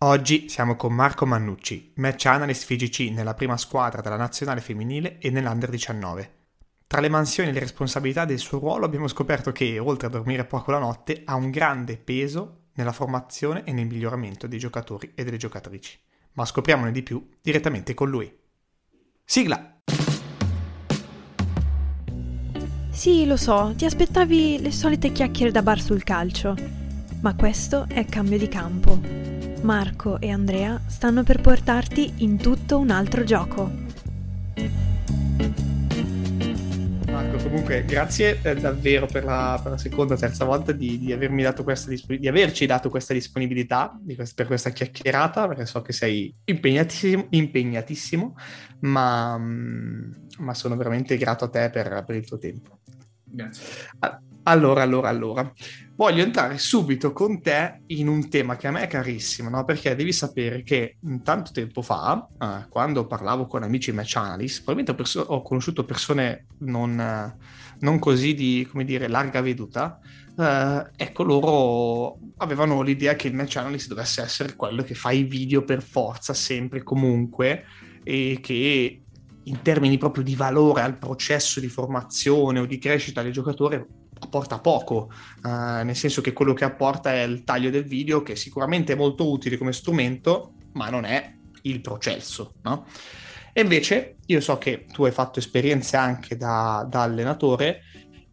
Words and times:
Oggi 0.00 0.48
siamo 0.48 0.76
con 0.76 0.94
Marco 0.94 1.26
Mannucci, 1.26 1.94
match 1.96 2.26
analyst 2.26 2.66
FIGC 2.66 3.10
nella 3.10 3.34
prima 3.34 3.56
squadra 3.56 4.00
della 4.00 4.14
nazionale 4.14 4.60
femminile 4.60 5.18
e 5.18 5.28
nell'Under 5.30 5.70
19. 5.70 6.34
Tra 6.86 7.00
le 7.00 7.08
mansioni 7.08 7.48
e 7.48 7.52
le 7.52 7.58
responsabilità 7.58 8.24
del 8.24 8.38
suo 8.38 8.60
ruolo 8.60 8.84
abbiamo 8.84 9.08
scoperto 9.08 9.50
che, 9.50 9.80
oltre 9.80 10.06
a 10.06 10.10
dormire 10.10 10.44
poco 10.44 10.70
la 10.70 10.78
notte, 10.78 11.22
ha 11.24 11.34
un 11.34 11.50
grande 11.50 11.96
peso 11.96 12.66
nella 12.74 12.92
formazione 12.92 13.64
e 13.64 13.72
nel 13.72 13.88
miglioramento 13.88 14.46
dei 14.46 14.60
giocatori 14.60 15.10
e 15.16 15.24
delle 15.24 15.36
giocatrici. 15.36 15.98
Ma 16.34 16.44
scopriamone 16.44 16.92
di 16.92 17.02
più 17.02 17.28
direttamente 17.42 17.92
con 17.94 18.08
lui. 18.08 18.32
Sigla! 19.24 19.80
Sì, 22.90 23.26
lo 23.26 23.36
so, 23.36 23.74
ti 23.76 23.84
aspettavi 23.84 24.60
le 24.60 24.70
solite 24.70 25.10
chiacchiere 25.10 25.50
da 25.50 25.62
bar 25.62 25.80
sul 25.80 26.04
calcio, 26.04 26.54
ma 27.20 27.34
questo 27.34 27.86
è 27.88 28.04
cambio 28.04 28.38
di 28.38 28.46
campo 28.46 29.37
Marco 29.62 30.20
e 30.20 30.30
Andrea 30.30 30.80
stanno 30.86 31.24
per 31.24 31.40
portarti 31.40 32.14
in 32.18 32.38
tutto 32.38 32.78
un 32.78 32.90
altro 32.90 33.24
gioco. 33.24 33.70
Marco, 37.10 37.36
comunque 37.42 37.84
grazie 37.84 38.38
eh, 38.42 38.54
davvero 38.54 39.06
per 39.06 39.24
la, 39.24 39.58
per 39.60 39.72
la, 39.72 39.78
seconda 39.78 40.14
o 40.14 40.16
terza 40.16 40.44
volta 40.44 40.72
di, 40.72 40.98
di, 40.98 41.12
avermi 41.12 41.42
dato 41.42 41.64
questa 41.64 41.90
di 41.90 42.28
averci 42.28 42.66
dato 42.66 42.88
questa 42.88 43.12
disponibilità 43.12 43.98
questa, 44.14 44.34
per 44.36 44.46
questa 44.46 44.70
chiacchierata, 44.70 45.48
perché 45.48 45.66
so 45.66 45.82
che 45.82 45.92
sei 45.92 46.32
impegnatissimo, 46.44 47.26
impegnatissimo 47.30 48.36
ma, 48.80 49.36
mm, 49.36 50.12
ma, 50.38 50.54
sono 50.54 50.76
veramente 50.76 51.16
grato 51.16 51.44
a 51.44 51.48
te 51.48 51.68
per, 51.70 52.04
per 52.06 52.16
il 52.16 52.26
tuo 52.26 52.38
tempo. 52.38 52.78
Grazie. 53.24 54.26
Allora, 54.48 54.80
allora, 54.80 55.10
allora 55.10 55.52
voglio 55.94 56.22
entrare 56.22 56.56
subito 56.56 57.12
con 57.12 57.42
te 57.42 57.82
in 57.88 58.08
un 58.08 58.30
tema 58.30 58.56
che 58.56 58.66
a 58.66 58.70
me 58.70 58.80
è 58.80 58.86
carissimo, 58.86 59.50
no? 59.50 59.62
perché 59.66 59.94
devi 59.94 60.10
sapere 60.10 60.62
che 60.62 60.96
tanto 61.22 61.50
tempo 61.52 61.82
fa, 61.82 62.26
eh, 62.40 62.66
quando 62.70 63.06
parlavo 63.06 63.46
con 63.46 63.62
amici 63.62 63.92
match 63.92 64.16
analyst, 64.16 64.64
probabilmente 64.64 64.92
ho, 64.92 64.94
perso- 64.94 65.20
ho 65.20 65.42
conosciuto 65.42 65.84
persone 65.84 66.46
non, 66.60 66.98
eh, 66.98 67.36
non, 67.80 67.98
così 67.98 68.32
di, 68.32 68.66
come 68.70 68.84
dire, 68.84 69.06
larga 69.06 69.42
veduta, 69.42 70.00
eh, 70.38 70.92
ecco, 70.96 71.24
loro 71.24 72.18
avevano 72.38 72.80
l'idea 72.80 73.16
che 73.16 73.28
il 73.28 73.34
match 73.34 73.56
analyst 73.56 73.88
dovesse 73.88 74.22
essere 74.22 74.56
quello 74.56 74.82
che 74.82 74.94
fa 74.94 75.10
i 75.10 75.24
video 75.24 75.62
per 75.62 75.82
forza, 75.82 76.32
sempre, 76.32 76.82
comunque, 76.82 77.66
e 78.02 78.38
che 78.40 79.02
in 79.42 79.60
termini 79.60 79.98
proprio 79.98 80.24
di 80.24 80.34
valore 80.34 80.80
al 80.80 80.96
processo 80.96 81.60
di 81.60 81.68
formazione 81.68 82.60
o 82.60 82.66
di 82.66 82.78
crescita 82.78 83.22
del 83.22 83.32
giocatore 83.32 83.86
apporta 84.20 84.58
poco, 84.58 85.10
uh, 85.42 85.84
nel 85.84 85.96
senso 85.96 86.20
che 86.20 86.32
quello 86.32 86.52
che 86.52 86.64
apporta 86.64 87.12
è 87.12 87.22
il 87.22 87.44
taglio 87.44 87.70
del 87.70 87.84
video, 87.84 88.22
che 88.22 88.36
sicuramente 88.36 88.92
è 88.92 88.96
molto 88.96 89.30
utile 89.30 89.56
come 89.56 89.72
strumento, 89.72 90.52
ma 90.72 90.88
non 90.90 91.04
è 91.04 91.34
il 91.62 91.80
processo, 91.80 92.54
no? 92.62 92.86
E 93.52 93.62
invece 93.62 94.16
io 94.26 94.40
so 94.40 94.58
che 94.58 94.86
tu 94.92 95.04
hai 95.04 95.10
fatto 95.10 95.38
esperienze 95.38 95.96
anche 95.96 96.36
da, 96.36 96.86
da 96.88 97.02
allenatore 97.02 97.82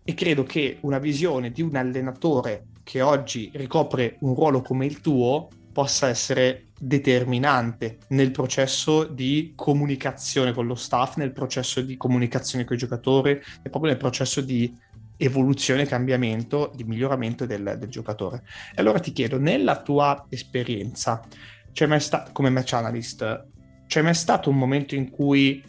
e 0.03 0.13
credo 0.13 0.44
che 0.44 0.78
una 0.81 1.00
visione 1.00 1.52
di 1.52 1.63
un 1.63 1.75
allenatore 1.75 2.67
che 2.83 3.02
oggi 3.02 3.50
ricopre 3.56 4.17
un 4.19 4.36
ruolo 4.36 4.61
come 4.61 4.86
il 4.86 5.02
tuo 5.02 5.47
possa 5.73 6.08
essere 6.08 6.67
determinante 6.80 7.97
nel 8.09 8.31
processo 8.31 9.03
di 9.03 9.53
comunicazione 9.56 10.53
con 10.53 10.67
lo 10.67 10.75
staff, 10.75 11.16
nel 11.17 11.33
processo 11.33 11.81
di 11.81 11.97
comunicazione 11.97 12.63
con 12.63 12.75
i 12.75 12.80
giocatori 12.80 13.31
e 13.31 13.69
proprio 13.69 13.91
nel 13.91 13.97
processo 13.97 14.41
di 14.41 14.73
evoluzione, 15.17 15.85
cambiamento, 15.85 16.71
di 16.75 16.83
miglioramento 16.83 17.45
del, 17.45 17.75
del 17.77 17.89
giocatore. 17.89 18.44
E 18.71 18.81
allora 18.81 18.99
ti 18.99 19.11
chiedo, 19.11 19.39
nella 19.39 19.81
tua 19.81 20.25
esperienza, 20.30 21.22
sta- 21.72 22.30
come 22.31 22.49
match 22.49 22.73
analyst, 22.73 23.47
c'è 23.88 24.02
mai 24.02 24.13
stato 24.13 24.49
un 24.49 24.57
momento 24.57 24.95
in 24.95 25.09
cui 25.09 25.63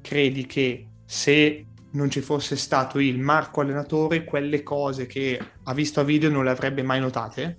credi 0.00 0.46
che 0.46 0.86
se 1.04 1.66
non 1.90 2.10
ci 2.10 2.20
fosse 2.20 2.56
stato 2.56 2.98
il 2.98 3.18
Marco 3.18 3.60
allenatore, 3.60 4.24
quelle 4.24 4.62
cose 4.62 5.06
che 5.06 5.40
ha 5.62 5.74
visto 5.74 6.00
a 6.00 6.04
video 6.04 6.30
non 6.30 6.44
le 6.44 6.50
avrebbe 6.50 6.82
mai 6.82 7.00
notate? 7.00 7.58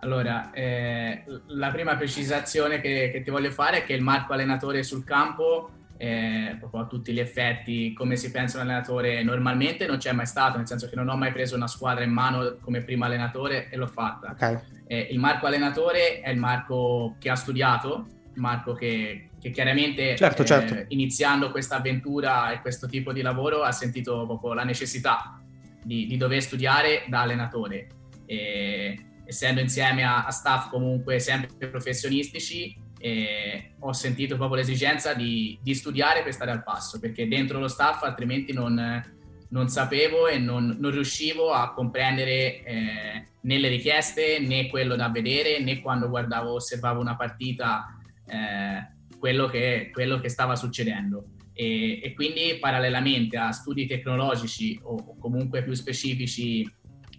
Allora, 0.00 0.52
eh, 0.52 1.24
la 1.46 1.70
prima 1.70 1.96
precisazione 1.96 2.80
che, 2.80 3.10
che, 3.12 3.22
ti 3.22 3.30
voglio 3.30 3.50
fare 3.50 3.78
è 3.78 3.84
che 3.84 3.94
il 3.94 4.02
Marco 4.02 4.32
allenatore 4.32 4.84
sul 4.84 5.02
campo 5.02 5.70
eh, 5.98 6.56
proprio 6.58 6.82
a 6.82 6.86
tutti 6.86 7.12
gli 7.12 7.18
effetti, 7.18 7.92
come 7.92 8.16
si 8.16 8.30
pensa 8.30 8.58
un 8.58 8.64
allenatore 8.64 9.22
normalmente 9.24 9.86
non 9.86 9.98
c'è 9.98 10.12
mai 10.12 10.26
stato, 10.26 10.56
nel 10.56 10.66
senso 10.66 10.88
che 10.88 10.94
non 10.94 11.08
ho 11.08 11.16
mai 11.16 11.32
preso 11.32 11.56
una 11.56 11.66
squadra 11.66 12.04
in 12.04 12.12
mano 12.12 12.56
come 12.60 12.82
primo 12.82 13.04
allenatore 13.04 13.68
e 13.68 13.76
l'ho 13.76 13.88
fatta. 13.88 14.30
Okay. 14.30 14.58
Eh, 14.86 15.08
il 15.10 15.18
Marco 15.18 15.46
allenatore 15.46 16.20
è 16.20 16.30
il 16.30 16.38
Marco 16.38 17.16
che 17.18 17.28
ha 17.28 17.34
studiato, 17.34 18.06
Marco 18.34 18.74
che, 18.74 19.30
che 19.40 19.50
chiaramente 19.50 20.14
certo, 20.16 20.42
eh, 20.42 20.46
certo. 20.46 20.84
iniziando 20.88 21.50
questa 21.50 21.76
avventura 21.76 22.52
e 22.52 22.60
questo 22.60 22.86
tipo 22.86 23.12
di 23.12 23.20
lavoro 23.20 23.62
ha 23.62 23.72
sentito 23.72 24.24
proprio 24.24 24.54
la 24.54 24.64
necessità 24.64 25.40
di, 25.82 26.06
di 26.06 26.16
dover 26.16 26.40
studiare 26.40 27.06
da 27.08 27.22
allenatore. 27.22 27.88
E, 28.24 29.02
essendo 29.24 29.60
insieme 29.60 30.04
a, 30.04 30.24
a 30.24 30.30
staff 30.30 30.70
comunque 30.70 31.18
sempre 31.18 31.68
professionistici, 31.68 32.86
e 32.98 33.74
ho 33.78 33.92
sentito 33.92 34.36
proprio 34.36 34.58
l'esigenza 34.58 35.14
di, 35.14 35.58
di, 35.62 35.74
studiare 35.74 36.22
per 36.22 36.32
stare 36.32 36.50
al 36.50 36.64
passo, 36.64 36.98
perché 36.98 37.28
dentro 37.28 37.60
lo 37.60 37.68
staff 37.68 38.02
altrimenti 38.02 38.52
non, 38.52 39.02
non 39.50 39.68
sapevo 39.68 40.26
e 40.26 40.38
non, 40.38 40.76
non, 40.78 40.90
riuscivo 40.90 41.52
a 41.52 41.72
comprendere 41.72 42.62
eh, 42.64 43.28
né 43.40 43.58
le 43.58 43.68
richieste 43.68 44.40
né 44.40 44.68
quello 44.68 44.96
da 44.96 45.08
vedere 45.08 45.60
né 45.60 45.80
quando 45.80 46.08
guardavo, 46.08 46.54
osservavo 46.54 47.00
una 47.00 47.16
partita 47.16 47.86
eh, 48.26 48.96
quello, 49.18 49.46
che, 49.46 49.90
quello, 49.92 50.18
che, 50.18 50.28
stava 50.28 50.56
succedendo. 50.56 51.36
E, 51.52 52.00
e, 52.02 52.14
quindi 52.14 52.58
parallelamente 52.60 53.36
a 53.36 53.50
studi 53.52 53.86
tecnologici 53.86 54.78
o, 54.82 54.94
o 54.94 55.16
comunque 55.18 55.62
più 55.62 55.72
specifici 55.74 56.62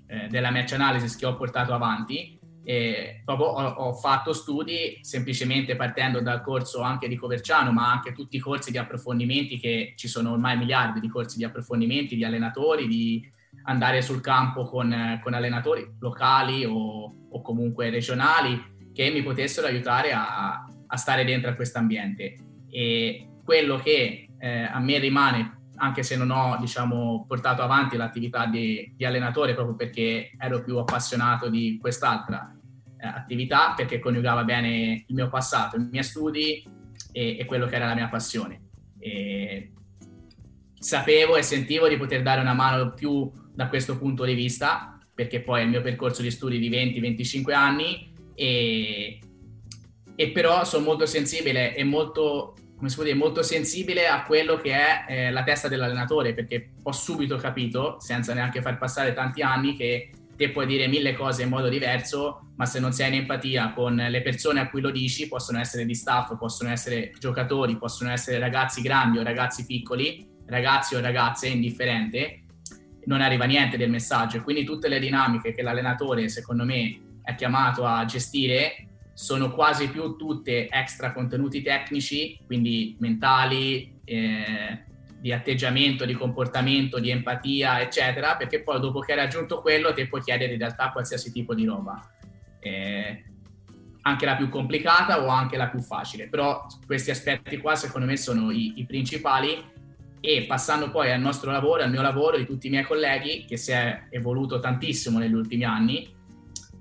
eh, 0.08 0.28
della 0.30 0.52
match 0.52 0.74
analysis 0.74 1.16
che 1.16 1.26
ho 1.26 1.36
portato 1.36 1.74
avanti, 1.74 2.39
e 2.70 3.24
proprio 3.26 3.48
ho, 3.48 3.68
ho, 3.88 3.94
fatto 3.94 4.32
studi 4.32 5.00
semplicemente 5.02 5.76
partendo 5.76 6.22
dal 6.22 6.44
corso 6.44 6.82
anche 6.82 7.08
di 7.08 7.16
Coverciano, 7.16 7.72
ma 7.72 7.92
anche 7.92 8.12
tutti 8.12 8.36
i 8.36 8.40
corsi 8.40 8.70
di 8.70 8.78
approfondimenti 8.78 9.60
che 9.60 9.94
ci 9.96 10.08
sono 10.08 10.34
ormai 10.34 10.56
miliardi 10.56 11.00
di 11.00 11.10
corsi 11.10 11.40
di 11.40 11.44
approfondimenti, 11.44 12.16
di 12.16 12.24
allenatori, 12.24 12.86
di 12.88 13.28
andare 13.64 14.04
sul 14.04 14.22
campo 14.22 14.66
con, 14.66 15.20
con 15.24 15.34
allenatori 15.34 15.96
locali 16.00 16.64
o, 16.64 17.12
o, 17.28 17.42
comunque 17.42 17.90
regionali 17.90 18.92
che 18.94 19.10
mi 19.10 19.24
potessero 19.24 19.66
aiutare 19.66 20.12
a, 20.12 20.64
a 20.86 20.96
stare 20.96 21.26
dentro 21.26 21.50
a 21.50 21.56
questo 21.56 21.80
ambiente. 21.80 22.36
E 22.70 23.30
quello 23.44 23.78
che 23.78 24.30
eh, 24.38 24.62
a 24.62 24.80
me 24.80 25.00
rimane 25.00 25.58
anche 25.78 26.04
se 26.04 26.16
non 26.16 26.30
ho 26.30 26.58
diciamo, 26.60 27.26
portato 27.28 27.64
avanti 27.64 27.98
l'attività 27.98 28.46
di, 28.46 28.94
di, 28.96 29.06
allenatore 29.06 29.56
proprio 29.56 29.76
perché 29.76 30.34
ero 30.38 30.62
più 30.62 30.78
appassionato 30.78 31.50
di 31.50 31.80
quest'altra 31.82 32.54
eh, 32.54 32.59
attività 33.02 33.74
perché 33.76 34.00
coniugava 34.00 34.44
bene 34.44 35.06
il 35.08 35.16
mio 35.16 35.30
passato, 35.30 35.78
i 35.78 35.88
miei 35.90 36.04
studi 36.04 36.64
e, 37.12 37.38
e 37.40 37.46
quello 37.46 37.66
che 37.66 37.76
era 37.76 37.88
la 37.88 37.96
mia 37.96 38.08
passione. 38.08 38.62
E 39.00 39.72
sapevo 40.78 41.36
e 41.36 41.44
sentivo 41.44 41.88
di 41.88 41.98
poter 41.98 42.22
dare 42.22 42.42
una 42.42 42.54
mano 42.54 42.94
più 42.94 43.32
da 43.54 43.68
questo 43.68 43.98
punto 43.98 44.24
di 44.24 44.34
vista 44.34 44.98
perché 45.14 45.42
poi 45.42 45.62
è 45.62 45.64
il 45.64 45.70
mio 45.70 45.82
percorso 45.82 46.22
di 46.22 46.32
studi 46.32 46.60
di 46.60 46.70
20-25 46.70 47.54
anni 47.54 48.14
e, 48.36 49.20
e 50.16 50.32
però 50.32 50.64
sono 50.64 50.86
molto 50.86 51.06
sensibile 51.06 51.76
e 51.76 51.84
molto 51.84 52.54
come 52.80 52.90
si 52.90 52.96
può 52.96 53.04
dire, 53.04 53.18
molto 53.18 53.44
sensibile 53.44 54.08
a 54.08 54.24
quello 54.24 54.56
che 54.56 54.72
è 54.72 55.06
eh, 55.10 55.32
la 55.32 55.44
testa 55.44 55.68
dell'allenatore, 55.68 56.34
perché 56.34 56.72
ho 56.82 56.94
subito 56.94 57.36
capito, 57.36 57.98
senza 58.00 58.34
neanche 58.34 58.62
far 58.62 58.78
passare 58.78 59.12
tanti 59.12 59.42
anni, 59.42 59.76
che 59.76 60.12
te 60.40 60.52
puoi 60.52 60.66
dire 60.66 60.88
mille 60.88 61.16
cose 61.16 61.44
in 61.44 61.50
modo 61.50 61.68
diverso, 61.68 62.52
ma 62.56 62.66
se 62.66 62.80
non 62.80 62.94
sei 62.94 63.10
in 63.10 63.16
empatia 63.16 63.74
con 63.74 63.94
le 63.94 64.22
persone 64.22 64.62
a 64.62 64.70
cui 64.70 64.80
lo 64.80 64.90
dici, 64.90 65.28
possono 65.28 65.60
essere 65.60 65.84
di 65.84 65.94
staff, 65.94 66.38
possono 66.38 66.70
essere 66.70 67.12
giocatori, 67.20 67.78
possono 67.78 68.10
essere 68.10 68.40
ragazzi 68.40 68.82
grandi 68.82 69.18
o 69.18 69.24
ragazzi 69.24 69.66
piccoli, 69.66 70.26
ragazzi 70.46 70.96
o 70.96 71.02
ragazze, 71.02 71.50
indifferente, 71.50 72.44
non 73.04 73.20
arriva 73.20 73.44
niente 73.44 73.76
del 73.76 73.90
messaggio. 73.90 74.38
E 74.38 74.42
quindi 74.42 74.64
tutte 74.64 74.88
le 74.88 75.00
dinamiche 75.00 75.52
che 75.52 75.62
l'allenatore, 75.62 76.30
secondo 76.30 76.64
me, 76.64 77.20
è 77.22 77.36
chiamato 77.36 77.86
a 77.86 78.06
gestire 78.06 78.88
sono 79.14 79.52
quasi 79.52 79.90
più 79.90 80.16
tutte 80.16 80.70
extra 80.70 81.12
contenuti 81.12 81.62
tecnici, 81.62 82.40
quindi 82.46 82.96
mentali, 83.00 84.00
eh, 84.06 84.86
di 85.20 85.34
atteggiamento, 85.34 86.06
di 86.06 86.14
comportamento, 86.14 87.00
di 87.00 87.10
empatia, 87.10 87.82
eccetera, 87.82 88.36
perché 88.36 88.62
poi 88.62 88.80
dopo 88.80 89.00
che 89.00 89.12
hai 89.12 89.18
raggiunto 89.18 89.62
quello 89.62 89.94
ti 89.94 90.08
puoi 90.08 90.22
chiedere 90.22 90.54
in 90.54 90.60
realtà 90.60 90.92
qualsiasi 90.92 91.32
tipo 91.32 91.54
di 91.54 91.66
roba. 91.66 92.02
Eh, 92.60 93.24
anche 94.02 94.26
la 94.26 94.36
più 94.36 94.50
complicata 94.50 95.22
o 95.22 95.28
anche 95.28 95.58
la 95.58 95.68
più 95.68 95.82
facile, 95.82 96.28
però 96.30 96.66
questi 96.86 97.12
aspetti 97.12 97.58
qua 97.58 97.76
secondo 97.76 98.08
me 98.08 98.16
sono 98.16 98.50
i, 98.50 98.74
i 98.78 98.86
principali 98.86 99.62
e 100.22 100.46
passando 100.48 100.90
poi 100.90 101.12
al 101.12 101.20
nostro 101.20 101.52
lavoro, 101.52 101.84
al 101.84 101.92
mio 101.92 102.02
lavoro, 102.02 102.38
di 102.38 102.46
tutti 102.46 102.68
i 102.68 102.70
miei 102.70 102.84
colleghi, 102.84 103.46
che 103.46 103.58
si 103.58 103.72
è 103.72 104.08
evoluto 104.10 104.60
tantissimo 104.60 105.20
negli 105.20 105.34
ultimi 105.34 105.64
anni, 105.64 106.08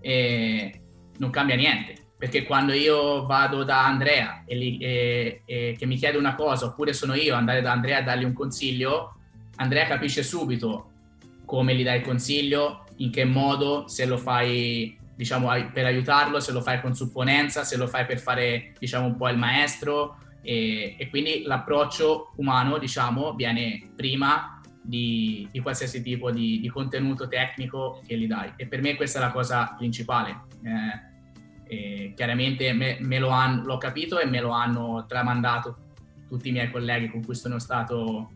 eh, 0.01 0.81
non 1.19 1.31
cambia 1.31 1.57
niente 1.57 1.98
perché 2.19 2.43
quando 2.43 2.73
io 2.73 3.25
vado 3.27 3.63
da 3.63 3.87
Andrea 3.87 4.43
e, 4.45 4.57
li, 4.57 4.79
e, 4.79 5.43
e, 5.47 5.77
che 5.79 5.87
mi 5.87 5.97
chiede 5.97 6.19
una 6.19 6.35
cosa, 6.35 6.67
oppure 6.67 6.93
sono 6.93 7.15
io 7.15 7.37
andare 7.37 7.61
da 7.63 7.71
Andrea 7.71 7.99
a 7.99 8.03
dargli 8.03 8.25
un 8.25 8.33
consiglio, 8.33 9.15
Andrea 9.57 9.87
capisce 9.87 10.25
subito 10.25 10.91
come 11.45 11.77
gli 11.77 11.85
dai 11.85 11.99
il 11.99 12.05
consiglio, 12.05 12.85
in 12.97 13.11
che 13.11 13.25
modo, 13.25 13.87
se 13.87 14.05
lo 14.05 14.19
fai 14.19 14.97
diciamo 15.15 15.49
per 15.73 15.85
aiutarlo, 15.85 16.41
se 16.41 16.53
lo 16.53 16.61
fai 16.61 16.81
con 16.81 16.95
supponenza, 16.95 17.65
se 17.65 17.77
lo 17.77 17.87
fai 17.87 18.05
per 18.05 18.19
fare 18.19 18.73
diciamo 18.79 19.07
un 19.07 19.17
po' 19.17 19.29
il 19.29 19.37
maestro 19.37 20.19
e, 20.43 20.95
e 20.99 21.09
quindi 21.09 21.43
l'approccio 21.43 22.33
umano 22.37 22.79
diciamo 22.79 23.35
viene 23.35 23.91
prima 23.97 24.61
di, 24.81 25.49
di 25.51 25.61
qualsiasi 25.61 26.03
tipo 26.03 26.31
di, 26.31 26.61
di, 26.61 26.69
contenuto 26.69 27.27
tecnico 27.27 28.01
che 28.07 28.17
gli 28.17 28.27
dai 28.27 28.53
e 28.57 28.67
per 28.67 28.81
me 28.81 28.95
questa 28.95 29.19
è 29.19 29.23
la 29.23 29.33
cosa 29.33 29.75
principale. 29.77 30.43
Eh, 30.63 31.08
chiaramente 32.15 32.73
me, 32.73 32.97
me 33.01 33.19
lo 33.19 33.29
han, 33.29 33.63
l'ho 33.63 33.79
capito 33.79 34.19
e 34.19 34.27
me 34.27 34.41
lo 34.41 34.51
hanno 34.51 35.05
tramandato 35.07 35.87
tutti 36.29 36.49
i 36.49 36.53
miei 36.53 36.71
colleghi 36.71 37.11
con 37.11 37.25
cui 37.25 37.35
sono 37.35 37.59
stato 37.59 38.31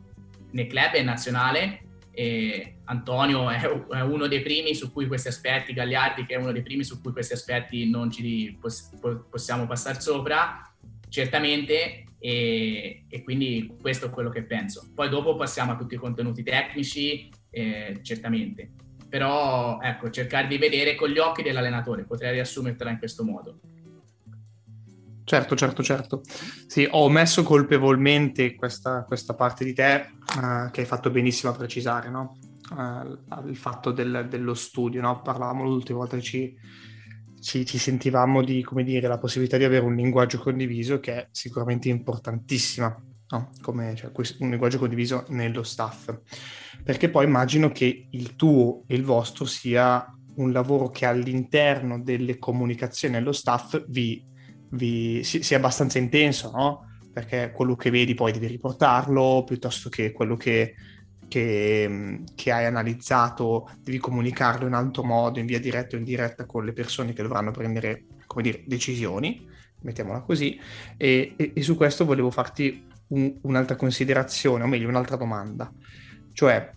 nel 0.53 0.67
club 0.67 0.95
e 0.95 1.03
nazionale. 1.03 1.81
E 2.15 2.81
Antonio 2.85 3.49
è, 3.49 3.61
è, 3.61 4.01
uno 4.01 4.27
dei 4.27 4.43
primi 4.43 4.75
su 4.75 4.93
cui 4.93 5.07
questi 5.07 5.29
aspetti, 5.29 5.73
Gagliardi 5.73 6.27
che 6.27 6.35
è 6.35 6.39
uno 6.39 6.53
dei 6.53 6.63
primi 6.63 6.85
su 6.85 7.01
cui 7.01 7.13
questi 7.13 7.33
aspetti 7.33 7.89
non 7.89 8.11
ci 8.11 8.57
poss- 8.61 8.91
possiamo 9.31 9.67
passare 9.67 10.01
sopra, 10.01 10.71
certamente, 11.09 12.05
e, 12.19 13.05
e, 13.09 13.23
quindi 13.23 13.75
questo 13.81 14.07
è 14.07 14.11
quello 14.11 14.29
che 14.29 14.43
penso. 14.43 14.91
Poi 14.95 15.09
dopo 15.09 15.37
passiamo 15.37 15.73
a 15.73 15.77
tutti 15.77 15.95
i 15.95 15.99
contenuti 15.99 16.43
tecnici, 16.43 17.31
eh, 17.51 17.99
certamente 18.03 18.73
però 19.13 19.79
ecco, 19.83 20.09
cercare 20.09 20.47
di 20.47 20.57
vedere 20.57 20.95
con 20.95 21.11
gli 21.11 21.19
occhi 21.19 21.43
dell'allenatore, 21.43 22.05
potrei 22.05 22.33
riassumertela 22.33 22.89
in 22.89 22.97
questo 22.97 23.23
modo. 23.23 23.61
Certo, 25.23 25.55
certo, 25.55 25.83
certo. 25.83 26.23
Sì, 26.67 26.89
ho 26.91 27.01
omesso 27.01 27.43
colpevolmente 27.43 28.55
questa, 28.55 29.05
questa 29.05 29.35
parte 29.35 29.67
di 29.67 29.75
te 29.75 30.13
uh, 30.39 30.71
che 30.71 30.81
hai 30.81 30.87
fatto 30.87 31.11
benissimo 31.11 31.53
a 31.53 31.55
precisare, 31.55 32.09
no? 32.09 32.39
Uh, 32.71 33.47
il 33.49 33.57
fatto 33.57 33.93
del, 33.93 34.29
dello 34.31 34.55
studio, 34.55 35.03
no? 35.03 35.21
Parlavamo 35.21 35.63
l'ultima 35.63 35.99
volta 35.99 36.17
che 36.17 36.23
ci, 36.23 36.57
ci, 37.39 37.67
ci, 37.67 37.77
sentivamo 37.77 38.43
di, 38.43 38.63
come 38.63 38.83
dire, 38.83 39.09
la 39.09 39.19
possibilità 39.19 39.59
di 39.59 39.65
avere 39.65 39.85
un 39.85 39.95
linguaggio 39.95 40.39
condiviso 40.39 41.01
che 41.01 41.13
è 41.13 41.29
sicuramente 41.33 41.91
importantissima, 41.91 42.99
no? 43.29 43.51
Come 43.61 43.95
cioè, 43.95 44.11
un 44.39 44.49
linguaggio 44.49 44.79
condiviso 44.79 45.27
nello 45.29 45.63
staff 45.63 46.09
perché 46.83 47.09
poi 47.11 47.25
immagino 47.27 47.71
che 47.71 48.09
il 48.11 48.35
tuo 48.35 48.83
e 48.87 48.95
il 48.95 49.05
vostro 49.05 49.45
sia 49.45 50.05
un 50.37 50.53
lavoro 50.53 50.89
che 50.89 51.07
all'interno 51.07 52.03
delle 52.03 52.39
comunicazioni 52.39 53.17
allo 53.17 53.33
staff 53.33 53.85
vi, 53.89 54.25
vi 54.71 55.23
sia 55.23 55.57
abbastanza 55.57 55.99
intenso, 55.99 56.51
no? 56.51 56.87
Perché 57.13 57.53
quello 57.55 57.77
che 57.77 57.91
vedi 57.91 58.15
poi 58.15 58.33
devi 58.33 58.47
riportarlo, 58.47 59.45
piuttosto 59.47 59.91
che 59.91 60.13
quello 60.13 60.37
che, 60.37 60.75
che, 61.29 62.23
che, 62.35 62.53
hai 62.53 62.65
analizzato 62.65 63.69
devi 63.81 63.99
comunicarlo 63.99 64.67
in 64.67 64.73
altro 64.73 65.05
modo, 65.05 65.39
in 65.39 65.47
via 65.47 65.61
diretta 65.61 65.97
o 65.97 65.99
indiretta 65.99 66.47
con 66.47 66.65
le 66.65 66.73
persone 66.73 67.13
che 67.13 67.23
dovranno 67.23 67.51
prendere, 67.51 68.07
come 68.27 68.43
dire, 68.43 68.65
decisioni, 68.67 69.47
mettiamola 69.83 70.23
così, 70.23 70.59
e, 70.97 71.35
e, 71.37 71.53
e 71.55 71.63
su 71.63 71.77
questo 71.77 72.07
volevo 72.07 72.31
farti 72.31 72.87
un, 73.09 73.39
un'altra 73.43 73.77
considerazione, 73.77 74.65
o 74.65 74.67
meglio 74.67 74.89
un'altra 74.89 75.17
domanda. 75.17 75.71
Cioè, 76.33 76.73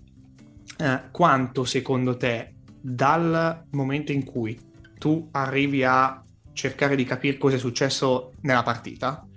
eh, 0.77 1.01
quanto 1.11 1.63
secondo 1.63 2.17
te 2.17 2.53
dal 2.81 3.65
momento 3.71 4.11
in 4.11 4.23
cui 4.23 4.59
tu 4.97 5.27
arrivi 5.31 5.83
a 5.83 6.23
cercare 6.53 6.95
di 6.95 7.03
capire 7.03 7.37
cosa 7.37 7.55
è 7.55 7.59
successo 7.59 8.33
nella 8.41 8.63
partita, 8.63 9.27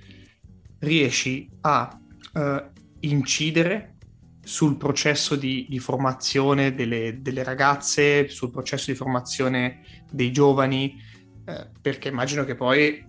riesci 0.80 1.48
a 1.62 1.98
eh, 2.32 2.70
incidere 3.00 3.96
sul 4.42 4.76
processo 4.76 5.36
di, 5.36 5.66
di 5.68 5.78
formazione 5.78 6.74
delle, 6.74 7.20
delle, 7.20 7.42
ragazze, 7.42 8.28
sul 8.28 8.50
processo 8.50 8.90
di 8.90 8.96
formazione 8.96 9.82
dei 10.10 10.32
giovani, 10.32 10.96
eh, 11.44 11.70
perché 11.80 12.08
immagino 12.08 12.44
che 12.44 12.54
poi 12.54 13.04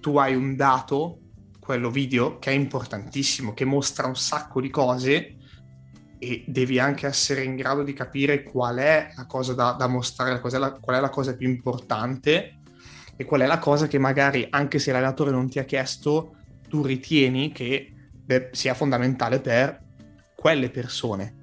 tu 0.00 0.16
hai 0.16 0.34
un 0.34 0.56
dato, 0.56 1.18
quello 1.60 1.90
video, 1.90 2.38
che 2.38 2.50
è 2.50 2.54
importantissimo, 2.54 3.54
che 3.54 3.64
mostra 3.64 4.06
un 4.06 4.16
sacco 4.16 4.60
di 4.60 4.70
cose 4.70 5.36
e 6.22 6.44
devi 6.46 6.78
anche 6.78 7.06
essere 7.06 7.42
in 7.42 7.56
grado 7.56 7.82
di 7.82 7.94
capire 7.94 8.42
qual 8.42 8.76
è 8.76 9.10
la 9.16 9.24
cosa 9.24 9.54
da, 9.54 9.72
da 9.72 9.86
mostrare, 9.86 10.38
qual 10.38 10.52
è, 10.52 10.58
la, 10.58 10.72
qual 10.72 10.96
è 10.96 11.00
la 11.00 11.08
cosa 11.08 11.34
più 11.34 11.48
importante 11.48 12.58
e 13.16 13.24
qual 13.24 13.40
è 13.40 13.46
la 13.46 13.58
cosa 13.58 13.88
che 13.88 13.98
magari, 13.98 14.46
anche 14.50 14.78
se 14.78 14.92
l'allenatore 14.92 15.30
non 15.30 15.48
ti 15.48 15.58
ha 15.58 15.64
chiesto, 15.64 16.36
tu 16.68 16.82
ritieni 16.82 17.52
che 17.52 17.90
beh, 18.12 18.50
sia 18.52 18.74
fondamentale 18.74 19.40
per 19.40 19.80
quelle 20.36 20.68
persone. 20.68 21.36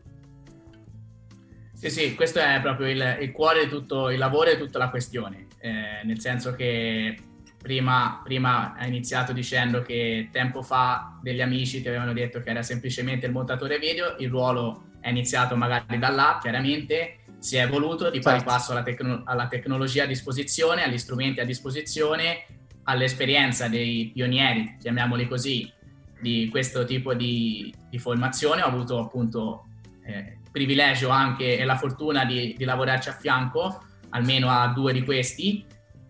Sì, 1.74 1.90
sì, 1.90 2.14
questo 2.14 2.40
è 2.40 2.60
proprio 2.62 2.88
il, 2.88 3.18
il 3.22 3.32
cuore 3.32 3.64
di 3.64 3.70
tutto 3.70 4.12
il 4.12 4.20
lavoro 4.20 4.52
e 4.52 4.58
tutta 4.58 4.78
la 4.78 4.90
questione, 4.90 5.48
eh, 5.60 6.04
nel 6.04 6.20
senso 6.20 6.54
che 6.54 7.18
prima, 7.58 8.22
prima 8.24 8.76
ha 8.76 8.86
iniziato 8.86 9.34
dicendo 9.34 9.82
che 9.82 10.30
tempo 10.32 10.62
fa 10.62 11.18
degli 11.22 11.42
amici 11.42 11.82
ti 11.82 11.88
avevano 11.88 12.14
detto 12.14 12.42
che 12.42 12.50
era 12.50 12.62
semplicemente 12.62 13.26
il 13.26 13.32
montatore 13.32 13.80
video, 13.80 14.16
il 14.20 14.30
ruolo 14.30 14.86
è 15.00 15.10
iniziato 15.10 15.56
magari 15.56 15.98
da 16.00 16.10
là, 16.10 16.40
chiaramente, 16.42 17.20
si 17.40 17.58
è 17.58 17.64
evoluto 17.64 18.10
di 18.10 18.20
pari 18.20 18.38
certo. 18.38 18.54
passo 18.54 18.72
alla, 18.72 18.84
tecno- 18.84 19.22
alla 19.26 19.48
tecnologia 19.48 20.04
a 20.04 20.08
disposizione, 20.08 20.84
agli 20.84 20.98
strumenti 20.98 21.40
a 21.40 21.46
disposizione, 21.46 22.46
all'esperienza 22.84 23.68
dei 23.68 24.12
pionieri, 24.14 24.78
chiamiamoli 24.80 25.28
così, 25.28 25.72
di 26.20 26.48
questo 26.50 26.86
tipo 26.86 27.14
di, 27.14 27.74
di 27.90 28.00
formazione. 28.00 28.64
Ho 28.64 28.68
avuto 28.68 29.00
appunto 29.00 29.66
eh, 30.04 30.40
privilegio 30.52 31.10
anche 31.10 31.58
e 31.58 31.66
la 31.66 31.78
fortuna 31.78 32.26
di, 32.26 32.56
di 32.58 32.66
lavorarci 32.66 33.10
a 33.10 33.14
fianco, 33.14 33.84
almeno 34.10 34.50
a 34.50 34.68
due 34.68 34.94
di 34.94 35.04
questi, 35.04 35.66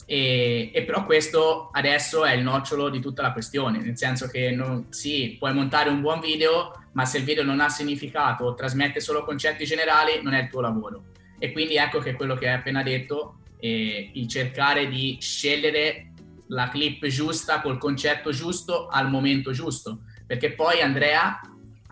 e, 0.09 0.71
e, 0.73 0.83
però 0.83 1.03
questo 1.03 1.67
adesso 1.73 2.23
è 2.23 2.31
il 2.31 2.41
nocciolo 2.41 2.87
di 2.87 3.01
tutta 3.01 3.21
la 3.21 3.33
questione, 3.33 3.79
nel 3.79 3.97
senso 3.97 4.29
che 4.29 4.51
non, 4.51 4.85
sì, 4.87 5.35
puoi 5.37 5.53
montare 5.53 5.89
un 5.89 5.99
buon 5.99 6.21
video, 6.21 6.85
ma 6.93 7.03
se 7.03 7.17
il 7.17 7.25
video 7.25 7.43
non 7.43 7.59
ha 7.59 7.67
significato 7.67 8.45
o 8.45 8.53
trasmette 8.53 9.01
solo 9.01 9.25
concetti 9.25 9.65
generali, 9.65 10.21
non 10.23 10.33
è 10.33 10.43
il 10.43 10.49
tuo 10.49 10.61
lavoro. 10.61 11.07
E 11.37 11.51
quindi 11.51 11.75
ecco 11.75 11.99
che 11.99 12.13
quello 12.13 12.35
che 12.35 12.47
hai 12.47 12.55
appena 12.55 12.83
detto, 12.83 13.39
eh, 13.59 14.11
il 14.13 14.29
cercare 14.29 14.87
di 14.87 15.17
scegliere 15.19 16.13
la 16.47 16.69
clip 16.69 17.05
giusta 17.07 17.59
col 17.59 17.77
concetto 17.77 18.31
giusto 18.31 18.87
al 18.87 19.09
momento 19.09 19.51
giusto, 19.51 20.03
perché 20.25 20.53
poi 20.53 20.79
Andrea 20.79 21.41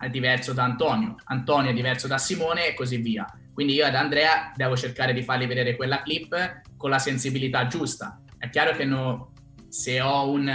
è 0.00 0.08
diverso 0.08 0.54
da 0.54 0.64
Antonio, 0.64 1.16
Antonio 1.24 1.70
è 1.70 1.74
diverso 1.74 2.06
da 2.06 2.16
Simone 2.16 2.68
e 2.68 2.72
così 2.74 2.96
via. 2.96 3.26
Quindi 3.52 3.74
io 3.74 3.84
ad 3.84 3.94
Andrea 3.94 4.52
devo 4.54 4.74
cercare 4.74 5.12
di 5.12 5.22
fargli 5.22 5.46
vedere 5.46 5.76
quella 5.76 6.02
clip 6.02 6.62
con 6.86 6.94
la 6.94 7.00
sensibilità 7.00 7.66
giusta. 7.66 8.22
È 8.38 8.48
chiaro 8.48 8.76
che 8.76 8.84
no, 8.84 9.32
se 9.68 10.00
ho 10.00 10.30
un, 10.30 10.48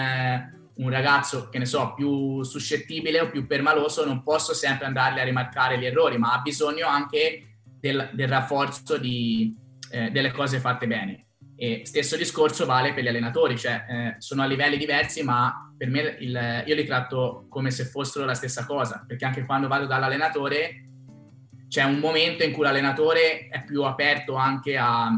un, 0.76 0.90
ragazzo, 0.90 1.50
che 1.50 1.58
ne 1.58 1.66
so, 1.66 1.94
più 1.94 2.42
suscettibile 2.44 3.20
o 3.20 3.30
più 3.30 3.46
permaloso, 3.46 4.06
non 4.06 4.24
posso 4.24 4.54
sempre 4.54 4.86
andargli 4.86 5.20
a 5.20 5.26
rimarcare 5.26 5.78
gli 5.78 5.86
errori, 5.86 6.18
ma 6.18 6.32
ha 6.32 6.40
bisogno 6.40 6.88
anche 6.88 7.58
del, 7.78 8.12
del 8.14 8.30
rafforzo 8.30 8.98
di, 8.98 9.54
eh, 9.90 10.10
delle 10.12 10.32
cose 10.32 10.62
fatte 10.62 10.88
bene. 10.88 11.26
E 11.58 11.82
stesso 11.84 12.16
discorso 12.16 12.66
vale 12.66 12.94
per 12.94 13.04
gli 13.04 13.10
allenatori, 13.10 13.58
cioè 13.58 13.86
eh, 13.90 14.16
sono 14.20 14.42
a 14.42 14.46
livelli 14.46 14.78
diversi, 14.78 15.24
ma 15.24 15.70
per 15.78 15.90
me 15.90 16.16
il, 16.22 16.64
io 16.66 16.76
li 16.76 16.86
tratto 16.86 17.46
come 17.50 17.72
se 17.72 17.84
fossero 17.84 18.24
la 18.24 18.36
stessa 18.36 18.66
cosa, 18.66 19.04
perché 19.06 19.26
anche 19.26 19.44
quando 19.44 19.68
vado 19.68 19.86
dall'allenatore 19.86 20.86
c'è 21.68 21.84
un 21.84 22.00
momento 22.00 22.46
in 22.46 22.54
cui 22.54 22.64
l'allenatore 22.64 23.50
è 23.50 23.66
più 23.66 23.84
aperto 23.84 24.36
anche 24.36 24.78
a, 24.78 25.12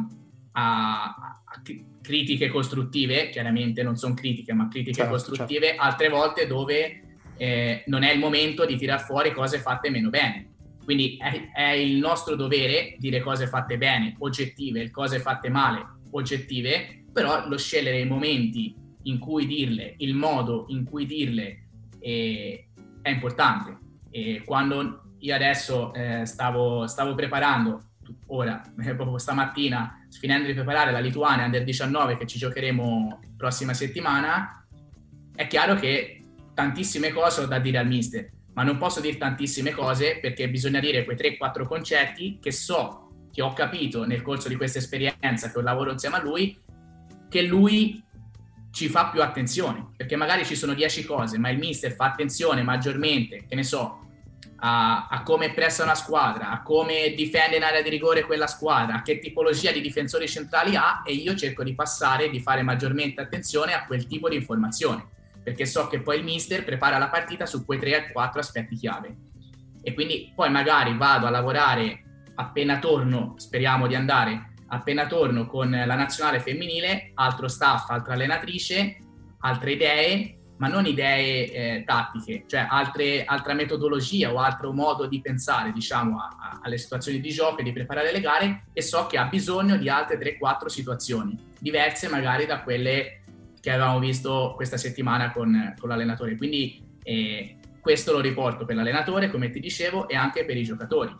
a, 0.53 1.03
a 1.03 1.61
critiche 2.01 2.49
costruttive, 2.49 3.29
chiaramente 3.29 3.83
non 3.83 3.95
sono 3.95 4.13
critiche, 4.13 4.53
ma 4.53 4.67
critiche 4.67 4.93
certo, 4.93 5.11
costruttive, 5.11 5.67
certo. 5.67 5.81
altre 5.81 6.09
volte 6.09 6.47
dove 6.47 7.01
eh, 7.37 7.83
non 7.87 8.03
è 8.03 8.11
il 8.11 8.19
momento 8.19 8.65
di 8.65 8.75
tirar 8.75 9.01
fuori 9.01 9.31
cose 9.31 9.59
fatte 9.59 9.89
meno 9.89 10.09
bene. 10.09 10.49
Quindi 10.83 11.17
è, 11.17 11.51
è, 11.53 11.71
il 11.71 11.97
nostro 11.97 12.35
dovere 12.35 12.95
dire 12.99 13.21
cose 13.21 13.47
fatte 13.47 13.77
bene, 13.77 14.15
oggettive, 14.19 14.91
cose 14.91 15.19
fatte 15.19 15.49
male, 15.49 15.85
oggettive, 16.11 17.05
però 17.11 17.47
lo 17.47 17.57
scegliere 17.57 17.99
i 17.99 18.05
momenti 18.05 18.75
in 19.03 19.17
cui 19.19 19.45
dirle, 19.45 19.95
il 19.97 20.13
modo 20.13 20.65
in 20.69 20.83
cui 20.83 21.05
dirle 21.05 21.67
eh, 21.99 22.67
è 23.01 23.09
importante. 23.09 23.77
E 24.11 24.41
quando 24.45 25.15
io 25.19 25.33
adesso 25.33 25.93
eh, 25.93 26.25
stavo, 26.25 26.85
stavo 26.87 27.15
preparando 27.15 27.92
ora, 28.27 28.61
proprio 28.75 29.17
stamattina, 29.17 30.05
finendo 30.11 30.47
di 30.47 30.53
preparare 30.53 30.91
la 30.91 30.99
Lituania 30.99 31.45
Under 31.45 31.63
19 31.63 32.17
che 32.17 32.25
ci 32.25 32.37
giocheremo 32.37 33.19
prossima 33.37 33.73
settimana, 33.73 34.65
è 35.35 35.47
chiaro 35.47 35.75
che 35.75 36.21
tantissime 36.53 37.11
cose 37.11 37.41
ho 37.41 37.45
da 37.45 37.59
dire 37.59 37.77
al 37.77 37.87
mister, 37.87 38.29
ma 38.53 38.63
non 38.63 38.77
posso 38.77 39.01
dire 39.01 39.17
tantissime 39.17 39.71
cose 39.71 40.19
perché 40.21 40.49
bisogna 40.49 40.79
dire 40.79 41.03
quei 41.03 41.17
3-4 41.17 41.65
concetti 41.65 42.37
che 42.39 42.51
so, 42.51 43.09
che 43.31 43.41
ho 43.41 43.53
capito 43.53 44.05
nel 44.05 44.21
corso 44.21 44.47
di 44.47 44.55
questa 44.55 44.77
esperienza, 44.77 45.51
che 45.51 45.57
ho 45.57 45.61
lavoro 45.61 45.91
insieme 45.91 46.17
a 46.17 46.21
lui, 46.21 46.59
che 47.29 47.41
lui 47.41 48.03
ci 48.71 48.89
fa 48.89 49.09
più 49.09 49.21
attenzione, 49.21 49.89
perché 49.95 50.15
magari 50.15 50.45
ci 50.45 50.55
sono 50.55 50.73
10 50.73 51.05
cose, 51.05 51.37
ma 51.37 51.49
il 51.49 51.57
mister 51.57 51.93
fa 51.93 52.05
attenzione 52.05 52.63
maggiormente, 52.63 53.45
che 53.47 53.55
ne 53.55 53.63
so, 53.63 54.02
a, 54.65 55.07
a, 55.07 55.23
come 55.23 55.53
pressa 55.53 55.83
una 55.83 55.93
squadra, 55.93 56.49
a 56.49 56.61
come 56.61 57.13
difende 57.15 57.57
in 57.57 57.63
area 57.63 57.81
di 57.81 57.89
rigore 57.89 58.23
quella 58.23 58.47
squadra, 58.47 58.95
a 58.95 59.01
che 59.01 59.19
tipologia 59.19 59.73
di 59.73 59.81
difensori 59.81 60.27
centrali 60.27 60.77
ha 60.77 61.03
e 61.05 61.11
io 61.13 61.35
cerco 61.35 61.63
di 61.63 61.75
passare, 61.75 62.29
di 62.29 62.39
fare 62.39 62.61
maggiormente 62.61 63.21
attenzione 63.21 63.73
a 63.73 63.85
quel 63.85 64.07
tipo 64.07 64.29
di 64.29 64.37
informazione, 64.37 65.05
perché 65.43 65.65
so 65.65 65.87
che 65.87 65.99
poi 65.99 66.17
il 66.17 66.23
mister 66.23 66.63
prepara 66.63 66.97
la 66.97 67.09
partita 67.09 67.45
su 67.45 67.65
quei 67.65 67.77
3-4 67.77 68.37
aspetti 68.37 68.75
chiave. 68.75 69.15
E 69.81 69.93
quindi 69.93 70.31
poi 70.33 70.49
magari 70.49 70.95
vado 70.95 71.25
a 71.25 71.29
lavorare 71.29 72.01
appena 72.35 72.79
torno, 72.79 73.33
speriamo 73.37 73.85
di 73.85 73.95
andare 73.95 74.51
appena 74.73 75.05
torno 75.05 75.45
con 75.45 75.69
la 75.69 75.95
nazionale 75.95 76.39
femminile, 76.39 77.11
altro 77.13 77.47
staff, 77.47 77.89
altra 77.89 78.13
allenatrice, 78.13 78.97
altre 79.41 79.73
idee, 79.73 80.37
ma 80.63 80.69
non 80.69 80.85
idee 80.85 81.51
eh, 81.51 81.83
tattiche, 81.85 82.45
cioè 82.47 82.65
altre, 82.69 83.25
altra 83.25 83.53
metodologia 83.53 84.31
o 84.31 84.37
altro 84.37 84.71
modo 84.71 85.07
di 85.07 85.19
pensare, 85.19 85.73
diciamo, 85.73 86.17
a, 86.17 86.37
a, 86.39 86.59
alle 86.63 86.77
situazioni 86.77 87.19
di 87.19 87.31
gioco 87.31 87.57
e 87.59 87.63
di 87.63 87.73
preparare 87.73 88.13
le 88.13 88.21
gare 88.21 88.63
e 88.71 88.81
so 88.81 89.05
che 89.07 89.17
ha 89.17 89.25
bisogno 89.25 89.75
di 89.75 89.89
altre 89.89 90.17
3-4 90.17 90.67
situazioni, 90.67 91.37
diverse 91.59 92.07
magari 92.07 92.45
da 92.45 92.61
quelle 92.61 93.23
che 93.59 93.71
avevamo 93.71 93.99
visto 93.99 94.53
questa 94.55 94.77
settimana 94.77 95.33
con, 95.33 95.73
con 95.77 95.89
l'allenatore. 95.89 96.37
Quindi 96.37 96.81
eh, 97.03 97.57
questo 97.81 98.13
lo 98.13 98.21
riporto 98.21 98.63
per 98.63 98.77
l'allenatore, 98.77 99.29
come 99.29 99.49
ti 99.49 99.59
dicevo, 99.59 100.07
e 100.07 100.15
anche 100.15 100.45
per 100.45 100.55
i 100.55 100.63
giocatori 100.63 101.13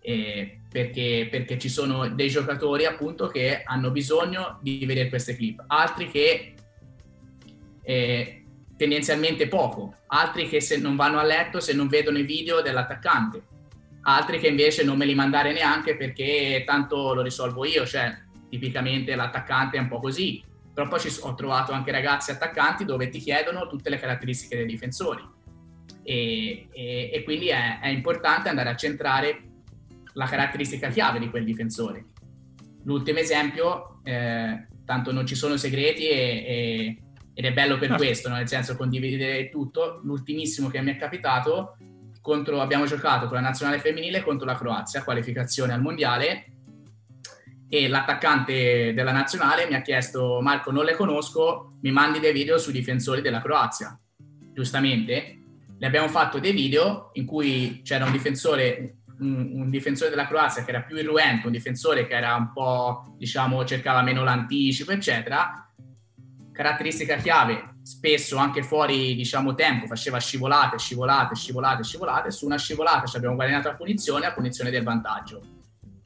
eh, 0.00 0.60
perché, 0.70 1.26
perché, 1.28 1.58
ci 1.58 1.68
sono 1.68 2.06
dei 2.08 2.28
giocatori 2.28 2.84
appunto 2.84 3.26
che 3.26 3.62
hanno 3.64 3.90
bisogno 3.90 4.60
di 4.62 4.86
vedere 4.86 5.08
queste 5.08 5.34
clip, 5.34 5.64
altri 5.66 6.08
che 6.08 6.54
eh, 7.82 8.45
tendenzialmente 8.76 9.48
poco, 9.48 9.94
altri 10.08 10.48
che 10.48 10.60
se 10.60 10.78
non 10.78 10.96
vanno 10.96 11.18
a 11.18 11.24
letto 11.24 11.60
se 11.60 11.72
non 11.72 11.88
vedono 11.88 12.18
i 12.18 12.24
video 12.24 12.60
dell'attaccante, 12.60 13.42
altri 14.02 14.38
che 14.38 14.48
invece 14.48 14.84
non 14.84 14.96
me 14.96 15.04
li 15.04 15.14
mandare 15.14 15.52
neanche 15.52 15.96
perché 15.96 16.62
tanto 16.66 17.14
lo 17.14 17.22
risolvo 17.22 17.64
io, 17.64 17.86
cioè 17.86 18.14
tipicamente 18.48 19.14
l'attaccante 19.14 19.76
è 19.76 19.80
un 19.80 19.88
po' 19.88 19.98
così, 19.98 20.42
però 20.72 20.88
poi 20.88 21.00
ci, 21.00 21.08
ho 21.20 21.34
trovato 21.34 21.72
anche 21.72 21.90
ragazzi 21.90 22.30
attaccanti 22.30 22.84
dove 22.84 23.08
ti 23.08 23.18
chiedono 23.18 23.66
tutte 23.66 23.90
le 23.90 23.98
caratteristiche 23.98 24.56
dei 24.56 24.66
difensori. 24.66 25.34
E, 26.02 26.68
e, 26.70 27.10
e 27.12 27.22
quindi 27.24 27.48
è, 27.48 27.80
è 27.80 27.88
importante 27.88 28.48
andare 28.48 28.68
a 28.68 28.76
centrare 28.76 29.42
la 30.12 30.26
caratteristica 30.26 30.88
chiave 30.88 31.18
di 31.18 31.30
quel 31.30 31.44
difensore. 31.44 32.04
L'ultimo 32.84 33.18
esempio, 33.18 34.00
eh, 34.04 34.66
tanto 34.84 35.12
non 35.12 35.26
ci 35.26 35.34
sono 35.34 35.56
segreti 35.56 36.08
e, 36.08 36.96
ed 37.38 37.44
è 37.44 37.52
bello 37.52 37.76
per 37.76 37.96
questo, 37.96 38.30
no? 38.30 38.36
nel 38.36 38.48
senso 38.48 38.76
condividere 38.76 39.50
tutto. 39.50 40.00
L'ultimissimo 40.04 40.70
che 40.70 40.80
mi 40.80 40.92
è 40.92 40.96
capitato, 40.96 41.76
contro, 42.22 42.62
abbiamo 42.62 42.86
giocato 42.86 43.26
con 43.26 43.34
la 43.34 43.42
nazionale 43.42 43.78
femminile 43.78 44.22
contro 44.22 44.46
la 44.46 44.54
Croazia, 44.54 45.04
qualificazione 45.04 45.74
al 45.74 45.82
mondiale, 45.82 46.46
e 47.68 47.88
l'attaccante 47.88 48.94
della 48.94 49.12
nazionale 49.12 49.66
mi 49.66 49.74
ha 49.74 49.82
chiesto 49.82 50.38
Marco 50.40 50.70
non 50.70 50.86
le 50.86 50.94
conosco, 50.94 51.74
mi 51.82 51.90
mandi 51.90 52.20
dei 52.20 52.32
video 52.32 52.56
sui 52.56 52.72
difensori 52.72 53.20
della 53.20 53.42
Croazia. 53.42 54.00
Giustamente, 54.54 55.40
le 55.76 55.86
abbiamo 55.86 56.08
fatto 56.08 56.38
dei 56.38 56.52
video 56.52 57.10
in 57.14 57.26
cui 57.26 57.82
c'era 57.84 58.06
un 58.06 58.12
difensore 58.12 58.94
un, 59.18 59.50
un, 59.56 59.68
difensore 59.68 60.08
della 60.08 60.26
Croazia 60.26 60.64
che 60.64 60.70
era 60.70 60.80
più 60.80 60.96
irruento, 60.96 61.48
un 61.48 61.52
difensore 61.52 62.06
che 62.06 62.14
era 62.14 62.34
un 62.34 62.50
po', 62.52 63.14
diciamo, 63.18 63.62
cercava 63.66 64.00
meno 64.00 64.24
l'anticipo, 64.24 64.92
eccetera. 64.92 65.65
Caratteristica 66.56 67.16
chiave, 67.16 67.74
spesso 67.82 68.38
anche 68.38 68.62
fuori, 68.62 69.14
diciamo, 69.14 69.54
tempo, 69.54 69.86
faceva 69.86 70.18
scivolate, 70.18 70.78
scivolate, 70.78 71.34
scivolate, 71.34 71.82
scivolate. 71.82 72.30
Su 72.30 72.46
una 72.46 72.56
scivolata 72.56 73.04
ci 73.04 73.18
abbiamo 73.18 73.34
guadagnato 73.34 73.68
la 73.68 73.74
punizione, 73.74 74.24
a 74.24 74.32
punizione 74.32 74.70
del 74.70 74.82
vantaggio. 74.82 75.42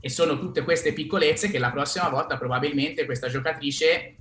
E 0.01 0.11
sono 0.11 0.41
tutte 0.41 0.65
queste 0.65 0.93
piccolezze 0.93 1.51
che 1.51 1.61
la 1.61 1.71
prossima 1.71 2.09
volta 2.09 2.37
probabilmente 2.37 3.05
questa 3.05 3.29
giocatrice 3.29 4.17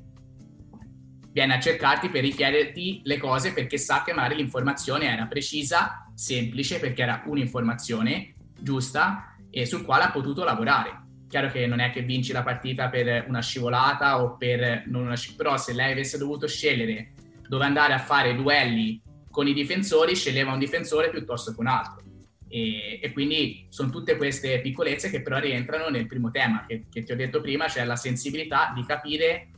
viene 1.31 1.55
a 1.55 1.59
cercarti 1.59 2.09
per 2.09 2.21
richiederti 2.21 3.01
le 3.05 3.17
cose 3.17 3.51
perché 3.51 3.79
sa 3.79 4.03
che 4.03 4.13
magari 4.13 4.36
l'informazione 4.36 5.12
era 5.12 5.25
precisa, 5.25 6.12
semplice, 6.13 6.79
perché 6.79 7.01
era 7.01 7.24
un'informazione 7.25 8.36
giusta 8.59 9.36
e 9.50 9.65
sul 9.65 9.83
quale 9.83 10.03
ha 10.03 10.12
potuto 10.12 10.43
lavorare. 10.43 11.07
Chiaro 11.29 11.50
che 11.50 11.67
non 11.67 11.79
è 11.79 11.91
che 11.91 12.01
vinci 12.01 12.33
la 12.33 12.41
partita 12.41 12.89
per 12.89 13.25
una 13.27 13.41
scivolata 13.41 14.21
o 14.21 14.36
per 14.36 14.86
non 14.88 15.03
una 15.03 15.15
scivolata, 15.15 15.43
però 15.43 15.57
se 15.57 15.74
lei 15.74 15.91
avesse 15.91 16.17
dovuto 16.17 16.48
scegliere 16.48 17.13
dove 17.48 17.65
andare 17.65 17.93
a 17.93 18.00
fare 18.00 18.36
duelli 18.36 19.00
con 19.29 19.48
i 19.48 19.53
difensori, 19.53 20.15
sceglieva 20.15 20.51
un 20.51 20.59
difensore 20.59 21.09
piuttosto 21.09 21.53
che 21.53 21.59
un 21.59 21.67
altro. 21.67 22.03
E, 22.48 23.00
e, 23.01 23.12
quindi 23.12 23.67
sono 23.69 23.91
tutte 23.91 24.17
queste 24.17 24.59
piccolezze 24.62 25.12
che 25.12 25.21
però 25.21 25.38
rientrano 25.38 25.89
nel 25.89 26.07
primo 26.07 26.31
tema 26.31 26.65
che, 26.67 26.86
che 26.89 27.03
ti 27.03 27.12
ho 27.12 27.15
detto 27.15 27.41
prima, 27.41 27.67
cioè 27.67 27.86
la 27.86 27.95
sensibilità 27.95 28.71
di 28.74 28.83
capire 28.83 29.51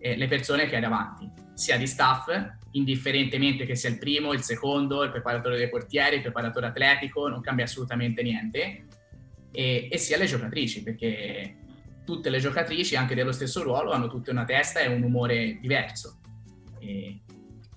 eh, 0.00 0.16
le 0.16 0.26
persone 0.26 0.66
che 0.66 0.74
hai 0.74 0.80
davanti, 0.80 1.30
sia 1.54 1.76
di 1.76 1.86
staff 1.86 2.28
indifferentemente 2.72 3.64
che 3.64 3.76
sia 3.76 3.90
il 3.90 3.98
primo, 3.98 4.32
il 4.32 4.42
secondo, 4.42 5.04
il 5.04 5.10
preparatore 5.10 5.56
dei 5.56 5.68
portieri, 5.68 6.16
il 6.16 6.22
preparatore 6.22 6.66
atletico, 6.66 7.28
non 7.28 7.40
cambia 7.40 7.64
assolutamente 7.64 8.22
niente, 8.22 8.86
e, 9.52 9.88
e 9.90 9.98
sia 9.98 10.16
le 10.16 10.26
giocatrici, 10.26 10.82
perché 10.82 11.56
tutte 12.04 12.30
le 12.30 12.38
giocatrici, 12.38 12.96
anche 12.96 13.14
dello 13.14 13.32
stesso 13.32 13.62
ruolo, 13.62 13.92
hanno 13.92 14.08
tutte 14.08 14.30
una 14.30 14.44
testa 14.44 14.80
e 14.80 14.88
un 14.88 15.02
umore 15.02 15.58
diverso. 15.60 16.18
E 16.80 17.20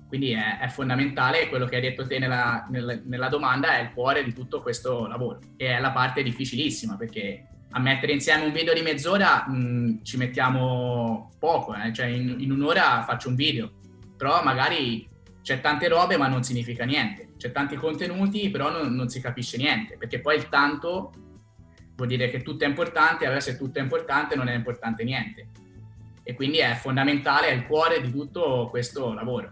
quindi 0.07 0.31
è, 0.31 0.59
è, 0.59 0.67
fondamentale, 0.69 1.49
quello 1.49 1.65
che 1.65 1.75
hai 1.75 1.81
detto 1.81 2.07
te 2.07 2.19
nella, 2.19 2.65
nella, 2.69 2.99
nella, 3.03 3.27
domanda 3.27 3.77
è 3.77 3.81
il 3.81 3.91
cuore 3.93 4.23
di 4.23 4.33
tutto 4.33 4.61
questo 4.61 5.07
lavoro 5.07 5.39
e 5.57 5.67
è 5.67 5.79
la 5.79 5.91
parte 5.91 6.23
difficilissima 6.23 6.95
perché 6.95 7.47
a 7.71 7.79
mettere 7.79 8.13
insieme 8.13 8.45
un 8.45 8.53
video 8.53 8.73
di 8.73 8.81
mezz'ora 8.81 9.45
mh, 9.47 10.03
ci 10.03 10.15
mettiamo 10.17 11.31
poco, 11.37 11.75
eh? 11.75 11.91
cioè 11.91 12.05
in, 12.05 12.35
in 12.39 12.51
un'ora 12.51 13.03
faccio 13.05 13.29
un 13.29 13.35
video, 13.35 13.71
però 14.15 14.41
magari 14.43 15.07
c'è 15.41 15.59
tante 15.59 15.89
robe 15.89 16.17
ma 16.17 16.27
non 16.27 16.43
significa 16.43 16.85
niente, 16.85 17.33
c'è 17.37 17.51
tanti 17.51 17.75
contenuti 17.75 18.49
però 18.49 18.71
non, 18.71 18.93
non, 18.95 19.09
si 19.09 19.19
capisce 19.19 19.57
niente, 19.57 19.97
perché 19.97 20.21
poi 20.21 20.37
il 20.37 20.47
tanto 20.47 21.11
vuol 21.95 22.07
dire 22.07 22.29
che 22.29 22.41
tutto 22.41 22.63
è 22.63 22.67
importante, 22.67 23.25
allora 23.25 23.39
se 23.39 23.57
tutto 23.57 23.79
è 23.79 23.81
importante 23.81 24.35
non 24.35 24.47
è 24.47 24.53
importante 24.53 25.03
niente. 25.03 25.47
E 26.23 26.33
quindi 26.33 26.57
è 26.57 26.73
fondamentale, 26.75 27.47
è 27.47 27.53
il 27.53 27.65
cuore 27.65 28.01
di 28.01 28.11
tutto 28.11 28.67
questo 28.69 29.13
lavoro. 29.13 29.51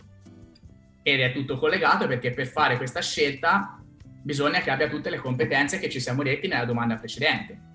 Ed 1.02 1.20
è 1.20 1.32
tutto 1.32 1.58
collegato 1.58 2.08
perché 2.08 2.32
per 2.32 2.48
fare 2.48 2.78
questa 2.78 3.02
scelta 3.02 3.80
bisogna 4.22 4.60
che 4.60 4.72
abbia 4.72 4.88
tutte 4.88 5.10
le 5.10 5.18
competenze 5.18 5.80
che 5.80 5.90
ci 5.90 6.00
siamo 6.00 6.24
detti 6.24 6.48
nella 6.48 6.66
domanda 6.66 6.96
precedente 6.96 7.72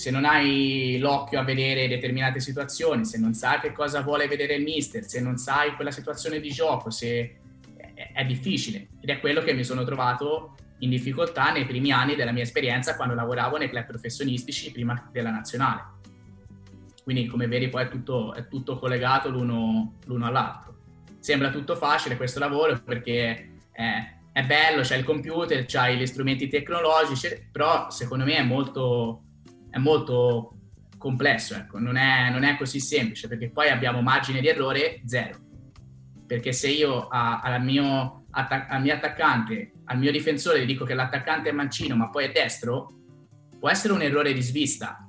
se 0.00 0.10
non 0.10 0.24
hai 0.24 0.96
l'occhio 0.98 1.38
a 1.38 1.44
vedere 1.44 1.86
determinate 1.86 2.40
situazioni, 2.40 3.04
se 3.04 3.18
non 3.18 3.34
sai 3.34 3.60
che 3.60 3.70
cosa 3.70 4.00
vuole 4.00 4.28
vedere 4.28 4.54
il 4.54 4.62
mister, 4.62 5.04
se 5.04 5.20
non 5.20 5.36
sai 5.36 5.74
quella 5.74 5.90
situazione 5.90 6.40
di 6.40 6.48
gioco, 6.48 6.88
se 6.88 7.36
è, 8.14 8.24
difficile. 8.24 8.88
Ed 8.98 9.10
è 9.10 9.20
quello 9.20 9.42
che 9.42 9.52
mi 9.52 9.62
sono 9.62 9.84
trovato 9.84 10.56
in 10.80 10.90
difficoltà 10.90 11.52
nei 11.52 11.66
primi 11.66 11.92
anni 11.92 12.14
della 12.14 12.32
mia 12.32 12.42
esperienza 12.42 12.96
quando 12.96 13.14
lavoravo 13.14 13.56
nei 13.56 13.68
club 13.68 13.86
professionistici 13.86 14.70
prima 14.72 15.08
della 15.12 15.30
nazionale. 15.30 15.98
Quindi 17.02 17.26
come 17.26 17.46
vedi 17.46 17.68
poi 17.68 17.84
è 17.84 17.88
tutto, 17.88 18.34
è 18.34 18.46
tutto 18.46 18.78
collegato 18.78 19.30
l'uno, 19.30 19.94
l'uno, 20.04 20.26
all'altro. 20.26 20.76
Sembra 21.18 21.50
tutto 21.50 21.76
facile 21.76 22.16
questo 22.16 22.38
lavoro 22.38 22.80
perché 22.82 23.58
è, 23.72 24.16
è 24.32 24.44
bello, 24.44 24.82
c'è 24.82 24.96
il 24.96 25.04
computer, 25.04 25.64
c'hai 25.66 25.96
gli 25.96 26.06
strumenti 26.06 26.48
tecnologici, 26.48 27.48
però 27.50 27.90
secondo 27.90 28.24
me 28.24 28.36
è 28.36 28.42
molto, 28.42 29.22
è 29.70 29.78
molto 29.78 30.54
complesso, 30.96 31.54
ecco. 31.54 31.78
non, 31.78 31.96
è, 31.96 32.30
non, 32.30 32.44
è, 32.44 32.56
così 32.56 32.78
semplice 32.78 33.26
perché 33.26 33.50
poi 33.50 33.68
abbiamo 33.68 34.02
margine 34.02 34.40
di 34.40 34.48
errore 34.48 35.02
zero. 35.04 35.38
Perché 36.26 36.52
se 36.52 36.68
io 36.68 37.08
a, 37.08 37.58
mio 37.58 38.26
attac- 38.30 38.70
al 38.70 38.82
mio 38.82 38.94
attaccante, 38.94 39.72
al 39.90 39.98
mio 39.98 40.12
difensore, 40.12 40.62
gli 40.62 40.66
dico 40.66 40.84
che 40.84 40.94
l'attaccante 40.94 41.48
è 41.48 41.52
mancino 41.52 41.96
ma 41.96 42.08
poi 42.08 42.26
è 42.26 42.30
destro, 42.30 42.92
può 43.58 43.68
essere 43.68 43.92
un 43.92 44.02
errore 44.02 44.32
di 44.32 44.40
svista. 44.40 45.04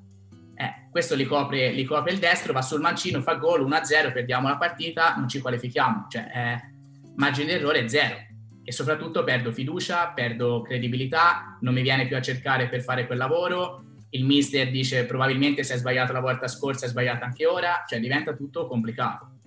Eh, 0.56 0.90
questo 0.90 1.16
li 1.16 1.26
copre, 1.26 1.72
li 1.72 1.86
copre, 1.86 2.12
il 2.12 2.20
destro, 2.20 2.52
va 2.52 2.64
sul 2.64 2.82
mancino, 2.82 3.22
fa 3.22 3.36
gol 3.36 3.64
1-0, 3.64 4.12
perdiamo 4.12 4.48
la 4.48 4.58
partita, 4.58 5.16
non 5.16 5.30
ci 5.30 5.40
qualifichiamo. 5.40 6.08
Cioè, 6.10 6.32
eh, 6.34 6.74
margine 7.16 7.48
di 7.48 7.54
errore 7.54 7.88
zero. 7.88 8.16
E 8.64 8.72
soprattutto 8.72 9.24
perdo 9.24 9.52
fiducia, 9.52 10.10
perdo 10.10 10.62
credibilità, 10.62 11.58
non 11.62 11.74
mi 11.76 11.82
viene 11.84 12.08
più 12.08 12.16
a 12.16 12.22
cercare 12.22 12.68
per 12.68 12.82
fare 12.82 13.06
quel 13.06 13.20
lavoro, 13.20 13.84
il 14.10 14.26
mister 14.26 14.70
dice 14.70 15.06
probabilmente 15.06 15.64
se 15.64 15.74
hai 15.74 15.80
sbagliato 15.80 16.12
la 16.12 16.20
volta 16.20 16.48
scorsa 16.48 16.86
hai 16.86 16.92
sbagliato 16.92 17.24
anche 17.24 17.46
ora, 17.46 17.84
cioè 17.88 18.00
diventa 18.00 18.34
tutto 18.34 18.68
complicato. 18.68 19.38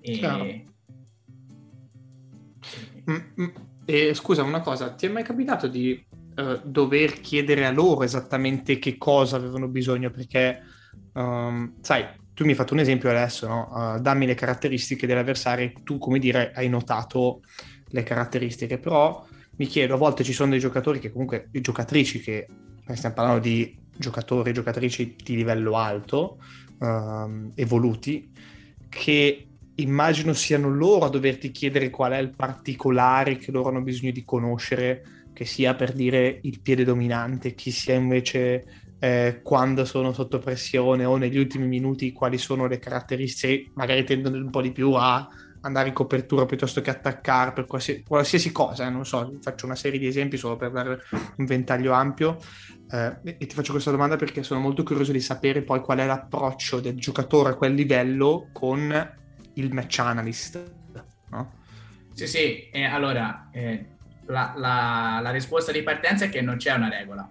E... 0.00 0.64
Mm, 3.10 3.42
mm. 3.42 3.67
E, 3.90 4.12
scusa, 4.12 4.42
una 4.42 4.60
cosa, 4.60 4.90
ti 4.90 5.06
è 5.06 5.08
mai 5.08 5.22
capitato 5.22 5.66
di 5.66 6.04
uh, 6.36 6.60
dover 6.62 7.22
chiedere 7.22 7.64
a 7.64 7.70
loro 7.70 8.02
esattamente 8.02 8.78
che 8.78 8.98
cosa 8.98 9.36
avevano 9.36 9.66
bisogno? 9.66 10.10
Perché, 10.10 10.60
um, 11.14 11.72
sai, 11.80 12.04
tu 12.34 12.44
mi 12.44 12.50
hai 12.50 12.54
fatto 12.54 12.74
un 12.74 12.80
esempio 12.80 13.08
adesso, 13.08 13.48
no? 13.48 13.70
uh, 13.72 13.98
dammi 13.98 14.26
le 14.26 14.34
caratteristiche 14.34 15.06
dell'avversario, 15.06 15.72
tu 15.84 15.96
come 15.96 16.18
dire 16.18 16.52
hai 16.54 16.68
notato 16.68 17.40
le 17.86 18.02
caratteristiche, 18.02 18.76
però 18.76 19.26
mi 19.56 19.64
chiedo, 19.64 19.94
a 19.94 19.96
volte 19.96 20.22
ci 20.22 20.34
sono 20.34 20.50
dei 20.50 20.60
giocatori 20.60 20.98
che 20.98 21.10
comunque, 21.10 21.48
giocatrici 21.50 22.20
che, 22.20 22.46
stiamo 22.92 23.14
parlando 23.14 23.40
di 23.40 23.74
giocatori 23.96 24.50
e 24.50 24.52
giocatrici 24.52 25.16
di 25.16 25.34
livello 25.34 25.78
alto, 25.78 26.36
uh, 26.80 27.50
evoluti, 27.54 28.30
che 28.90 29.47
immagino 29.78 30.32
siano 30.32 30.68
loro 30.68 31.06
a 31.06 31.10
doverti 31.10 31.50
chiedere 31.50 31.90
qual 31.90 32.12
è 32.12 32.18
il 32.18 32.34
particolare 32.34 33.36
che 33.36 33.50
loro 33.50 33.68
hanno 33.68 33.82
bisogno 33.82 34.12
di 34.12 34.24
conoscere, 34.24 35.02
che 35.32 35.44
sia 35.44 35.74
per 35.74 35.92
dire 35.92 36.40
il 36.42 36.60
piede 36.60 36.84
dominante, 36.84 37.54
chi 37.54 37.70
sia 37.70 37.94
invece 37.94 38.64
eh, 38.98 39.40
quando 39.42 39.84
sono 39.84 40.12
sotto 40.12 40.38
pressione 40.38 41.04
o 41.04 41.16
negli 41.16 41.38
ultimi 41.38 41.66
minuti 41.66 42.12
quali 42.12 42.38
sono 42.38 42.66
le 42.66 42.78
caratteristiche, 42.78 43.70
magari 43.74 44.04
tendono 44.04 44.36
un 44.36 44.50
po' 44.50 44.62
di 44.62 44.72
più 44.72 44.92
a 44.94 45.28
andare 45.60 45.88
in 45.88 45.94
copertura 45.94 46.46
piuttosto 46.46 46.80
che 46.80 46.90
attaccare 46.90 47.52
per 47.52 47.66
qualsiasi, 47.66 48.02
qualsiasi 48.02 48.52
cosa, 48.52 48.86
eh, 48.86 48.90
non 48.90 49.04
so, 49.04 49.38
faccio 49.40 49.66
una 49.66 49.74
serie 49.74 49.98
di 49.98 50.06
esempi 50.06 50.36
solo 50.36 50.56
per 50.56 50.70
dare 50.70 51.00
un 51.36 51.44
ventaglio 51.44 51.92
ampio. 51.92 52.38
Eh, 52.90 53.36
e 53.38 53.46
ti 53.46 53.54
faccio 53.54 53.72
questa 53.72 53.90
domanda 53.90 54.16
perché 54.16 54.42
sono 54.42 54.60
molto 54.60 54.82
curioso 54.82 55.12
di 55.12 55.20
sapere 55.20 55.62
poi 55.62 55.80
qual 55.80 55.98
è 55.98 56.06
l'approccio 56.06 56.80
del 56.80 56.96
giocatore 56.96 57.50
a 57.50 57.54
quel 57.54 57.74
livello 57.74 58.48
con 58.52 59.16
il 59.58 59.72
match 59.72 59.98
analyst. 59.98 60.72
No? 61.30 61.52
Sì, 62.12 62.26
sì, 62.26 62.68
eh, 62.70 62.84
allora 62.84 63.48
eh, 63.52 63.96
la, 64.26 64.54
la, 64.56 65.20
la, 65.22 65.30
risposta 65.30 65.70
di 65.70 65.82
partenza 65.82 66.24
è 66.24 66.28
che 66.28 66.40
non 66.40 66.56
c'è 66.56 66.72
una 66.72 66.88
regola. 66.88 67.28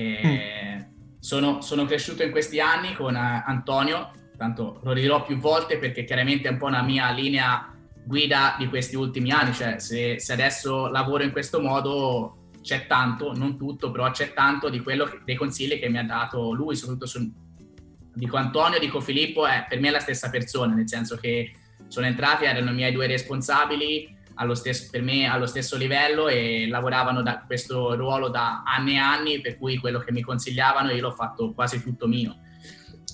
Mm. 0.00 0.82
Sono, 1.20 1.60
sono, 1.60 1.84
cresciuto 1.84 2.22
in 2.22 2.30
questi 2.30 2.60
anni 2.60 2.94
con 2.94 3.14
uh, 3.14 3.42
Antonio, 3.46 4.10
tanto 4.36 4.80
lo 4.82 4.92
dirò 4.92 5.22
più 5.22 5.38
volte 5.38 5.78
perché 5.78 6.04
chiaramente 6.04 6.48
è 6.48 6.50
un 6.50 6.58
po' 6.58 6.66
una 6.66 6.82
mia 6.82 7.10
linea 7.12 7.72
guida 8.04 8.56
di 8.58 8.68
questi 8.68 8.96
ultimi 8.96 9.30
anni, 9.30 9.54
cioè 9.54 9.78
se, 9.78 10.18
se 10.18 10.32
adesso 10.32 10.88
lavoro 10.88 11.22
in 11.22 11.30
questo 11.30 11.60
modo 11.60 12.50
c'è 12.60 12.86
tanto, 12.86 13.32
non 13.34 13.56
tutto, 13.56 13.90
però 13.90 14.10
c'è 14.10 14.32
tanto 14.32 14.68
di 14.68 14.80
quello 14.80 15.04
che, 15.04 15.20
dei 15.24 15.36
consigli 15.36 15.78
che 15.78 15.88
mi 15.88 15.98
ha 15.98 16.04
dato 16.04 16.52
lui, 16.52 16.76
soprattutto 16.76 17.06
su, 17.06 17.32
dico 18.14 18.36
Antonio, 18.36 18.78
dico 18.78 19.00
Filippo, 19.00 19.46
è, 19.46 19.66
per 19.68 19.80
me 19.80 19.88
è 19.88 19.92
la 19.92 20.00
stessa 20.00 20.28
persona, 20.28 20.74
nel 20.74 20.88
senso 20.88 21.16
che 21.16 21.52
sono 21.94 22.06
entrati, 22.06 22.44
erano 22.44 22.70
i 22.70 22.74
miei 22.74 22.90
due 22.90 23.06
responsabili, 23.06 24.12
stesso, 24.54 24.88
per 24.90 25.00
me 25.00 25.26
allo 25.26 25.46
stesso 25.46 25.76
livello 25.76 26.26
e 26.26 26.66
lavoravano 26.66 27.22
da 27.22 27.44
questo 27.46 27.94
ruolo 27.94 28.28
da 28.30 28.64
anni 28.66 28.94
e 28.94 28.98
anni, 28.98 29.40
per 29.40 29.56
cui 29.56 29.78
quello 29.78 30.00
che 30.00 30.10
mi 30.10 30.20
consigliavano 30.20 30.90
io 30.90 31.02
l'ho 31.02 31.12
fatto 31.12 31.52
quasi 31.52 31.80
tutto 31.80 32.08
mio. 32.08 32.38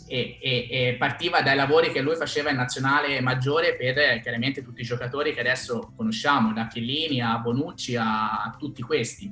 E, 0.06 0.38
e, 0.40 0.68
e, 0.70 0.96
partiva 0.98 1.42
dai 1.42 1.56
lavori 1.56 1.92
che 1.92 2.00
lui 2.00 2.16
faceva 2.16 2.48
in 2.48 2.56
nazionale 2.56 3.20
maggiore 3.20 3.76
per 3.76 4.20
chiaramente 4.20 4.62
tutti 4.62 4.80
i 4.80 4.84
giocatori 4.84 5.34
che 5.34 5.40
adesso 5.40 5.92
conosciamo, 5.94 6.54
da 6.54 6.66
Chiellini 6.66 7.20
a 7.20 7.36
Bonucci 7.36 7.96
a, 7.96 8.42
a 8.44 8.56
tutti 8.58 8.80
questi. 8.80 9.30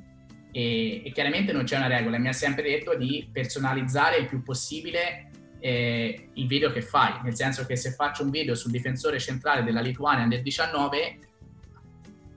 E, 0.51 1.01
e, 1.03 1.11
chiaramente 1.11 1.51
non 1.53 1.63
c'è 1.63 1.77
una 1.77 1.87
regola, 1.87 2.19
mi 2.19 2.27
ha 2.27 2.33
sempre 2.33 2.61
detto 2.61 2.95
di 2.95 3.27
personalizzare 3.33 4.17
il 4.17 4.27
più 4.27 4.43
possibile 4.43 5.28
eh, 5.59 6.29
il 6.33 6.47
video 6.47 6.71
che 6.71 6.81
fai, 6.81 7.19
nel 7.23 7.35
senso 7.35 7.65
che 7.65 7.75
se 7.75 7.91
faccio 7.91 8.23
un 8.23 8.29
video 8.29 8.55
sul 8.55 8.71
difensore 8.71 9.19
centrale 9.19 9.63
della 9.63 9.81
Lituania 9.81 10.25
nel 10.25 10.41
19 10.41 11.19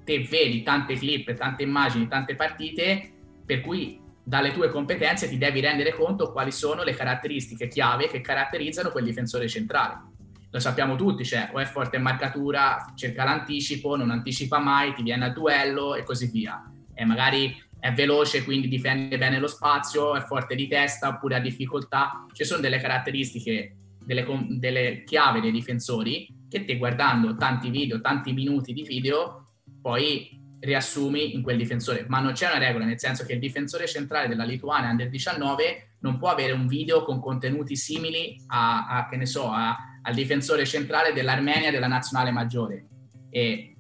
te 0.05 0.19
vedi 0.29 0.63
tante 0.63 0.95
clip, 0.95 1.33
tante 1.35 1.63
immagini, 1.63 2.09
tante 2.09 2.35
partite, 2.35 3.13
per 3.45 3.61
cui 3.61 4.01
dalle 4.25 4.53
tue 4.53 4.69
competenze 4.69 5.29
ti 5.29 5.39
devi 5.39 5.61
rendere 5.61 5.95
conto 5.95 6.31
quali 6.33 6.53
sono 6.53 6.83
le 6.83 6.95
caratteristiche 6.95 7.69
chiave 7.69 8.09
che 8.09 8.21
caratterizzano 8.21 8.91
quel 8.91 9.05
difensore 9.05 9.49
centrale. 9.49 10.11
Lo 10.51 10.61
sappiamo 10.61 10.97
tutti, 10.97 11.25
cioè 11.25 11.51
o 11.53 11.59
è 11.59 11.65
forte 11.65 11.97
in 11.97 12.03
marcatura, 12.03 12.93
cerca 12.95 13.25
l'anticipo, 13.25 13.97
non 13.97 14.11
anticipa 14.11 14.59
mai, 14.59 14.93
ti 14.93 15.03
viene 15.03 15.25
al 15.25 15.33
duello 15.33 15.95
e 15.95 16.03
così 16.03 16.27
via. 16.27 16.63
E 16.95 17.05
magari 17.05 17.57
è 17.83 17.93
veloce, 17.93 18.45
quindi 18.45 18.69
difende 18.69 19.19
bene 19.19 19.41
lo 19.41 19.49
spazio, 19.49 20.15
è 20.15 20.21
forte 20.21 20.55
di 20.55 20.69
testa 20.69 21.09
oppure 21.09 21.35
ha 21.35 21.41
difficoltà. 21.41 22.27
Ci 22.33 22.45
sono 22.45 22.61
delle 22.61 22.79
caratteristiche, 22.79 23.75
delle, 23.99 24.25
delle 24.51 25.03
chiavi 25.03 25.41
dei 25.41 25.51
difensori 25.51 26.29
che 26.49 26.65
te 26.65 26.77
guardando 26.77 27.35
tanti 27.35 27.71
video, 27.71 28.01
tanti 28.01 28.33
minuti 28.33 28.73
di 28.73 28.83
video, 28.83 29.47
poi 29.81 30.41
riassumi 30.61 31.35
in 31.35 31.43
quel 31.43 31.57
difensore, 31.57 32.05
ma 32.07 32.21
non 32.21 32.35
c'è 32.35 32.47
una 32.47 32.59
regola, 32.59 32.85
nel 32.85 33.01
senso 33.01 33.25
che 33.25 33.33
il 33.33 33.41
difensore 33.41 33.89
centrale 33.89 34.29
della 34.29 34.45
Lituania 34.45 34.91
Under 34.91 35.09
19 35.09 35.95
non 36.03 36.19
può 36.19 36.29
avere 36.29 36.53
un 36.53 36.69
video 36.69 37.03
con 37.03 37.19
contenuti 37.19 37.75
simili 37.75 38.41
a, 38.47 38.87
a 38.87 39.09
che 39.09 39.17
ne 39.17 39.27
so, 39.27 39.51
a, 39.51 39.77
al 40.03 40.15
difensore 40.15 40.65
centrale 40.67 41.13
dell'Armenia 41.13 41.73
della 41.73 41.89
nazionale 41.89 42.31
maggiore. 42.31 42.87
E 43.29 43.72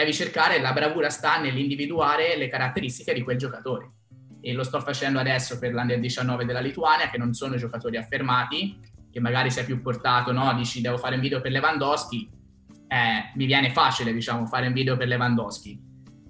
devi 0.00 0.12
cercare, 0.12 0.60
la 0.60 0.74
bravura 0.74 1.08
sta 1.08 1.40
nell'individuare 1.40 2.36
le 2.36 2.48
caratteristiche 2.48 3.14
di 3.14 3.22
quel 3.22 3.38
giocatore. 3.38 3.92
E 4.42 4.52
lo 4.52 4.62
sto 4.62 4.80
facendo 4.80 5.18
adesso 5.18 5.58
per 5.58 5.72
l'Under 5.72 5.98
19 5.98 6.44
della 6.44 6.60
Lituania, 6.60 7.08
che 7.08 7.16
non 7.16 7.32
sono 7.32 7.56
giocatori 7.56 7.96
affermati, 7.96 8.78
che 9.10 9.20
magari 9.20 9.50
sei 9.50 9.64
più 9.64 9.80
portato, 9.80 10.32
no? 10.32 10.52
Dici 10.54 10.82
devo 10.82 10.98
fare 10.98 11.14
un 11.14 11.22
video 11.22 11.40
per 11.40 11.50
Lewandowski, 11.50 12.28
eh, 12.88 13.32
mi 13.34 13.46
viene 13.46 13.70
facile, 13.70 14.12
diciamo, 14.12 14.44
fare 14.44 14.66
un 14.66 14.74
video 14.74 14.98
per 14.98 15.08
Lewandowski. 15.08 15.80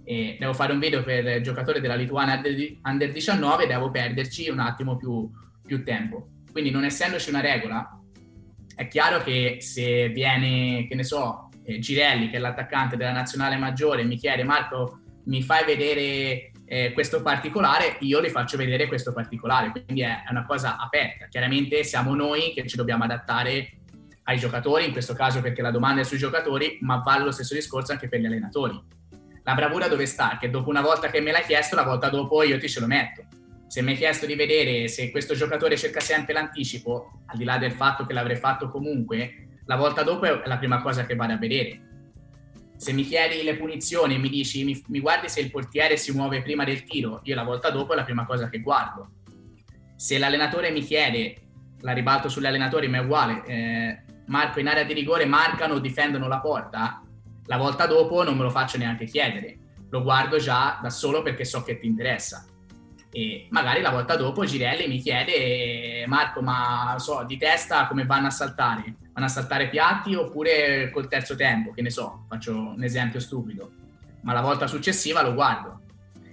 E 0.05 0.37
devo 0.39 0.53
fare 0.53 0.73
un 0.73 0.79
video 0.79 1.03
per 1.03 1.27
il 1.27 1.43
giocatore 1.43 1.81
della 1.81 1.97
Lituania 1.97 2.41
Under 2.85 3.11
19 3.11 3.67
devo 3.67 3.91
perderci 3.91 4.49
un 4.49 4.61
attimo 4.61 4.97
più, 4.97 5.29
più 5.67 5.83
tempo. 5.83 6.29
Quindi 6.53 6.71
non 6.71 6.85
essendoci 6.85 7.31
una 7.31 7.41
regola, 7.41 8.01
è 8.77 8.87
chiaro 8.87 9.23
che 9.25 9.57
se 9.61 10.09
viene, 10.11 10.87
che 10.87 10.95
ne 10.95 11.03
so, 11.03 11.46
eh, 11.67 11.79
Girelli, 11.79 12.31
che 12.31 12.37
è 12.37 12.41
l'attaccante 12.41 12.97
della 12.97 13.13
nazionale 13.13 13.57
maggiore, 13.57 14.05
mi 14.05 14.17
chiede 14.17 14.45
Marco, 14.45 15.01
mi 15.25 15.43
fai 15.43 15.65
vedere 15.65 16.53
eh, 16.65 16.93
questo 16.93 17.23
particolare, 17.23 17.97
io 18.01 18.23
gli 18.23 18.29
faccio 18.29 18.57
vedere 18.57 18.87
questo 18.87 19.13
particolare. 19.13 19.71
Quindi 19.71 20.03
è, 20.03 20.23
è 20.27 20.31
una 20.31 20.47
cosa 20.47 20.79
aperta. 20.79 21.27
Chiaramente 21.27 21.83
siamo 21.85 22.15
noi 22.15 22.53
che 22.55 22.67
ci 22.67 22.77
dobbiamo 22.77 23.05
adattare 23.05 23.73
ai 24.25 24.39
giocatori, 24.39 24.87
in 24.87 24.93
questo 24.93 25.15
caso 25.15 25.41
perché 25.41 25.63
la 25.63 25.71
domanda 25.71 26.01
è 26.01 26.05
sui 26.05 26.19
giocatori, 26.19 26.79
ma 26.81 26.97
vale 26.99 27.25
lo 27.25 27.31
stesso 27.31 27.55
discorso 27.55 27.93
anche 27.93 28.09
per 28.09 28.21
gli 28.21 28.27
allenatori. 28.27 28.81
La 29.45 29.55
bravura 29.55 29.87
dove 29.87 30.07
sta? 30.07 30.39
Che 30.41 30.51
dopo 30.51 30.69
una 30.69 30.81
volta 30.81 31.09
che 31.09 31.21
me 31.21 31.31
l'hai 31.31 31.45
chiesto, 31.45 31.77
la 31.77 31.85
volta 31.85 32.09
dopo 32.09 32.43
io 32.43 32.59
ti 32.59 32.69
ce 32.69 32.81
lo 32.81 32.87
metto. 32.87 33.25
Se 33.69 33.83
mi 33.83 33.93
hai 33.93 33.97
chiesto 33.97 34.27
di 34.27 34.35
vedere 34.35 34.89
se 34.89 35.11
questo 35.11 35.35
giocatore 35.35 35.77
cerca 35.77 36.01
sempre 36.01 36.33
l'anticipo, 36.33 37.23
al 37.27 37.37
di 37.37 37.45
là 37.45 37.57
del 37.59 37.73
fatto 37.73 38.07
che 38.07 38.13
l'avrei 38.13 38.37
fatto 38.37 38.69
comunque, 38.69 39.46
la 39.67 39.77
volta 39.77 40.03
dopo 40.03 40.25
è 40.25 40.43
la 40.47 40.59
prima 40.59 40.81
cosa 40.81 41.05
che 41.05 41.15
vado 41.15 41.35
a 41.35 41.39
vedere. 41.39 41.83
Se 42.77 42.93
mi 42.93 43.05
chiedi 43.05 43.43
le 43.43 43.57
punizioni 43.57 44.15
e 44.15 44.19
mi 44.19 44.29
dici 44.29 44.65
mi, 44.65 44.81
mi 44.89 45.01
guardi 45.01 45.29
se 45.29 45.41
il 45.41 45.51
portiere 45.51 45.97
si 45.97 46.13
muove 46.13 46.43
prima 46.43 46.65
del 46.65 46.85
tiro, 46.85 47.21
io 47.25 47.35
la 47.35 47.43
volta 47.43 47.71
dopo 47.71 47.93
è 47.93 47.97
la 47.97 48.05
prima 48.05 48.27
cosa 48.27 48.49
che 48.49 48.61
guardo. 48.61 49.11
Se 49.97 50.19
l'allenatore 50.19 50.71
mi 50.71 50.83
chiede, 50.83 51.37
la 51.81 51.93
ribalto 51.93 52.29
sugli 52.29 52.47
allenatori, 52.47 52.89
ma 52.89 52.99
è 52.99 53.01
uguale, 53.01 53.45
eh, 53.47 54.03
Marco 54.27 54.59
in 54.59 54.69
area 54.69 54.85
di 54.85 54.93
rigore 54.93 55.25
marcano 55.25 55.75
o 55.75 55.79
difendono 55.79 56.27
la 56.27 56.41
porta, 56.41 57.03
la 57.45 57.57
volta 57.57 57.87
dopo 57.87 58.25
non 58.25 58.37
me 58.37 58.43
lo 58.43 58.51
faccio 58.51 58.77
neanche 58.77 59.05
chiedere, 59.05 59.57
lo 59.89 60.03
guardo 60.03 60.39
già 60.39 60.81
da 60.83 60.91
solo 60.91 61.23
perché 61.23 61.45
so 61.45 61.63
che 61.63 61.79
ti 61.79 61.87
interessa. 61.87 62.45
E 63.17 63.47
magari 63.49 63.81
la 63.81 63.89
volta 63.89 64.15
dopo 64.15 64.45
Girelli 64.45 64.87
mi 64.87 64.99
chiede 64.99 66.05
Marco 66.07 66.43
ma 66.43 66.97
so 66.99 67.25
di 67.27 67.39
testa 67.39 67.87
come 67.87 68.05
vanno 68.05 68.27
a 68.27 68.31
saltare? 68.31 68.95
Vanno 69.15 69.25
a 69.25 69.31
saltare 69.31 69.71
piatti 69.71 70.15
oppure 70.15 70.91
col 70.91 71.09
terzo 71.09 71.35
tempo? 71.35 71.73
Che 71.73 71.81
ne 71.81 71.89
so 71.89 72.27
faccio 72.29 72.55
un 72.55 72.85
esempio 72.85 73.19
stupido. 73.19 73.71
Ma 74.21 74.35
la 74.35 74.43
volta 74.43 74.67
successiva 74.67 75.23
lo 75.23 75.33
guardo. 75.33 75.81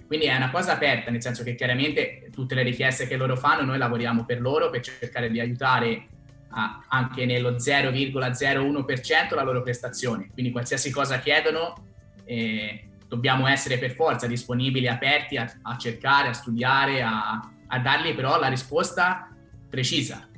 Quindi 0.06 0.26
è 0.26 0.36
una 0.36 0.50
cosa 0.50 0.74
aperta 0.74 1.10
nel 1.10 1.22
senso 1.22 1.42
che 1.42 1.54
chiaramente 1.54 2.28
tutte 2.30 2.54
le 2.54 2.62
richieste 2.62 3.06
che 3.06 3.16
loro 3.16 3.34
fanno 3.34 3.64
noi 3.64 3.78
lavoriamo 3.78 4.26
per 4.26 4.42
loro 4.42 4.68
per 4.68 4.82
cercare 4.82 5.30
di 5.30 5.40
aiutare 5.40 6.08
a, 6.50 6.84
anche 6.86 7.24
nello 7.24 7.52
0,01% 7.52 9.34
la 9.34 9.42
loro 9.42 9.62
prestazione. 9.62 10.28
Quindi 10.34 10.52
qualsiasi 10.52 10.90
cosa 10.90 11.18
chiedono 11.18 11.82
eh, 12.26 12.88
dobbiamo 13.08 13.46
essere 13.46 13.78
per 13.78 13.94
forza 13.94 14.26
disponibili, 14.26 14.88
aperti 14.88 15.36
a, 15.36 15.50
a 15.62 15.76
cercare, 15.76 16.28
a 16.28 16.32
studiare, 16.32 17.02
a, 17.02 17.40
a, 17.66 17.78
dargli 17.78 18.14
però 18.14 18.38
la 18.38 18.48
risposta 18.48 19.28
precisa. 19.68 20.28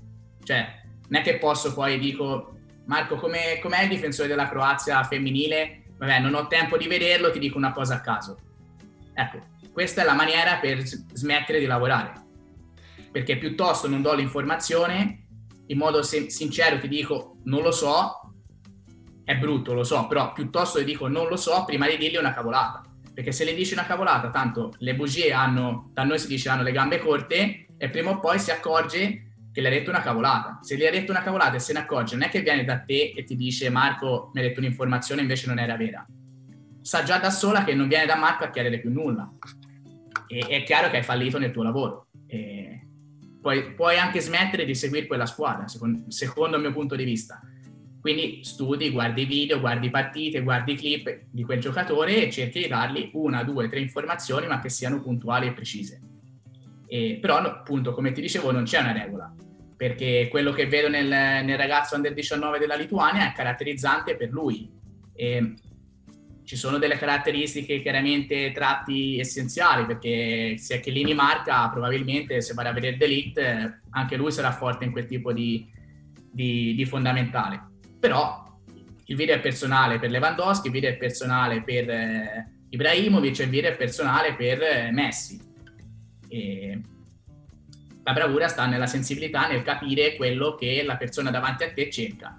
Cioè, 0.42 0.82
non 1.08 1.20
è 1.20 1.24
che 1.24 1.38
posso 1.38 1.74
poi 1.74 1.98
dico, 1.98 2.58
Marco, 2.86 3.16
com'è, 3.16 3.58
com'è 3.60 3.82
il 3.82 3.88
difensore 3.88 4.28
della 4.28 4.48
Croazia 4.48 5.02
femminile? 5.04 5.82
Vabbè, 5.98 6.20
non 6.20 6.34
ho 6.34 6.46
tempo 6.46 6.76
di 6.76 6.86
vederlo, 6.86 7.30
ti 7.30 7.38
dico 7.38 7.56
una 7.56 7.72
cosa 7.72 7.96
a 7.96 8.00
caso. 8.00 8.36
Ecco, 9.14 9.38
questa 9.72 10.02
è 10.02 10.04
la 10.04 10.14
maniera 10.14 10.56
per 10.56 10.82
smettere 10.82 11.58
di 11.58 11.66
lavorare. 11.66 12.24
Perché 13.10 13.38
piuttosto 13.38 13.88
non 13.88 14.02
do 14.02 14.14
l'informazione 14.14 15.26
in 15.68 15.78
modo 15.78 16.02
sin- 16.02 16.30
sincero 16.30 16.78
ti 16.78 16.88
dico 16.88 17.36
non 17.44 17.62
lo 17.62 17.72
so, 17.72 18.25
è 19.26 19.36
brutto, 19.36 19.72
lo 19.72 19.82
so, 19.82 20.06
però 20.06 20.32
piuttosto 20.32 20.78
ti 20.78 20.84
dico 20.84 21.08
non 21.08 21.26
lo 21.26 21.36
so 21.36 21.64
prima 21.66 21.88
di 21.88 21.96
dirgli 21.96 22.16
una 22.16 22.32
cavolata. 22.32 22.82
Perché 23.12 23.32
se 23.32 23.42
le 23.44 23.54
dici 23.54 23.72
una 23.72 23.84
cavolata, 23.84 24.30
tanto 24.30 24.72
le 24.78 24.94
bugie 24.94 25.32
hanno, 25.32 25.90
da 25.92 26.04
noi 26.04 26.20
si 26.20 26.28
dice 26.28 26.48
hanno 26.48 26.62
le 26.62 26.70
gambe 26.70 27.00
corte 27.00 27.66
e 27.76 27.90
prima 27.90 28.10
o 28.10 28.20
poi 28.20 28.38
si 28.38 28.52
accorge 28.52 29.32
che 29.50 29.60
le 29.60 29.66
ha 29.66 29.70
detto 29.72 29.90
una 29.90 30.00
cavolata. 30.00 30.60
Se 30.62 30.76
gli 30.76 30.86
ha 30.86 30.92
detto 30.92 31.10
una 31.10 31.22
cavolata 31.22 31.56
e 31.56 31.58
se 31.58 31.72
ne 31.72 31.80
accorge, 31.80 32.14
non 32.14 32.28
è 32.28 32.30
che 32.30 32.40
viene 32.40 32.64
da 32.64 32.78
te 32.78 33.14
e 33.16 33.24
ti 33.24 33.34
dice 33.34 33.68
Marco 33.68 34.30
mi 34.32 34.38
ha 34.38 34.44
detto 34.44 34.60
un'informazione 34.60 35.22
invece 35.22 35.48
non 35.48 35.58
era 35.58 35.76
vera. 35.76 36.06
Sa 36.82 37.02
già 37.02 37.18
da 37.18 37.30
sola 37.30 37.64
che 37.64 37.74
non 37.74 37.88
viene 37.88 38.06
da 38.06 38.14
Marco 38.14 38.44
a 38.44 38.50
chiedere 38.50 38.78
più 38.78 38.92
nulla. 38.92 39.28
E 40.28 40.38
è 40.46 40.62
chiaro 40.62 40.88
che 40.88 40.98
hai 40.98 41.02
fallito 41.02 41.40
nel 41.40 41.50
tuo 41.50 41.64
lavoro. 41.64 42.10
E 42.28 42.86
puoi, 43.40 43.74
puoi 43.74 43.98
anche 43.98 44.20
smettere 44.20 44.64
di 44.64 44.76
seguire 44.76 45.08
quella 45.08 45.26
squadra, 45.26 45.66
secondo, 45.66 46.12
secondo 46.12 46.54
il 46.54 46.62
mio 46.62 46.72
punto 46.72 46.94
di 46.94 47.02
vista 47.02 47.40
quindi 48.06 48.44
studi, 48.44 48.90
guardi 48.90 49.24
video, 49.24 49.58
guardi 49.58 49.90
partite, 49.90 50.40
guardi 50.40 50.76
clip 50.76 51.22
di 51.28 51.42
quel 51.42 51.58
giocatore 51.58 52.24
e 52.24 52.30
cerchi 52.30 52.60
di 52.60 52.68
dargli 52.68 53.10
una, 53.14 53.42
due, 53.42 53.68
tre 53.68 53.80
informazioni, 53.80 54.46
ma 54.46 54.60
che 54.60 54.68
siano 54.68 55.02
puntuali 55.02 55.48
e 55.48 55.52
precise. 55.52 56.00
E, 56.86 57.18
però, 57.20 57.38
appunto, 57.38 57.92
come 57.92 58.12
ti 58.12 58.20
dicevo, 58.20 58.52
non 58.52 58.62
c'è 58.62 58.78
una 58.78 58.92
regola, 58.92 59.34
perché 59.76 60.28
quello 60.30 60.52
che 60.52 60.68
vedo 60.68 60.88
nel, 60.88 61.08
nel 61.08 61.56
ragazzo 61.56 61.96
under 61.96 62.14
19 62.14 62.60
della 62.60 62.76
Lituania 62.76 63.28
è 63.28 63.34
caratterizzante 63.34 64.14
per 64.14 64.30
lui. 64.30 64.70
E 65.12 65.54
ci 66.44 66.54
sono 66.54 66.78
delle 66.78 66.98
caratteristiche, 66.98 67.82
chiaramente 67.82 68.52
tratti 68.52 69.18
essenziali, 69.18 69.84
perché 69.84 70.54
se 70.58 70.78
Chiellini 70.78 71.12
marca, 71.12 71.68
probabilmente 71.70 72.40
se 72.40 72.54
vai 72.54 72.68
a 72.68 72.72
vedere 72.72 72.98
Delict, 72.98 73.80
anche 73.90 74.14
lui 74.14 74.30
sarà 74.30 74.52
forte 74.52 74.84
in 74.84 74.92
quel 74.92 75.06
tipo 75.06 75.32
di, 75.32 75.68
di, 76.30 76.72
di 76.76 76.84
fondamentale 76.84 77.74
però 78.06 78.44
il 79.06 79.16
video 79.16 79.34
è 79.34 79.40
personale 79.40 79.98
per 79.98 80.10
Lewandowski, 80.10 80.68
il 80.68 80.72
video 80.72 80.90
è 80.90 80.96
personale 80.96 81.62
per 81.62 81.90
eh, 81.90 82.48
Ibrahimovic 82.70 83.40
e 83.40 83.42
il 83.42 83.50
video 83.50 83.70
è 83.72 83.76
personale 83.76 84.34
per 84.36 84.62
eh, 84.62 84.90
Messi. 84.92 85.40
E 86.28 86.80
la 88.04 88.12
bravura 88.12 88.46
sta 88.46 88.66
nella 88.66 88.86
sensibilità, 88.86 89.48
nel 89.48 89.64
capire 89.64 90.14
quello 90.14 90.54
che 90.54 90.84
la 90.84 90.96
persona 90.96 91.32
davanti 91.32 91.64
a 91.64 91.72
te 91.72 91.90
cerca. 91.90 92.36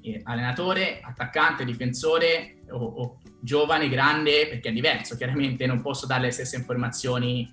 E 0.00 0.20
allenatore, 0.22 1.00
attaccante, 1.02 1.64
difensore 1.64 2.58
o, 2.70 2.78
o 2.78 3.18
giovane, 3.40 3.88
grande, 3.88 4.46
perché 4.46 4.68
è 4.68 4.72
diverso, 4.72 5.16
chiaramente 5.16 5.66
non 5.66 5.82
posso 5.82 6.06
dare 6.06 6.22
le 6.22 6.30
stesse 6.30 6.54
informazioni 6.54 7.52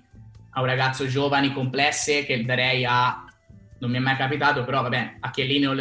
a 0.50 0.60
un 0.60 0.66
ragazzo 0.66 1.04
giovane, 1.08 1.52
complesse, 1.52 2.24
che 2.24 2.44
darei 2.44 2.84
a 2.84 3.24
non 3.80 3.90
mi 3.90 3.96
è 3.96 4.00
mai 4.00 4.16
capitato, 4.16 4.64
però 4.64 4.82
vabbè, 4.82 5.16
a 5.20 5.30
Chiellini 5.30 5.64
non, 5.64 5.76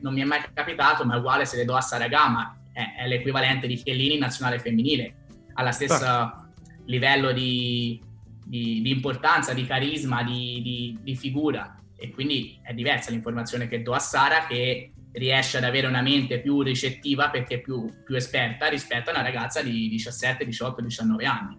non 0.00 0.14
mi 0.14 0.20
è 0.20 0.24
mai 0.24 0.40
capitato, 0.52 1.04
ma 1.04 1.16
uguale 1.16 1.44
se 1.44 1.56
le 1.56 1.64
do 1.64 1.74
a 1.74 1.80
Saragama, 1.80 2.56
è, 2.72 3.02
è 3.02 3.08
l'equivalente 3.08 3.66
di 3.66 3.74
Chiellini 3.74 4.14
in 4.14 4.20
nazionale 4.20 4.60
femminile, 4.60 5.14
ha 5.54 5.62
la 5.62 5.72
stessa 5.72 5.98
certo. 5.98 6.82
livello 6.86 7.32
di, 7.32 8.00
di, 8.44 8.80
di, 8.80 8.90
importanza, 8.90 9.52
di 9.54 9.66
carisma, 9.66 10.22
di, 10.22 10.98
di, 11.02 11.16
figura 11.16 11.76
e 11.96 12.10
quindi 12.10 12.58
è 12.62 12.72
diversa 12.72 13.10
l'informazione 13.10 13.68
che 13.68 13.82
do 13.82 13.92
a 13.92 13.98
Sara 13.98 14.46
che 14.46 14.92
riesce 15.12 15.58
ad 15.58 15.64
avere 15.64 15.88
una 15.88 16.00
mente 16.00 16.40
più 16.40 16.62
ricettiva 16.62 17.28
perché 17.28 17.56
è 17.56 17.60
più, 17.60 17.86
più 18.04 18.14
esperta 18.14 18.68
rispetto 18.68 19.10
a 19.10 19.14
una 19.14 19.22
ragazza 19.22 19.62
di 19.62 19.88
17, 19.88 20.44
18, 20.44 20.80
19 20.80 21.24
anni. 21.26 21.58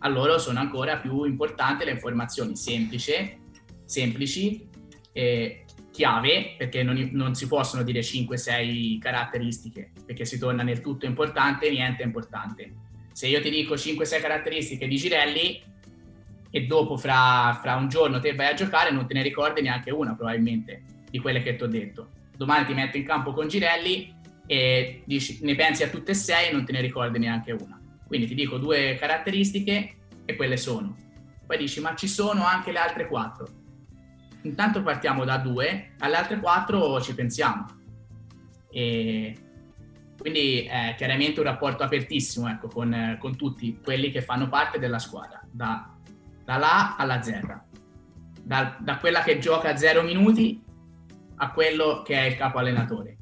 A 0.00 0.08
loro 0.08 0.38
sono 0.38 0.60
ancora 0.60 0.98
più 0.98 1.24
importanti 1.24 1.86
le 1.86 1.92
informazioni 1.92 2.56
semplici, 2.56 3.40
semplici 3.86 4.72
eh, 5.14 5.64
chiave, 5.92 6.56
perché 6.58 6.82
non, 6.82 7.08
non, 7.12 7.34
si 7.34 7.46
possono 7.46 7.84
dire 7.84 8.00
5-6 8.00 8.98
caratteristiche, 8.98 9.92
perché 10.04 10.24
si 10.24 10.38
torna 10.38 10.64
nel 10.64 10.80
tutto 10.80 11.06
importante, 11.06 11.70
niente 11.70 12.02
è 12.02 12.06
importante. 12.06 12.72
Se 13.12 13.28
io 13.28 13.40
ti 13.40 13.48
dico 13.48 13.74
5-6 13.74 14.20
caratteristiche 14.20 14.88
di 14.88 14.96
Girelli 14.96 15.62
e 16.50 16.66
dopo 16.66 16.96
fra, 16.96 17.56
fra, 17.62 17.76
un 17.76 17.88
giorno 17.88 18.18
te 18.18 18.34
vai 18.34 18.48
a 18.48 18.54
giocare 18.54 18.90
non 18.90 19.06
te 19.06 19.14
ne 19.14 19.22
ricordi 19.22 19.62
neanche 19.62 19.92
una 19.92 20.14
probabilmente 20.14 20.82
di 21.08 21.20
quelle 21.20 21.42
che 21.42 21.54
ti 21.54 21.62
ho 21.62 21.68
detto. 21.68 22.10
Domani 22.36 22.66
ti 22.66 22.74
metto 22.74 22.96
in 22.96 23.04
campo 23.04 23.32
con 23.32 23.46
Girelli 23.46 24.12
e 24.46 25.02
dici, 25.04 25.38
ne 25.42 25.54
pensi 25.54 25.84
a 25.84 25.88
tutte 25.88 26.10
e 26.10 26.14
sei 26.14 26.48
e 26.48 26.52
non 26.52 26.64
te 26.64 26.72
ne 26.72 26.80
ricordi 26.80 27.20
neanche 27.20 27.52
una. 27.52 27.80
Quindi 28.04 28.26
ti 28.26 28.34
dico 28.34 28.58
due 28.58 28.96
caratteristiche 28.98 29.94
e 30.24 30.34
quelle 30.34 30.56
sono. 30.56 30.96
Poi 31.46 31.56
dici, 31.56 31.80
ma 31.80 31.94
ci 31.94 32.08
sono 32.08 32.44
anche 32.44 32.72
le 32.72 32.78
altre 32.78 33.06
quattro 33.06 33.62
intanto 34.44 34.82
partiamo 34.82 35.24
da 35.24 35.38
due, 35.38 35.94
alle 35.98 36.16
altre 36.16 36.38
quattro 36.38 37.00
ci 37.00 37.14
pensiamo. 37.14 37.66
E 38.70 39.36
quindi 40.18 40.62
è 40.62 40.94
chiaramente 40.96 41.40
un 41.40 41.46
rapporto 41.46 41.82
apertissimo 41.82 42.48
ecco, 42.48 42.68
con, 42.68 43.16
con, 43.20 43.36
tutti 43.36 43.78
quelli 43.82 44.10
che 44.10 44.22
fanno 44.22 44.48
parte 44.48 44.78
della 44.78 44.98
squadra, 44.98 45.40
da, 45.50 45.92
dall'A 46.44 46.96
alla 46.96 47.20
Z, 47.20 47.40
da, 48.42 48.76
da, 48.80 48.96
quella 48.98 49.22
che 49.22 49.38
gioca 49.38 49.70
a 49.70 49.76
zero 49.76 50.02
minuti 50.02 50.62
a 51.36 51.50
quello 51.50 52.02
che 52.02 52.14
è 52.14 52.24
il 52.26 52.36
capo 52.36 52.58
allenatore. 52.58 53.16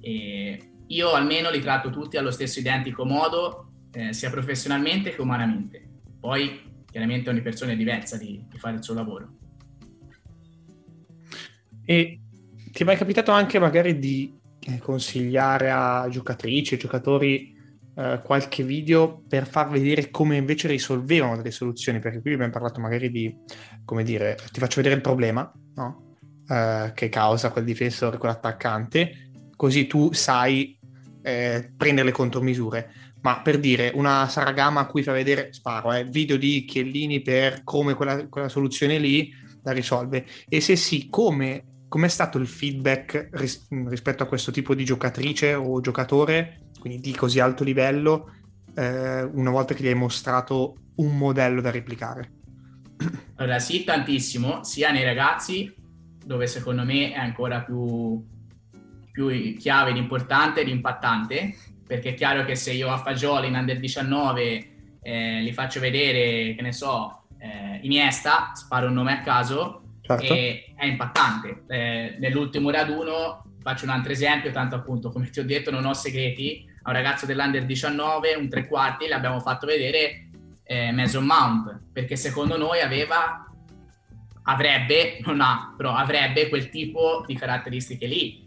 E 0.00 0.70
io 0.86 1.12
almeno 1.12 1.50
li 1.50 1.60
tratto 1.60 1.90
tutti 1.90 2.16
allo 2.16 2.30
stesso 2.30 2.58
identico 2.58 3.04
modo, 3.04 3.72
eh, 3.92 4.12
sia 4.12 4.30
professionalmente 4.30 5.14
che 5.14 5.20
umanamente. 5.20 5.86
Poi 6.20 6.84
chiaramente 6.90 7.30
ogni 7.30 7.42
persona 7.42 7.72
è 7.72 7.76
diversa 7.76 8.16
di, 8.16 8.44
di 8.48 8.58
fare 8.58 8.76
il 8.76 8.82
suo 8.82 8.94
lavoro. 8.94 9.36
E 11.90 12.20
ti 12.70 12.82
è 12.82 12.84
mai 12.84 12.98
capitato 12.98 13.32
anche 13.32 13.58
magari 13.58 13.98
di 13.98 14.38
eh, 14.60 14.76
consigliare 14.76 15.70
a 15.70 16.06
giocatrici, 16.10 16.76
giocatori 16.76 17.56
eh, 17.96 18.20
qualche 18.22 18.62
video 18.62 19.22
per 19.26 19.46
far 19.46 19.70
vedere 19.70 20.10
come 20.10 20.36
invece 20.36 20.68
risolvevano 20.68 21.38
delle 21.38 21.50
soluzioni? 21.50 21.98
Perché 21.98 22.20
qui 22.20 22.34
abbiamo 22.34 22.52
parlato 22.52 22.78
magari 22.78 23.10
di, 23.10 23.34
come 23.86 24.04
dire, 24.04 24.36
ti 24.52 24.60
faccio 24.60 24.76
vedere 24.76 24.96
il 24.96 25.00
problema, 25.00 25.50
no? 25.76 26.16
eh, 26.46 26.92
che 26.94 27.08
causa 27.08 27.50
quel 27.50 27.64
difensore, 27.64 28.18
quell'attaccante, 28.18 29.30
così 29.56 29.86
tu 29.86 30.12
sai 30.12 30.78
eh, 31.22 31.72
prendere 31.74 32.08
le 32.08 32.12
contromisure. 32.12 32.92
Ma 33.22 33.40
per 33.40 33.58
dire, 33.58 33.92
una 33.94 34.28
Saragama 34.28 34.80
a 34.80 34.86
cui 34.86 35.02
fa 35.02 35.12
vedere, 35.12 35.54
sparo, 35.54 35.94
eh, 35.94 36.04
video 36.04 36.36
di 36.36 36.66
Chiellini 36.66 37.22
per 37.22 37.64
come 37.64 37.94
quella, 37.94 38.28
quella 38.28 38.50
soluzione 38.50 38.98
lì 38.98 39.32
la 39.62 39.72
risolve. 39.72 40.26
E 40.48 40.60
se 40.60 40.76
sì, 40.76 41.08
come 41.08 41.64
Com'è 41.88 42.08
stato 42.08 42.38
il 42.38 42.46
feedback 42.46 43.30
ris- 43.32 43.66
rispetto 43.88 44.22
a 44.22 44.26
questo 44.26 44.50
tipo 44.50 44.74
di 44.74 44.84
giocatrice 44.84 45.54
o 45.54 45.80
giocatore, 45.80 46.68
quindi 46.78 47.00
di 47.00 47.14
così 47.14 47.40
alto 47.40 47.64
livello, 47.64 48.34
eh, 48.74 49.22
una 49.22 49.50
volta 49.50 49.74
che 49.74 49.82
gli 49.82 49.88
hai 49.88 49.94
mostrato 49.94 50.76
un 50.96 51.16
modello 51.16 51.60
da 51.60 51.70
replicare? 51.70 52.32
Allora, 53.36 53.58
sì, 53.58 53.84
tantissimo, 53.84 54.64
sia 54.64 54.90
nei 54.90 55.04
ragazzi, 55.04 55.72
dove 56.24 56.46
secondo 56.46 56.84
me 56.84 57.12
è 57.12 57.18
ancora 57.18 57.62
più, 57.62 58.22
più 59.10 59.56
chiave 59.56 59.90
ed 59.90 59.96
importante 59.96 60.60
ed 60.60 60.68
impattante, 60.68 61.54
perché 61.86 62.10
è 62.10 62.14
chiaro 62.14 62.44
che 62.44 62.54
se 62.54 62.72
io 62.72 62.90
a 62.90 62.98
Fagioli 62.98 63.48
in 63.48 63.54
Under 63.54 63.78
19 63.78 64.98
eh, 65.00 65.40
li 65.40 65.52
faccio 65.52 65.80
vedere, 65.80 66.54
che 66.54 66.62
ne 66.62 66.72
so, 66.72 67.22
eh, 67.38 67.78
Iniesta, 67.82 68.52
sparo 68.54 68.88
un 68.88 68.94
nome 68.94 69.12
a 69.12 69.20
caso, 69.22 69.82
certo. 70.16 70.32
e 70.32 70.74
è 70.76 70.86
impattante. 70.86 71.64
Eh, 71.68 72.16
nell'ultimo 72.18 72.70
raduno, 72.70 73.44
faccio 73.60 73.84
un 73.84 73.90
altro 73.90 74.12
esempio, 74.12 74.50
tanto 74.50 74.76
appunto 74.76 75.10
come 75.10 75.28
ti 75.30 75.40
ho 75.40 75.44
detto 75.44 75.70
non 75.70 75.84
ho 75.84 75.92
segreti, 75.92 76.66
a 76.82 76.90
un 76.90 76.96
ragazzo 76.96 77.26
dell'Under 77.26 77.66
19, 77.66 78.34
un 78.34 78.48
tre 78.48 78.66
quarti, 78.66 79.08
l'abbiamo 79.08 79.40
fatto 79.40 79.66
vedere 79.66 80.28
eh, 80.62 80.92
Mason 80.92 81.24
Mount, 81.24 81.80
perché 81.92 82.16
secondo 82.16 82.56
noi 82.56 82.80
aveva, 82.80 83.46
avrebbe, 84.44 85.18
non 85.24 85.40
ha, 85.40 85.74
però 85.76 85.94
avrebbe 85.94 86.48
quel 86.48 86.70
tipo 86.70 87.24
di 87.26 87.34
caratteristiche 87.34 88.06
lì. 88.06 88.46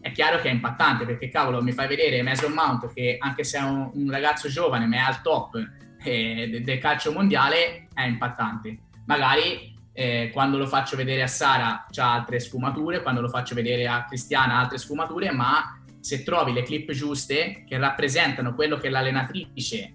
È 0.00 0.12
chiaro 0.12 0.40
che 0.40 0.48
è 0.48 0.52
impattante 0.52 1.04
perché 1.04 1.28
cavolo 1.28 1.62
mi 1.62 1.72
fai 1.72 1.88
vedere 1.88 2.22
Mason 2.22 2.52
Mount 2.52 2.92
che 2.92 3.16
anche 3.18 3.42
se 3.42 3.58
è 3.58 3.62
un, 3.62 3.90
un 3.94 4.10
ragazzo 4.10 4.48
giovane 4.48 4.86
ma 4.86 4.96
è 4.96 5.00
al 5.00 5.20
top 5.22 5.56
eh, 6.04 6.60
del 6.62 6.78
calcio 6.78 7.12
mondiale 7.12 7.88
è 7.92 8.02
impattante. 8.02 8.78
Magari 9.06 9.77
eh, 9.98 10.30
quando 10.32 10.58
lo 10.58 10.68
faccio 10.68 10.96
vedere 10.96 11.22
a 11.22 11.26
Sara 11.26 11.84
c'ha 11.90 12.12
altre 12.12 12.38
sfumature, 12.38 13.02
quando 13.02 13.20
lo 13.20 13.28
faccio 13.28 13.56
vedere 13.56 13.88
a 13.88 14.04
Cristiana 14.04 14.60
altre 14.60 14.78
sfumature, 14.78 15.32
ma 15.32 15.82
se 15.98 16.22
trovi 16.22 16.52
le 16.52 16.62
clip 16.62 16.92
giuste 16.92 17.64
che 17.66 17.78
rappresentano 17.78 18.54
quello 18.54 18.76
che 18.76 18.90
l'allenatrice 18.90 19.94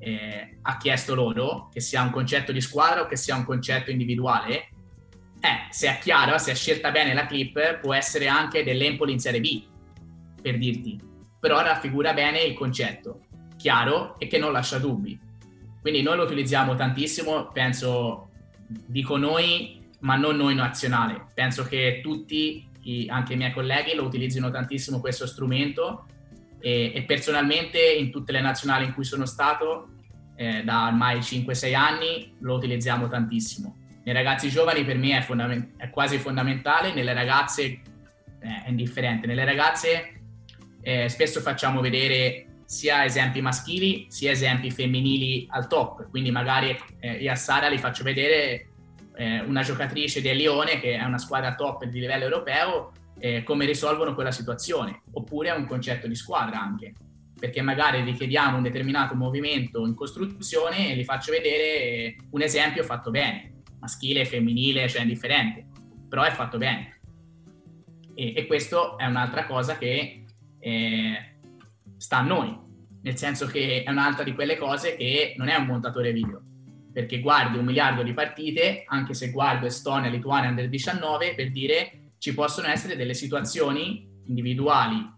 eh, 0.00 0.58
ha 0.60 0.76
chiesto 0.76 1.14
loro, 1.14 1.68
che 1.72 1.78
sia 1.78 2.02
un 2.02 2.10
concetto 2.10 2.50
di 2.50 2.60
squadra 2.60 3.02
o 3.02 3.06
che 3.06 3.14
sia 3.14 3.36
un 3.36 3.44
concetto 3.44 3.92
individuale, 3.92 4.70
eh, 5.38 5.68
se 5.70 5.88
è 5.88 5.98
chiaro, 6.00 6.36
se 6.38 6.50
è 6.50 6.54
scelta 6.56 6.90
bene 6.90 7.14
la 7.14 7.26
clip, 7.26 7.78
può 7.78 7.94
essere 7.94 8.26
anche 8.26 8.64
dell'Empoli 8.64 9.12
in 9.12 9.20
Serie 9.20 9.40
B, 9.40 9.62
per 10.42 10.58
dirti, 10.58 11.00
però 11.38 11.62
raffigura 11.62 12.12
bene 12.12 12.40
il 12.40 12.54
concetto, 12.54 13.20
chiaro 13.56 14.18
e 14.18 14.26
che 14.26 14.38
non 14.38 14.50
lascia 14.50 14.78
dubbi. 14.78 15.16
Quindi 15.80 16.02
noi 16.02 16.16
lo 16.16 16.24
utilizziamo 16.24 16.74
tantissimo, 16.74 17.52
penso 17.52 18.27
dico 18.68 19.16
noi, 19.16 19.80
ma 20.00 20.16
non 20.16 20.36
noi 20.36 20.54
nazionale. 20.54 21.26
Penso 21.34 21.64
che 21.64 22.00
tutti, 22.02 22.66
anche 23.08 23.32
i 23.32 23.36
miei 23.36 23.52
colleghi, 23.52 23.94
lo 23.94 24.04
utilizzino 24.04 24.50
tantissimo 24.50 25.00
questo 25.00 25.26
strumento 25.26 26.06
e, 26.60 26.92
e 26.94 27.02
personalmente 27.02 27.80
in 27.80 28.10
tutte 28.10 28.32
le 28.32 28.40
nazionali 28.40 28.84
in 28.84 28.94
cui 28.94 29.04
sono 29.04 29.26
stato, 29.26 29.88
eh, 30.36 30.62
da 30.62 30.86
ormai 30.86 31.18
5-6 31.18 31.74
anni, 31.74 32.34
lo 32.40 32.54
utilizziamo 32.56 33.08
tantissimo. 33.08 33.76
nei 34.04 34.14
ragazzi 34.14 34.48
giovani 34.48 34.84
per 34.84 34.96
me 34.96 35.18
è, 35.18 35.22
fondament- 35.22 35.76
è 35.76 35.90
quasi 35.90 36.18
fondamentale, 36.18 36.94
nelle 36.94 37.12
ragazze 37.12 37.62
eh, 37.64 37.82
è 38.40 38.68
indifferente. 38.68 39.26
Nelle 39.26 39.44
ragazze 39.44 40.20
eh, 40.80 41.08
spesso 41.08 41.40
facciamo 41.40 41.80
vedere 41.80 42.47
sia 42.68 43.02
esempi 43.02 43.40
maschili 43.40 44.08
sia 44.10 44.30
esempi 44.30 44.70
femminili 44.70 45.46
al 45.48 45.68
top, 45.68 46.10
quindi 46.10 46.30
magari 46.30 46.76
eh, 47.00 47.12
io 47.12 47.32
a 47.32 47.34
Sara 47.34 47.66
li 47.68 47.78
faccio 47.78 48.04
vedere 48.04 48.68
eh, 49.16 49.40
una 49.40 49.62
giocatrice 49.62 50.20
del 50.20 50.36
Lione 50.36 50.78
che 50.78 50.98
è 50.98 51.02
una 51.02 51.16
squadra 51.16 51.54
top 51.54 51.86
di 51.86 51.98
livello 51.98 52.24
europeo 52.24 52.92
eh, 53.18 53.42
come 53.42 53.64
risolvono 53.64 54.14
quella 54.14 54.32
situazione, 54.32 55.00
oppure 55.12 55.48
è 55.48 55.56
un 55.56 55.64
concetto 55.64 56.06
di 56.06 56.14
squadra 56.14 56.60
anche, 56.60 56.92
perché 57.40 57.62
magari 57.62 58.02
richiediamo 58.02 58.58
un 58.58 58.62
determinato 58.62 59.14
movimento 59.14 59.86
in 59.86 59.94
costruzione 59.94 60.90
e 60.90 60.94
li 60.94 61.04
faccio 61.04 61.32
vedere 61.32 62.16
un 62.32 62.42
esempio 62.42 62.84
fatto 62.84 63.10
bene, 63.10 63.62
maschile, 63.80 64.26
femminile, 64.26 64.90
cioè 64.90 65.00
indifferente, 65.00 65.64
però 66.06 66.22
è 66.22 66.32
fatto 66.32 66.58
bene. 66.58 67.00
E, 68.14 68.34
e 68.36 68.46
questo 68.46 68.98
è 68.98 69.06
un'altra 69.06 69.46
cosa 69.46 69.78
che 69.78 70.24
eh, 70.60 71.37
sta 71.98 72.18
a 72.18 72.22
noi, 72.22 72.56
nel 73.02 73.16
senso 73.16 73.46
che 73.46 73.82
è 73.82 73.90
un'altra 73.90 74.24
di 74.24 74.34
quelle 74.34 74.56
cose 74.56 74.96
che 74.96 75.34
non 75.36 75.48
è 75.48 75.56
un 75.56 75.66
montatore 75.66 76.12
video, 76.12 76.42
perché 76.92 77.20
guardi 77.20 77.58
un 77.58 77.64
miliardo 77.64 78.02
di 78.02 78.14
partite, 78.14 78.84
anche 78.86 79.12
se 79.12 79.30
guardo 79.30 79.66
Estonia, 79.66 80.08
Lituania, 80.08 80.48
Under 80.48 80.68
19, 80.68 81.34
per 81.34 81.50
dire 81.50 82.12
ci 82.18 82.34
possono 82.34 82.68
essere 82.68 82.96
delle 82.96 83.14
situazioni 83.14 84.08
individuali 84.26 85.16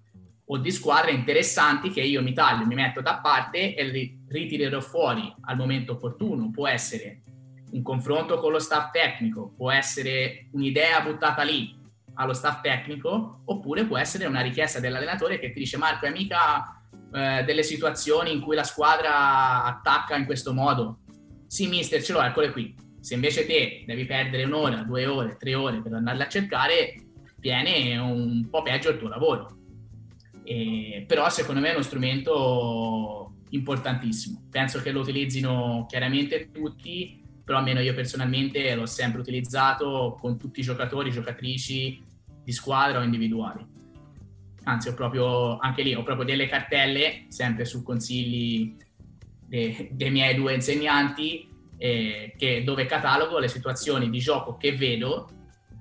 o 0.53 0.59
di 0.59 0.71
squadre 0.73 1.13
interessanti 1.13 1.91
che 1.91 2.01
io 2.01 2.23
mi 2.23 2.33
taglio, 2.33 2.67
mi 2.67 2.75
metto 2.75 3.01
da 3.01 3.19
parte 3.19 3.75
e 3.75 4.17
ritirerò 4.29 4.81
fuori 4.81 5.33
al 5.43 5.57
momento 5.57 5.93
opportuno. 5.93 6.51
Può 6.51 6.67
essere 6.67 7.23
un 7.71 7.83
confronto 7.83 8.39
con 8.39 8.51
lo 8.51 8.59
staff 8.59 8.91
tecnico, 8.91 9.53
può 9.57 9.71
essere 9.71 10.49
un'idea 10.51 11.03
buttata 11.03 11.43
lì 11.43 11.79
allo 12.21 12.35
staff 12.35 12.61
tecnico, 12.61 13.41
oppure 13.47 13.87
può 13.87 13.97
essere 13.97 14.27
una 14.27 14.43
richiesta 14.43 14.79
dell'allenatore 14.79 15.39
che 15.39 15.53
ti 15.53 15.61
dice 15.61 15.79
Marco, 15.79 16.05
è 16.05 16.11
mica 16.11 16.83
eh, 17.13 17.43
delle 17.45 17.63
situazioni 17.63 18.31
in 18.31 18.43
cui 18.43 18.55
la 18.55 18.63
squadra 18.63 19.65
attacca 19.65 20.17
in 20.17 20.27
questo 20.27 20.53
modo. 20.53 20.99
Sì, 21.47 21.67
mister, 21.67 22.03
ce 22.03 22.13
l'ho, 22.13 22.23
eccole 22.23 22.53
qui. 22.53 22.75
Se 23.01 23.15
invece 23.15 23.47
te 23.47 23.85
devi 23.87 24.05
perdere 24.05 24.45
un'ora, 24.45 24.83
due 24.83 25.07
ore, 25.07 25.37
tre 25.39 25.55
ore 25.55 25.81
per 25.81 25.95
andarle 25.95 26.25
a 26.25 26.29
cercare, 26.29 26.95
viene 27.39 27.97
un 27.97 28.47
po' 28.51 28.61
peggio 28.63 28.91
il 28.91 28.99
tuo 28.99 29.09
lavoro. 29.09 29.57
E, 30.45 31.05
però 31.09 31.31
secondo 31.31 31.61
me 31.61 31.71
è 31.71 31.75
uno 31.75 31.83
strumento 31.83 33.33
importantissimo. 33.49 34.47
Penso 34.51 34.83
che 34.83 34.93
lo 34.93 35.01
utilizzino 35.01 35.87
chiaramente 35.89 36.51
tutti, 36.51 37.25
però 37.43 37.59
almeno 37.59 37.81
io 37.81 37.95
personalmente 37.95 38.75
l'ho 38.75 38.87
sempre 38.87 39.21
utilizzato 39.21 40.19
con 40.21 40.39
tutti 40.39 40.61
i 40.61 40.63
giocatori, 40.63 41.11
giocatrici 41.11 42.09
di 42.51 42.53
squadra 42.53 42.99
o 42.99 43.03
individuali. 43.03 43.65
Anzi, 44.65 44.89
ho 44.89 44.95
proprio 44.95 45.59
anche 45.59 45.83
lì 45.83 45.95
ho 45.95 46.03
proprio 46.03 46.27
delle 46.27 46.49
cartelle, 46.49 47.27
sempre 47.29 47.65
su 47.65 47.83
consigli 47.83 48.77
dei, 49.47 49.89
dei 49.93 50.11
miei 50.11 50.35
due 50.35 50.55
insegnanti, 50.55 51.49
eh, 51.79 52.35
che, 52.37 52.63
dove 52.65 52.87
catalogo 52.87 53.39
le 53.39 53.49
situazioni 53.49 54.11
di 54.11 54.19
gioco 54.19 54.57
che 54.57 54.77
vedo 54.77 55.29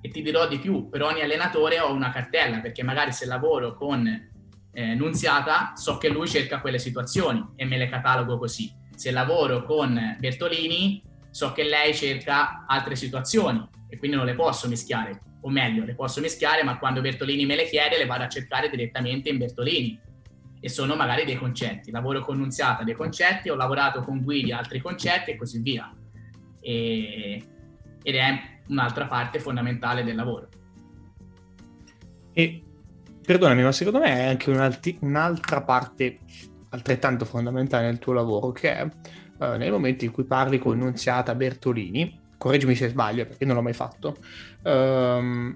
e 0.00 0.08
ti 0.08 0.22
dirò 0.22 0.48
di 0.48 0.58
più, 0.58 0.88
per 0.88 1.02
ogni 1.02 1.20
allenatore 1.20 1.80
ho 1.80 1.92
una 1.92 2.10
cartella, 2.10 2.60
perché 2.60 2.82
magari 2.82 3.12
se 3.12 3.26
lavoro 3.26 3.74
con 3.74 4.06
eh, 4.72 4.94
Nunziata 4.94 5.72
so 5.74 5.98
che 5.98 6.08
lui 6.08 6.26
cerca 6.26 6.60
quelle 6.60 6.78
situazioni 6.78 7.44
e 7.56 7.64
me 7.64 7.76
le 7.76 7.88
catalogo 7.88 8.38
così. 8.38 8.72
Se 8.94 9.10
lavoro 9.10 9.64
con 9.64 10.16
Bertolini 10.18 11.02
so 11.30 11.52
che 11.52 11.64
lei 11.64 11.92
cerca 11.94 12.64
altre 12.66 12.96
situazioni 12.96 13.68
e 13.88 13.98
quindi 13.98 14.16
non 14.16 14.24
le 14.26 14.34
posso 14.34 14.68
mischiare, 14.68 15.20
o 15.42 15.48
meglio, 15.50 15.84
le 15.84 15.94
posso 15.94 16.20
mischiare, 16.20 16.62
ma 16.62 16.78
quando 16.78 17.00
Bertolini 17.00 17.46
me 17.46 17.56
le 17.56 17.66
chiede 17.66 17.98
le 17.98 18.06
vado 18.06 18.24
a 18.24 18.28
cercare 18.28 18.68
direttamente 18.68 19.28
in 19.28 19.38
Bertolini 19.38 19.98
e 20.60 20.68
sono 20.68 20.94
magari 20.94 21.24
dei 21.24 21.36
concetti. 21.36 21.90
Lavoro 21.90 22.20
con 22.20 22.36
Nunziata 22.36 22.84
dei 22.84 22.94
concetti, 22.94 23.48
ho 23.48 23.54
lavorato 23.54 24.02
con 24.02 24.22
Guidi 24.22 24.52
altri 24.52 24.80
concetti 24.80 25.30
e 25.30 25.36
così 25.36 25.60
via. 25.60 25.92
E, 26.60 27.42
ed 28.02 28.14
è 28.14 28.40
un'altra 28.68 29.06
parte 29.06 29.40
fondamentale 29.40 30.04
del 30.04 30.14
lavoro. 30.14 30.48
E 32.32 32.62
perdonami, 33.24 33.62
ma 33.62 33.72
secondo 33.72 33.98
me 33.98 34.14
è 34.14 34.24
anche 34.24 34.50
un'altra 35.00 35.62
parte 35.62 36.18
altrettanto 36.70 37.24
fondamentale 37.24 37.86
nel 37.86 37.98
tuo 37.98 38.12
lavoro, 38.12 38.52
che 38.52 38.74
è 38.74 38.82
uh, 38.82 39.56
nel 39.56 39.72
momento 39.72 40.04
in 40.04 40.12
cui 40.12 40.24
parli 40.24 40.58
con 40.58 40.78
Nunziata 40.78 41.34
Bertolini, 41.34 42.19
correggimi 42.40 42.74
se 42.74 42.88
sbaglio 42.88 43.26
perché 43.26 43.44
non 43.44 43.54
l'ho 43.54 43.60
mai 43.60 43.74
fatto, 43.74 44.16
um, 44.62 45.54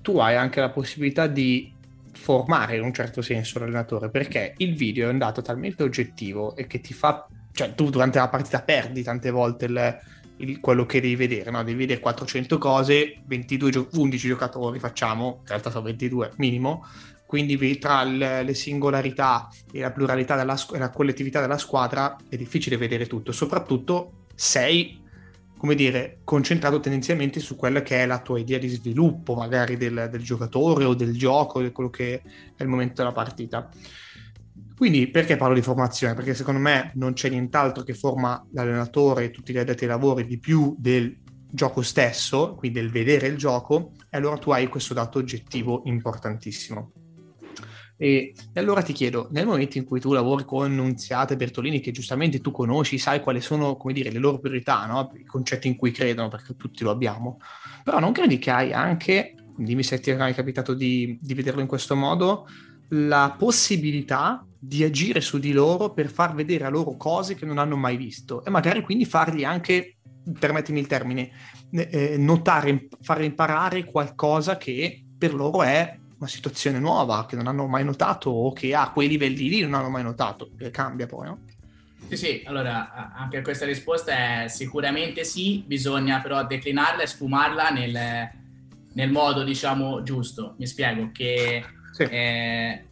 tu 0.00 0.18
hai 0.20 0.36
anche 0.36 0.58
la 0.58 0.70
possibilità 0.70 1.26
di 1.26 1.70
formare 2.12 2.76
in 2.76 2.82
un 2.82 2.94
certo 2.94 3.20
senso 3.20 3.58
l'allenatore 3.58 4.08
perché 4.08 4.54
il 4.56 4.74
video 4.74 5.06
è 5.06 5.10
andato 5.10 5.42
talmente 5.42 5.82
oggettivo 5.82 6.56
e 6.56 6.66
che 6.66 6.80
ti 6.80 6.94
fa 6.94 7.28
cioè 7.52 7.74
tu 7.74 7.90
durante 7.90 8.18
la 8.18 8.28
partita 8.28 8.62
perdi 8.62 9.02
tante 9.02 9.30
volte 9.30 9.66
il, 9.66 9.98
il, 10.38 10.60
quello 10.60 10.86
che 10.86 11.00
devi 11.02 11.14
vedere 11.14 11.50
no? 11.50 11.62
devi 11.62 11.78
vedere 11.78 12.00
400 12.00 12.56
cose 12.56 13.18
22 13.26 13.88
11 13.92 14.28
giocatori 14.28 14.78
facciamo 14.78 15.40
in 15.42 15.46
realtà 15.46 15.70
sono 15.70 15.84
22 15.84 16.32
minimo 16.36 16.86
quindi 17.26 17.78
tra 17.78 18.02
le, 18.02 18.54
singolarità 18.54 19.48
e 19.70 19.80
la 19.80 19.90
pluralità 19.90 20.40
e 20.40 20.78
la 20.78 20.90
collettività 20.90 21.42
della 21.42 21.58
squadra 21.58 22.16
è 22.30 22.36
difficile 22.36 22.78
vedere 22.78 23.06
tutto 23.06 23.30
soprattutto 23.30 24.24
sei 24.34 25.06
come 25.58 25.74
dire, 25.74 26.20
concentrato 26.24 26.80
tendenzialmente 26.80 27.40
su 27.40 27.56
quella 27.56 27.82
che 27.82 28.02
è 28.02 28.06
la 28.06 28.20
tua 28.20 28.38
idea 28.38 28.58
di 28.58 28.68
sviluppo, 28.68 29.34
magari 29.34 29.76
del, 29.76 30.08
del 30.10 30.22
giocatore 30.22 30.84
o 30.84 30.94
del 30.94 31.18
gioco, 31.18 31.60
di 31.60 31.72
quello 31.72 31.90
che 31.90 32.22
è 32.56 32.62
il 32.62 32.68
momento 32.68 33.02
della 33.02 33.12
partita. 33.12 33.68
Quindi 34.76 35.08
perché 35.08 35.36
parlo 35.36 35.56
di 35.56 35.62
formazione? 35.62 36.14
Perché 36.14 36.34
secondo 36.34 36.60
me 36.60 36.92
non 36.94 37.12
c'è 37.12 37.28
nient'altro 37.28 37.82
che 37.82 37.94
forma 37.94 38.46
l'allenatore 38.52 39.24
e 39.24 39.30
tutti 39.30 39.52
gli 39.52 39.58
addetti 39.58 39.82
ai 39.82 39.90
lavori 39.90 40.24
di 40.24 40.38
più 40.38 40.76
del 40.78 41.18
gioco 41.50 41.82
stesso, 41.82 42.54
quindi 42.54 42.80
del 42.80 42.90
vedere 42.90 43.26
il 43.26 43.36
gioco, 43.36 43.92
e 44.08 44.16
allora 44.16 44.38
tu 44.38 44.50
hai 44.52 44.68
questo 44.68 44.94
dato 44.94 45.18
oggettivo 45.18 45.82
importantissimo. 45.86 46.92
E, 48.00 48.32
e, 48.52 48.60
allora 48.60 48.80
ti 48.80 48.92
chiedo, 48.92 49.26
nel 49.32 49.44
momento 49.44 49.76
in 49.76 49.84
cui 49.84 49.98
tu 49.98 50.12
lavori 50.12 50.44
con 50.44 50.72
Nunziata 50.72 51.34
e 51.34 51.36
Bertolini, 51.36 51.80
che 51.80 51.90
giustamente 51.90 52.40
tu 52.40 52.52
conosci, 52.52 52.96
sai 52.96 53.20
quali 53.20 53.40
sono, 53.40 53.76
come 53.76 53.92
dire, 53.92 54.12
le 54.12 54.20
loro 54.20 54.38
priorità, 54.38 54.86
no? 54.86 55.10
i 55.18 55.24
concetti 55.24 55.66
in 55.66 55.76
cui 55.76 55.90
credono, 55.90 56.28
perché 56.28 56.54
tutti 56.56 56.84
lo 56.84 56.90
abbiamo, 56.90 57.40
però 57.82 57.98
non 57.98 58.12
credi 58.12 58.38
che 58.38 58.52
hai 58.52 58.72
anche, 58.72 59.34
dimmi 59.56 59.82
se 59.82 59.98
ti 59.98 60.10
è 60.10 60.16
mai 60.16 60.32
capitato 60.32 60.74
di, 60.74 61.18
di 61.20 61.34
vederlo 61.34 61.60
in 61.60 61.66
questo 61.66 61.96
modo, 61.96 62.46
la 62.90 63.34
possibilità 63.36 64.46
di 64.60 64.84
agire 64.84 65.20
su 65.20 65.38
di 65.38 65.52
loro 65.52 65.92
per 65.92 66.08
far 66.08 66.34
vedere 66.34 66.64
a 66.64 66.68
loro 66.68 66.96
cose 66.96 67.34
che 67.34 67.44
non 67.44 67.58
hanno 67.58 67.76
mai 67.76 67.96
visto 67.96 68.44
e 68.44 68.50
magari 68.50 68.80
quindi 68.82 69.04
fargli 69.04 69.44
anche, 69.44 69.98
permettimi 70.38 70.80
il 70.80 70.86
termine, 70.86 71.30
eh, 71.70 72.16
notare, 72.16 72.88
far 73.00 73.22
imparare 73.22 73.84
qualcosa 73.84 74.56
che 74.56 75.04
per 75.16 75.34
loro 75.34 75.62
è 75.62 75.96
una 76.18 76.28
situazione 76.28 76.78
nuova 76.78 77.26
che 77.26 77.36
non 77.36 77.46
hanno 77.46 77.66
mai 77.66 77.84
notato 77.84 78.30
o 78.30 78.52
che 78.52 78.74
a 78.74 78.90
quei 78.90 79.08
livelli 79.08 79.48
lì 79.48 79.60
non 79.60 79.74
hanno 79.74 79.88
mai 79.88 80.02
notato, 80.02 80.50
che 80.56 80.70
cambia 80.70 81.06
poi, 81.06 81.26
no? 81.26 81.38
Sì, 82.08 82.16
sì, 82.16 82.42
allora 82.46 83.12
anche 83.14 83.42
questa 83.42 83.66
risposta 83.66 84.42
è 84.42 84.48
sicuramente 84.48 85.24
sì, 85.24 85.62
bisogna 85.66 86.20
però 86.20 86.44
declinarla 86.44 87.02
e 87.02 87.06
sfumarla 87.06 87.68
nel, 87.68 88.30
nel 88.94 89.10
modo, 89.10 89.44
diciamo, 89.44 90.02
giusto. 90.02 90.54
Mi 90.58 90.66
spiego 90.66 91.10
che 91.12 91.64
sì. 91.92 92.02
eh, 92.04 92.86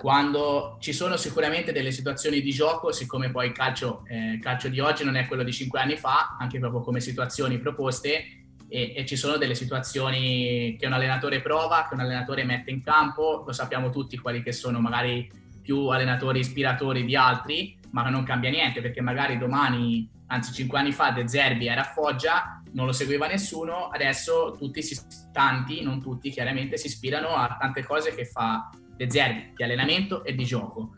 quando 0.00 0.76
ci 0.80 0.92
sono 0.92 1.16
sicuramente 1.16 1.72
delle 1.72 1.90
situazioni 1.90 2.40
di 2.40 2.50
gioco, 2.50 2.92
siccome 2.92 3.30
poi 3.30 3.48
il 3.48 3.52
calcio, 3.52 4.04
eh, 4.06 4.38
calcio 4.40 4.68
di 4.68 4.78
oggi 4.78 5.04
non 5.04 5.16
è 5.16 5.26
quello 5.26 5.42
di 5.42 5.52
cinque 5.52 5.80
anni 5.80 5.96
fa, 5.96 6.36
anche 6.38 6.58
proprio 6.58 6.80
come 6.80 7.00
situazioni 7.00 7.58
proposte, 7.58 8.43
e, 8.74 8.92
e, 8.96 9.06
ci 9.06 9.14
sono 9.14 9.36
delle 9.36 9.54
situazioni 9.54 10.76
che 10.76 10.86
un 10.86 10.94
allenatore 10.94 11.40
prova, 11.40 11.86
che 11.86 11.94
un 11.94 12.00
allenatore 12.00 12.42
mette 12.42 12.72
in 12.72 12.82
campo, 12.82 13.44
lo 13.46 13.52
sappiamo 13.52 13.88
tutti 13.90 14.18
quali 14.18 14.42
che 14.42 14.50
sono 14.50 14.80
magari 14.80 15.30
più 15.62 15.86
allenatori 15.86 16.40
ispiratori 16.40 17.04
di 17.04 17.14
altri, 17.14 17.78
ma 17.92 18.08
non 18.10 18.24
cambia 18.24 18.50
niente 18.50 18.80
perché 18.80 19.00
magari 19.00 19.38
domani, 19.38 20.10
anzi 20.26 20.52
cinque 20.52 20.80
anni 20.80 20.90
fa, 20.90 21.12
De 21.12 21.28
Zerbi 21.28 21.68
era 21.68 21.82
a 21.82 21.84
Foggia, 21.84 22.60
non 22.72 22.86
lo 22.86 22.90
seguiva 22.90 23.28
nessuno, 23.28 23.90
adesso 23.90 24.56
tutti, 24.58 24.82
si, 24.82 25.00
tanti, 25.32 25.80
non 25.84 26.02
tutti 26.02 26.30
chiaramente, 26.30 26.76
si 26.76 26.88
ispirano 26.88 27.28
a 27.28 27.56
tante 27.56 27.84
cose 27.84 28.12
che 28.12 28.24
fa 28.24 28.70
De 28.96 29.08
Zerbi, 29.08 29.52
di 29.54 29.62
allenamento 29.62 30.24
e 30.24 30.34
di 30.34 30.44
gioco. 30.44 30.96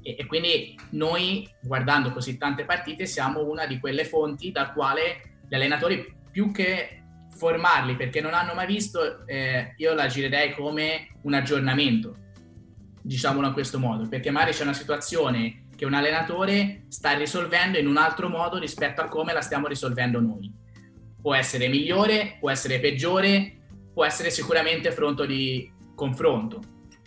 E, 0.00 0.14
e 0.16 0.26
quindi 0.26 0.78
noi, 0.90 1.48
guardando 1.60 2.12
così 2.12 2.38
tante 2.38 2.64
partite, 2.64 3.04
siamo 3.04 3.42
una 3.50 3.66
di 3.66 3.80
quelle 3.80 4.04
fonti 4.04 4.52
dal 4.52 4.72
quale 4.72 5.38
gli 5.48 5.56
allenatori 5.56 6.14
più 6.30 6.52
che 6.52 7.00
formarli 7.36 7.96
perché 7.96 8.20
non 8.20 8.34
hanno 8.34 8.54
mai 8.54 8.66
visto, 8.66 9.26
eh, 9.26 9.74
io 9.76 9.94
la 9.94 10.06
girerei 10.06 10.54
come 10.54 11.08
un 11.22 11.34
aggiornamento, 11.34 12.16
diciamolo 13.02 13.48
in 13.48 13.52
questo 13.52 13.78
modo, 13.78 14.08
perché 14.08 14.30
magari 14.30 14.52
c'è 14.52 14.62
una 14.62 14.72
situazione 14.72 15.66
che 15.76 15.84
un 15.84 15.94
allenatore 15.94 16.86
sta 16.88 17.12
risolvendo 17.12 17.78
in 17.78 17.86
un 17.86 17.98
altro 17.98 18.28
modo 18.28 18.58
rispetto 18.58 19.02
a 19.02 19.08
come 19.08 19.32
la 19.32 19.42
stiamo 19.42 19.66
risolvendo 19.66 20.20
noi. 20.20 20.50
può 21.26 21.34
essere 21.34 21.66
migliore, 21.66 22.36
può 22.38 22.50
essere 22.50 22.78
peggiore, 22.78 23.56
può 23.92 24.04
essere 24.04 24.30
sicuramente 24.30 24.92
fronte 24.92 25.26
di 25.26 25.68
confronto. 25.96 26.62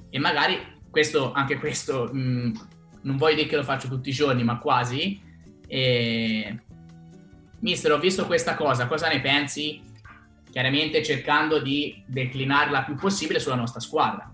E 0.09 0.19
magari 0.19 0.57
questo, 0.91 1.31
anche 1.31 1.57
questo, 1.57 2.09
mh, 2.11 2.67
non 3.03 3.15
voglio 3.15 3.35
dire 3.35 3.47
che 3.47 3.55
lo 3.55 3.63
faccio 3.63 3.87
tutti 3.87 4.09
i 4.09 4.11
giorni, 4.11 4.43
ma 4.43 4.57
quasi. 4.57 5.21
E... 5.65 6.59
Mister, 7.61 7.93
ho 7.93 7.97
visto 7.97 8.25
questa 8.25 8.55
cosa, 8.55 8.87
cosa 8.87 9.07
ne 9.07 9.21
pensi? 9.21 9.81
Chiaramente 10.51 11.03
cercando 11.03 11.59
di 11.59 12.03
declinarla 12.05 12.83
più 12.83 12.95
possibile 12.95 13.39
sulla 13.39 13.55
nostra 13.55 13.79
squadra. 13.79 14.31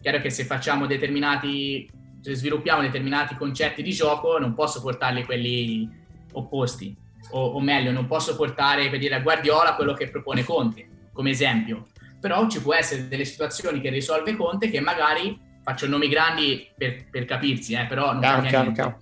Chiaro 0.00 0.20
che 0.20 0.30
se 0.30 0.44
facciamo 0.44 0.86
determinati, 0.86 1.88
se 2.20 2.34
sviluppiamo 2.34 2.82
determinati 2.82 3.36
concetti 3.36 3.82
di 3.82 3.92
gioco, 3.92 4.38
non 4.38 4.54
posso 4.54 4.80
portarli 4.80 5.24
quelli 5.24 5.88
opposti. 6.32 6.96
O, 7.30 7.44
o 7.46 7.60
meglio, 7.60 7.92
non 7.92 8.06
posso 8.06 8.34
portare 8.34 8.90
per 8.90 8.98
dire 8.98 9.14
a 9.14 9.20
Guardiola 9.20 9.74
quello 9.74 9.94
che 9.94 10.10
propone 10.10 10.42
Conte, 10.42 10.88
come 11.12 11.30
esempio 11.30 11.86
però 12.22 12.48
ci 12.48 12.62
può 12.62 12.72
essere 12.72 13.08
delle 13.08 13.24
situazioni 13.24 13.80
che 13.80 13.90
risolve 13.90 14.36
Conte 14.36 14.70
che 14.70 14.78
magari, 14.78 15.36
faccio 15.60 15.88
nomi 15.88 16.06
grandi 16.06 16.70
per, 16.76 17.08
per 17.10 17.24
capirsi, 17.24 17.74
eh, 17.74 17.86
però 17.86 18.12
non 18.12 18.20
chiaro, 18.20 18.42
chiaro, 18.42 18.72
chiaro. 18.72 19.00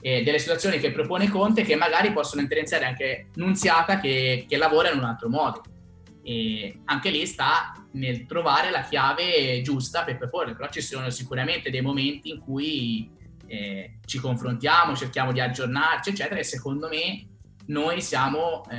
Eh, 0.00 0.22
delle 0.22 0.38
situazioni 0.38 0.78
che 0.78 0.90
propone 0.90 1.28
Conte 1.28 1.62
che 1.62 1.76
magari 1.76 2.10
possono 2.10 2.40
interessare 2.40 2.86
anche 2.86 3.26
Nunziata 3.34 4.00
che, 4.00 4.46
che 4.48 4.56
lavora 4.56 4.90
in 4.90 4.96
un 4.96 5.04
altro 5.04 5.28
modo. 5.28 5.62
E 6.28 6.80
anche 6.84 7.08
lì 7.08 7.24
sta 7.24 7.72
nel 7.92 8.26
trovare 8.26 8.70
la 8.70 8.82
chiave 8.82 9.62
giusta 9.62 10.04
per 10.04 10.18
proporre, 10.18 10.54
però 10.54 10.68
ci 10.68 10.82
sono 10.82 11.08
sicuramente 11.08 11.70
dei 11.70 11.80
momenti 11.80 12.28
in 12.28 12.40
cui 12.40 13.10
eh, 13.46 13.98
ci 14.04 14.18
confrontiamo, 14.18 14.94
cerchiamo 14.94 15.32
di 15.32 15.40
aggiornarci, 15.40 16.10
eccetera, 16.10 16.38
e 16.38 16.44
secondo 16.44 16.86
me 16.90 17.26
noi 17.68 18.02
siamo 18.02 18.62
eh, 18.68 18.76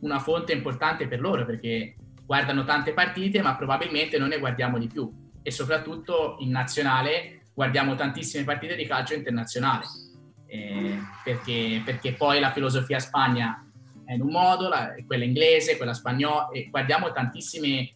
una 0.00 0.18
fonte 0.18 0.54
importante 0.54 1.06
per 1.06 1.20
loro 1.20 1.46
perché 1.46 1.94
guardano 2.24 2.64
tante 2.64 2.92
partite, 2.92 3.40
ma 3.42 3.54
probabilmente 3.54 4.18
noi 4.18 4.30
ne 4.30 4.40
guardiamo 4.40 4.76
di 4.78 4.88
più. 4.88 5.08
E 5.42 5.52
soprattutto 5.52 6.34
in 6.40 6.50
nazionale 6.50 7.42
guardiamo 7.54 7.94
tantissime 7.94 8.42
partite 8.42 8.74
di 8.74 8.86
calcio 8.86 9.14
internazionale. 9.14 9.84
Eh, 10.48 10.98
perché, 11.22 11.80
perché, 11.84 12.14
poi 12.14 12.40
la 12.40 12.50
filosofia 12.50 12.98
Spagna 12.98 13.65
è 14.06 14.14
in 14.14 14.22
un 14.22 14.30
modo, 14.30 14.68
la, 14.68 14.94
quella 15.04 15.24
inglese, 15.24 15.76
quella 15.76 15.92
spagnola, 15.92 16.48
e 16.50 16.68
guardiamo 16.70 17.12
tantissime 17.12 17.90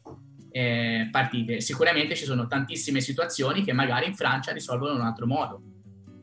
eh, 0.50 1.08
partite. 1.10 1.60
Sicuramente 1.60 2.16
ci 2.16 2.24
sono 2.24 2.46
tantissime 2.48 3.00
situazioni 3.00 3.62
che 3.62 3.72
magari 3.72 4.06
in 4.06 4.14
Francia 4.14 4.52
risolvono 4.52 4.92
in 4.92 5.00
un 5.00 5.06
altro 5.06 5.26
modo. 5.26 5.62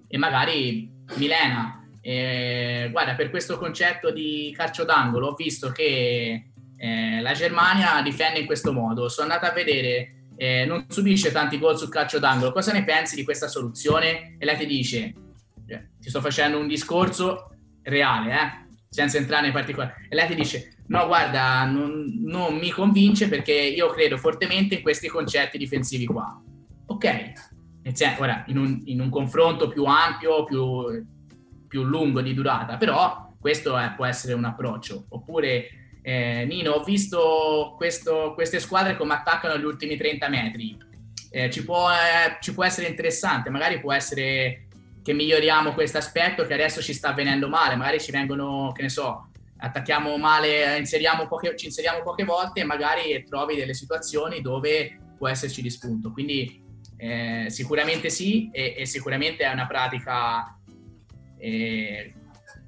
E 0.07 0.17
magari 0.17 0.91
Milena, 1.15 1.87
eh, 2.01 2.89
guarda, 2.91 3.15
per 3.15 3.29
questo 3.29 3.57
concetto 3.57 4.11
di 4.11 4.53
calcio 4.55 4.83
d'angolo 4.83 5.27
ho 5.27 5.33
visto 5.33 5.71
che 5.71 6.51
eh, 6.77 7.21
la 7.21 7.33
Germania 7.33 8.01
difende 8.01 8.39
in 8.39 8.45
questo 8.45 8.73
modo. 8.73 9.07
Sono 9.07 9.31
andata 9.31 9.51
a 9.51 9.55
vedere, 9.55 10.25
eh, 10.35 10.65
non 10.65 10.85
subisce 10.89 11.31
tanti 11.31 11.57
gol 11.57 11.77
sul 11.77 11.89
calcio 11.89 12.19
d'angolo. 12.19 12.51
Cosa 12.51 12.73
ne 12.73 12.83
pensi 12.83 13.15
di 13.15 13.23
questa 13.23 13.47
soluzione? 13.47 14.35
E 14.37 14.45
lei 14.45 14.57
ti 14.57 14.65
dice: 14.65 15.13
cioè, 15.65 15.87
Ti 15.97 16.09
sto 16.09 16.19
facendo 16.19 16.59
un 16.59 16.67
discorso 16.67 17.51
reale, 17.83 18.33
eh? 18.33 18.66
Senza 18.97 19.19
entrare 19.19 19.43
nei 19.43 19.51
particolari. 19.51 20.07
E 20.09 20.15
lei 20.15 20.27
ti 20.27 20.33
dice: 20.33 20.77
No, 20.87 21.05
guarda, 21.05 21.65
non, 21.65 22.19
non 22.23 22.55
mi 22.57 22.71
convince 22.71 23.29
perché 23.29 23.53
io 23.53 23.89
credo 23.89 24.17
fortemente 24.17 24.75
in 24.75 24.81
questi 24.81 25.07
concetti 25.07 25.59
difensivi 25.59 26.05
qua. 26.05 26.41
Ok, 26.87 27.33
ora 28.17 28.43
in 28.47 28.57
un, 28.57 28.81
in 28.85 28.99
un 28.99 29.09
confronto 29.09 29.67
più 29.67 29.83
ampio, 29.83 30.45
più, 30.45 31.05
più 31.67 31.83
lungo 31.83 32.21
di 32.21 32.33
durata, 32.33 32.77
però 32.77 33.31
questo 33.39 33.77
è, 33.77 33.93
può 33.95 34.05
essere 34.05 34.33
un 34.33 34.45
approccio. 34.45 35.05
Oppure 35.09 35.67
eh, 36.01 36.45
Nino, 36.45 36.71
ho 36.71 36.83
visto 36.83 37.75
questo, 37.77 38.33
queste 38.33 38.59
squadre 38.59 38.97
come 38.97 39.13
attaccano 39.13 39.59
gli 39.59 39.65
ultimi 39.65 39.95
30 39.95 40.27
metri. 40.27 40.75
Eh, 41.29 41.51
ci, 41.51 41.63
può, 41.63 41.87
eh, 41.91 42.37
ci, 42.41 42.51
può, 42.51 42.63
essere 42.63 42.87
interessante, 42.87 43.51
magari 43.51 43.79
può 43.79 43.93
essere 43.93 44.66
che 45.07 45.13
miglioriamo 45.13 45.73
questo 45.73 45.99
aspetto 45.99 46.45
che 46.45 46.53
adesso 46.53 46.81
ci 46.81 46.93
sta 46.93 47.11
avvenendo 47.11 47.47
male, 47.47 47.77
magari 47.77 47.97
ci 47.97 48.11
vengono, 48.11 48.73
che 48.73 48.81
ne 48.81 48.89
so, 48.89 49.29
attacchiamo 49.55 50.17
male, 50.17 50.77
inseriamo 50.77 51.29
poche, 51.29 51.55
ci 51.55 51.67
inseriamo 51.67 52.01
poche 52.03 52.25
volte 52.25 52.59
e 52.59 52.65
magari 52.65 53.23
trovi 53.23 53.55
delle 53.55 53.73
situazioni 53.73 54.41
dove 54.41 54.99
può 55.17 55.29
esserci 55.29 55.61
di 55.61 55.69
spunto. 55.69 56.11
Quindi 56.11 56.61
eh, 56.97 57.45
sicuramente 57.47 58.09
sì 58.09 58.49
e, 58.51 58.75
e, 58.79 58.85
sicuramente 58.85 59.45
è 59.45 59.53
una 59.53 59.65
pratica 59.65 60.59
eh, 61.37 62.13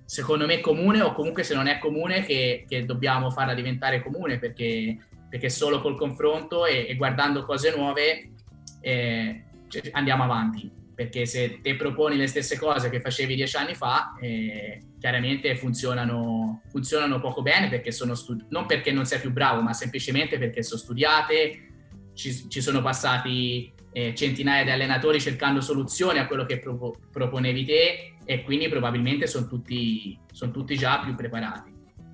secondo 0.06 0.46
me 0.46 0.62
comune 0.62 1.02
o 1.02 1.12
comunque 1.12 1.44
se 1.44 1.54
non 1.54 1.68
è 1.68 1.78
comune 1.78 2.24
che, 2.24 2.64
che 2.66 2.86
dobbiamo 2.86 3.32
farla 3.32 3.54
diventare 3.54 4.02
comune 4.02 4.40
perché, 4.40 4.96
perché 5.28 5.50
solo 5.50 5.82
col 5.82 5.98
confronto 5.98 6.66
e, 6.66 6.86
e 6.88 6.96
guardando 6.96 7.44
cose 7.44 7.76
nuove 7.76 8.32
eh, 8.80 9.44
andiamo 9.92 10.24
avanti 10.24 10.79
perché 11.00 11.26
se 11.26 11.62
te 11.62 11.78
proponi 11.78 12.18
le 12.18 12.28
stesse 12.28 12.60
cose 12.60 12.90
che 12.90 13.00
facevi 13.00 13.34
dieci 13.34 13.56
anni 13.56 13.74
fa 13.74 14.16
eh, 14.20 14.82
chiaramente 15.00 15.56
funzionano, 15.56 16.64
funzionano, 16.68 17.22
poco 17.22 17.42
bene 17.42 17.70
perché 17.70 17.90
sono 17.94 18.16
studi- 18.16 18.44
non 18.50 18.66
perché 18.66 18.92
non 18.92 19.06
sei 19.06 19.22
più 19.22 19.32
bravo 19.32 19.62
ma 19.62 19.72
semplicemente 19.72 20.38
perché 20.38 20.62
sono 20.62 20.78
studiate 20.78 21.68
ci, 22.14 22.50
ci 22.50 22.60
sono 22.60 22.82
passati 22.82 23.72
eh, 23.94 24.14
centinaia 24.14 24.66
di 24.66 24.72
allenatori 24.72 25.22
cercando 25.22 25.62
soluzioni 25.62 26.20
a 26.20 26.28
quello 26.28 26.44
che 26.44 26.60
pro- 26.60 26.94
proponevi 27.10 27.64
te 27.64 28.16
e 28.26 28.44
quindi 28.44 28.68
probabilmente 28.68 29.26
sono 29.26 29.48
tutti, 29.48 30.20
son 30.34 30.52
tutti 30.52 30.76
già 30.76 31.00
più 31.00 31.16
preparati. 31.16 31.74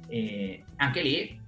E 0.09 0.63
anche 0.75 1.01
lì 1.01 1.41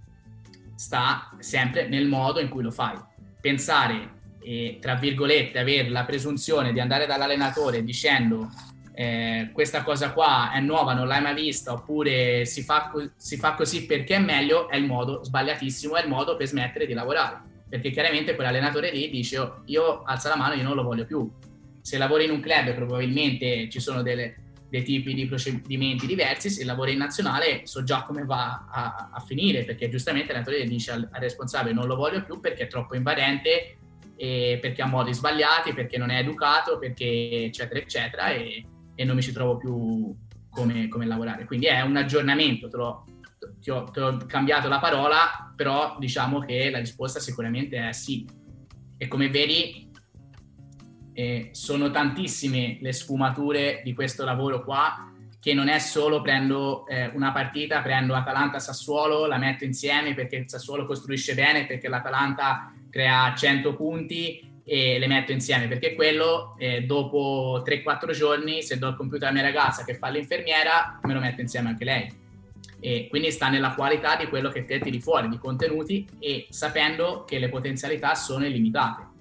sta 0.73 1.30
sempre 1.38 1.88
nel 1.88 2.08
modo 2.08 2.39
in 2.39 2.50
cui 2.50 2.63
lo 2.63 2.71
fai. 2.71 2.97
Pensare 3.39 4.16
e, 4.47 4.77
tra 4.79 4.95
virgolette, 4.95 5.60
avere 5.60 5.89
la 5.89 6.05
presunzione 6.05 6.71
di 6.71 6.79
andare 6.79 7.05
dall'allenatore 7.05 7.83
dicendo 7.83 8.49
eh, 8.93 9.49
questa 9.51 9.83
cosa 9.83 10.13
qua 10.13 10.53
è 10.53 10.62
nuova, 10.62 10.93
non 10.93 11.05
l'hai 11.05 11.21
mai 11.21 11.36
vista, 11.36 11.73
oppure 11.73 12.45
si 12.45 12.63
fa, 12.63 12.88
co- 12.89 13.12
si 13.17 13.36
fa 13.36 13.55
così 13.55 13.86
perché 13.86 14.15
è 14.15 14.19
meglio, 14.19 14.69
è 14.69 14.77
il 14.77 14.86
modo 14.86 15.21
sbagliatissimo, 15.21 15.97
è 15.97 16.03
il 16.03 16.07
modo 16.07 16.38
per 16.38 16.47
smettere 16.47 16.86
di 16.86 16.93
lavorare. 16.93 17.41
Perché 17.67 17.89
chiaramente 17.89 18.36
quell'allenatore 18.36 18.89
lì 18.89 19.10
dice 19.10 19.38
oh, 19.38 19.63
io 19.65 20.03
alza 20.03 20.29
la 20.29 20.38
mano, 20.38 20.53
io 20.53 20.63
non 20.63 20.75
lo 20.75 20.83
voglio 20.83 21.05
più. 21.05 21.29
Se 21.81 21.97
lavori 21.97 22.23
in 22.23 22.31
un 22.31 22.39
club 22.39 22.73
probabilmente 22.73 23.67
ci 23.69 23.81
sono 23.81 24.01
delle, 24.01 24.36
dei 24.69 24.83
tipi 24.83 25.13
di 25.13 25.25
procedimenti 25.25 26.05
diversi, 26.07 26.49
se 26.49 26.63
lavora 26.63 26.91
in 26.91 26.99
nazionale 26.99 27.63
so 27.65 27.83
già 27.83 28.03
come 28.03 28.23
va 28.23 28.65
a, 28.71 29.10
a 29.12 29.19
finire, 29.19 29.65
perché 29.65 29.89
giustamente 29.89 30.31
l'allenatore 30.31 30.63
dice 30.63 30.91
al, 30.91 31.10
al, 31.12 31.19
responsabile 31.19 31.73
non 31.73 31.86
lo 31.86 31.97
voglio 31.97 32.23
più 32.23 32.39
perché 32.39 32.63
è 32.63 32.67
troppo 32.67 32.95
invadente, 32.95 33.77
perché 34.17 34.82
ha 34.82 34.88
modi 34.88 35.13
sbagliati, 35.13 35.73
perché 35.73 35.97
non 35.97 36.10
è 36.10 36.19
educato, 36.19 36.77
perché 36.77 37.45
eccetera 37.45 37.80
eccetera 37.80 38.30
e, 38.30 38.65
e 38.95 39.03
non 39.06 39.15
mi 39.15 39.21
ci 39.21 39.32
trovo 39.32 39.58
più 39.58 40.15
come, 40.49 40.88
come, 40.88 41.06
lavorare. 41.06 41.45
Quindi 41.45 41.67
è 41.67 41.82
un 41.82 41.95
aggiornamento, 41.95 42.67
te 42.67 42.77
l'ho, 42.77 43.06
ti 43.60 43.69
ho, 43.69 43.84
ti 43.86 43.99
ho 43.99 44.17
cambiato 44.25 44.67
la 44.67 44.80
parola, 44.80 45.53
però 45.56 45.95
diciamo 45.99 46.39
che 46.39 46.69
la 46.69 46.80
risposta 46.80 47.19
sicuramente 47.19 47.77
è 47.77 47.93
sì. 47.93 48.27
E 48.97 49.08
come 49.08 49.30
vedi 49.30 49.89
eh, 51.13 51.49
sono 51.51 51.91
tantissime 51.91 52.77
le 52.82 52.91
sfumature 52.91 53.82
di 53.84 53.93
questo 53.93 54.25
lavoro 54.25 54.63
qua 54.63 55.12
che 55.39 55.53
non 55.53 55.67
è 55.67 55.80
solo 55.80 56.21
prendo 56.21 56.86
eh, 56.88 57.08
una 57.13 57.32
partita, 57.32 57.82
prendo 57.82 58.13
Atalanta-Sassuolo, 58.13 59.27
la 59.27 59.38
metto 59.38 59.63
insieme 59.63 60.13
perché 60.13 60.36
il 60.36 60.49
Sassuolo 60.49 60.86
costruisce 60.86 61.36
bene, 61.36 61.65
perché 61.65 61.88
l'Atalanta 61.88 62.73
crea 62.89 63.34
100 63.36 63.76
punti 63.76 64.62
e 64.63 65.00
le 65.00 65.08
metto 65.08 65.32
insieme, 65.32 65.67
perché 65.67 65.95
quello 65.95 66.56
eh, 66.58 66.84
dopo 66.84 67.63
3-4 67.65 68.12
giorni, 68.12 68.62
se 68.62 68.78
do 68.78 68.89
il 68.89 68.95
computer 68.95 69.30
alla 69.30 69.39
mia 69.39 69.47
ragazza 69.47 69.84
che 69.84 69.95
fa 69.95 70.10
l'infermiera, 70.10 71.00
me 71.04 71.13
lo 71.13 71.19
metto 71.19 71.41
insieme 71.41 71.69
anche 71.69 71.86
lei. 71.86 72.26
E 72.80 73.08
quindi 73.10 73.32
sta 73.32 73.50
nella 73.50 73.73
qualità 73.73 74.15
di 74.17 74.28
quello 74.28 74.50
che 74.50 74.65
te 74.65 74.80
tiri 74.80 75.00
fuori, 75.00 75.30
di 75.30 75.38
contenuti 75.38 76.08
e 76.19 76.47
sapendo 76.50 77.24
che 77.26 77.39
le 77.39 77.49
potenzialità 77.49 78.14
sono 78.14 78.45
illimitate 78.45 79.16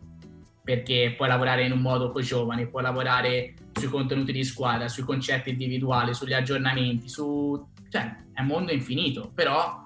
perché 0.67 1.15
puoi 1.17 1.29
lavorare 1.29 1.65
in 1.65 1.71
un 1.71 1.79
modo 1.79 2.11
con 2.11 2.23
i 2.23 2.25
giovani, 2.25 2.67
puoi 2.67 2.83
lavorare 2.83 3.55
sui 3.73 3.87
contenuti 3.87 4.33
di 4.33 4.43
squadra, 4.43 4.89
sui 4.89 5.05
concetti 5.05 5.51
individuali, 5.51 6.13
sugli 6.13 6.33
aggiornamenti, 6.33 7.09
su... 7.09 7.65
cioè 7.89 8.17
è 8.33 8.41
un 8.41 8.49
mondo 8.49 8.73
infinito, 8.73 9.31
però 9.33 9.85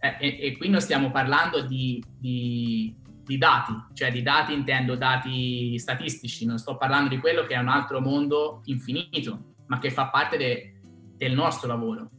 eh, 0.00 0.16
e, 0.18 0.38
e, 0.40 0.56
qui 0.56 0.70
non 0.70 0.80
stiamo 0.80 1.10
parlando 1.10 1.60
di, 1.60 2.02
di, 2.18 2.94
di, 3.28 3.36
dati, 3.36 3.72
cioè 3.92 4.10
di 4.10 4.22
dati 4.22 4.54
intendo 4.54 4.96
dati 4.96 5.78
statistici, 5.78 6.46
non 6.46 6.56
sto 6.56 6.78
parlando 6.78 7.10
di 7.10 7.18
quello 7.18 7.44
che 7.44 7.54
è 7.54 7.58
un 7.58 7.68
altro 7.68 8.00
mondo 8.00 8.62
infinito, 8.64 9.54
ma 9.66 9.78
che 9.78 9.90
fa 9.90 10.08
parte 10.08 10.38
de, 10.38 10.80
del 11.14 11.34
nostro 11.34 11.68
lavoro. 11.68 12.10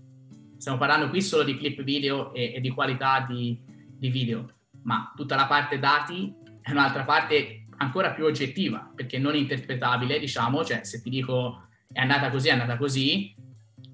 Stiamo 0.58 0.78
parlando 0.78 1.10
qui 1.10 1.20
solo 1.24 1.44
di 1.44 1.58
clip 1.58 1.82
video 1.82 2.32
e, 2.34 2.54
e 2.54 2.62
di 2.62 2.70
qualità 2.70 3.26
di, 3.28 3.60
di 3.66 4.10
video, 4.10 4.46
ma 4.84 5.12
tutta 5.16 5.36
la 5.36 5.48
parte 5.48 5.80
dati 5.80 6.32
è 6.62 6.70
un'altra 6.70 7.04
parte 7.06 7.66
ancora 7.78 8.12
più 8.12 8.26
oggettiva, 8.26 8.92
perché 8.94 9.18
non 9.18 9.36
interpretabile, 9.36 10.20
diciamo, 10.20 10.64
cioè 10.64 10.84
se 10.84 11.02
ti 11.02 11.10
dico 11.10 11.70
è 11.92 12.02
andata 12.02 12.30
così, 12.30 12.50
è 12.50 12.52
andata 12.52 12.78
così, 12.78 13.34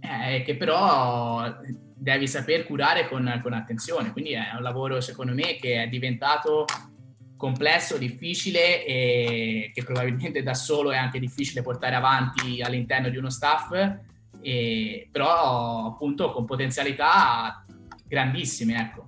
è 0.02 0.44
che 0.46 0.58
però 0.58 1.60
devi 1.96 2.28
saper 2.28 2.66
curare 2.66 3.08
con, 3.08 3.40
con 3.42 3.54
attenzione. 3.54 4.12
Quindi 4.12 4.32
è 4.32 4.54
un 4.56 4.64
lavoro, 4.64 5.00
secondo 5.00 5.34
me, 5.34 5.56
che 5.56 5.84
è 5.84 5.88
diventato 5.88 6.66
complesso, 7.38 7.98
difficile 7.98 8.86
e 8.86 9.72
che 9.74 9.84
probabilmente 9.84 10.42
da 10.44 10.54
solo 10.54 10.92
è 10.92 10.98
anche 10.98 11.20
difficile 11.20 11.62
portare 11.62 11.96
avanti 11.96 12.62
all'interno 12.62 13.10
di 13.10 13.18
uno 13.18 13.30
staff, 13.30 13.72
e, 14.42 15.08
però 15.12 15.88
appunto 15.88 16.32
con 16.32 16.46
potenzialità 16.46 17.66
grandissime, 18.08 18.80
ecco. 18.80 19.08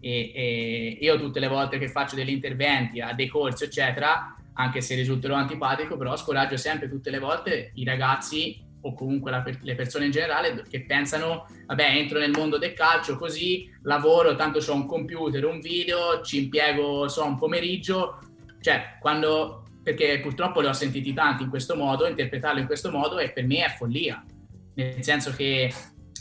E, 0.00 0.32
e, 0.34 0.98
io 1.00 1.18
tutte 1.18 1.40
le 1.40 1.48
volte 1.48 1.78
che 1.78 1.88
faccio 1.88 2.14
degli 2.14 2.30
interventi 2.30 3.00
a 3.00 3.12
dei 3.12 3.28
corsi, 3.28 3.64
eccetera, 3.64 4.36
anche 4.54 4.80
se 4.80 4.94
risulterò 4.94 5.34
antipatico, 5.34 5.96
però 5.96 6.16
scoraggio 6.16 6.56
sempre 6.56 6.88
tutte 6.88 7.10
le 7.10 7.18
volte 7.18 7.72
i 7.74 7.84
ragazzi 7.84 8.64
o 8.86 8.94
comunque 8.94 9.30
la, 9.30 9.44
le 9.60 9.74
persone 9.74 10.06
in 10.06 10.10
generale 10.12 10.62
che 10.68 10.84
pensano, 10.84 11.46
vabbè, 11.66 11.84
entro 11.96 12.18
nel 12.18 12.30
mondo 12.30 12.56
del 12.56 12.72
calcio 12.72 13.16
così, 13.16 13.68
lavoro, 13.82 14.36
tanto 14.36 14.60
ho 14.66 14.74
un 14.74 14.86
computer, 14.86 15.44
un 15.44 15.60
video, 15.60 16.22
ci 16.22 16.44
impiego, 16.44 17.08
so, 17.08 17.24
un 17.24 17.36
pomeriggio, 17.36 18.20
cioè, 18.60 18.96
quando, 19.00 19.64
perché 19.82 20.20
purtroppo 20.20 20.60
li 20.60 20.68
ho 20.68 20.72
sentiti 20.72 21.12
tanti 21.12 21.42
in 21.42 21.50
questo 21.50 21.74
modo, 21.74 22.06
interpretarlo 22.06 22.60
in 22.60 22.66
questo 22.66 22.90
modo 22.90 23.18
e 23.18 23.32
per 23.32 23.44
me 23.44 23.64
è 23.64 23.70
follia, 23.70 24.24
nel 24.74 25.02
senso 25.02 25.32
che 25.32 25.72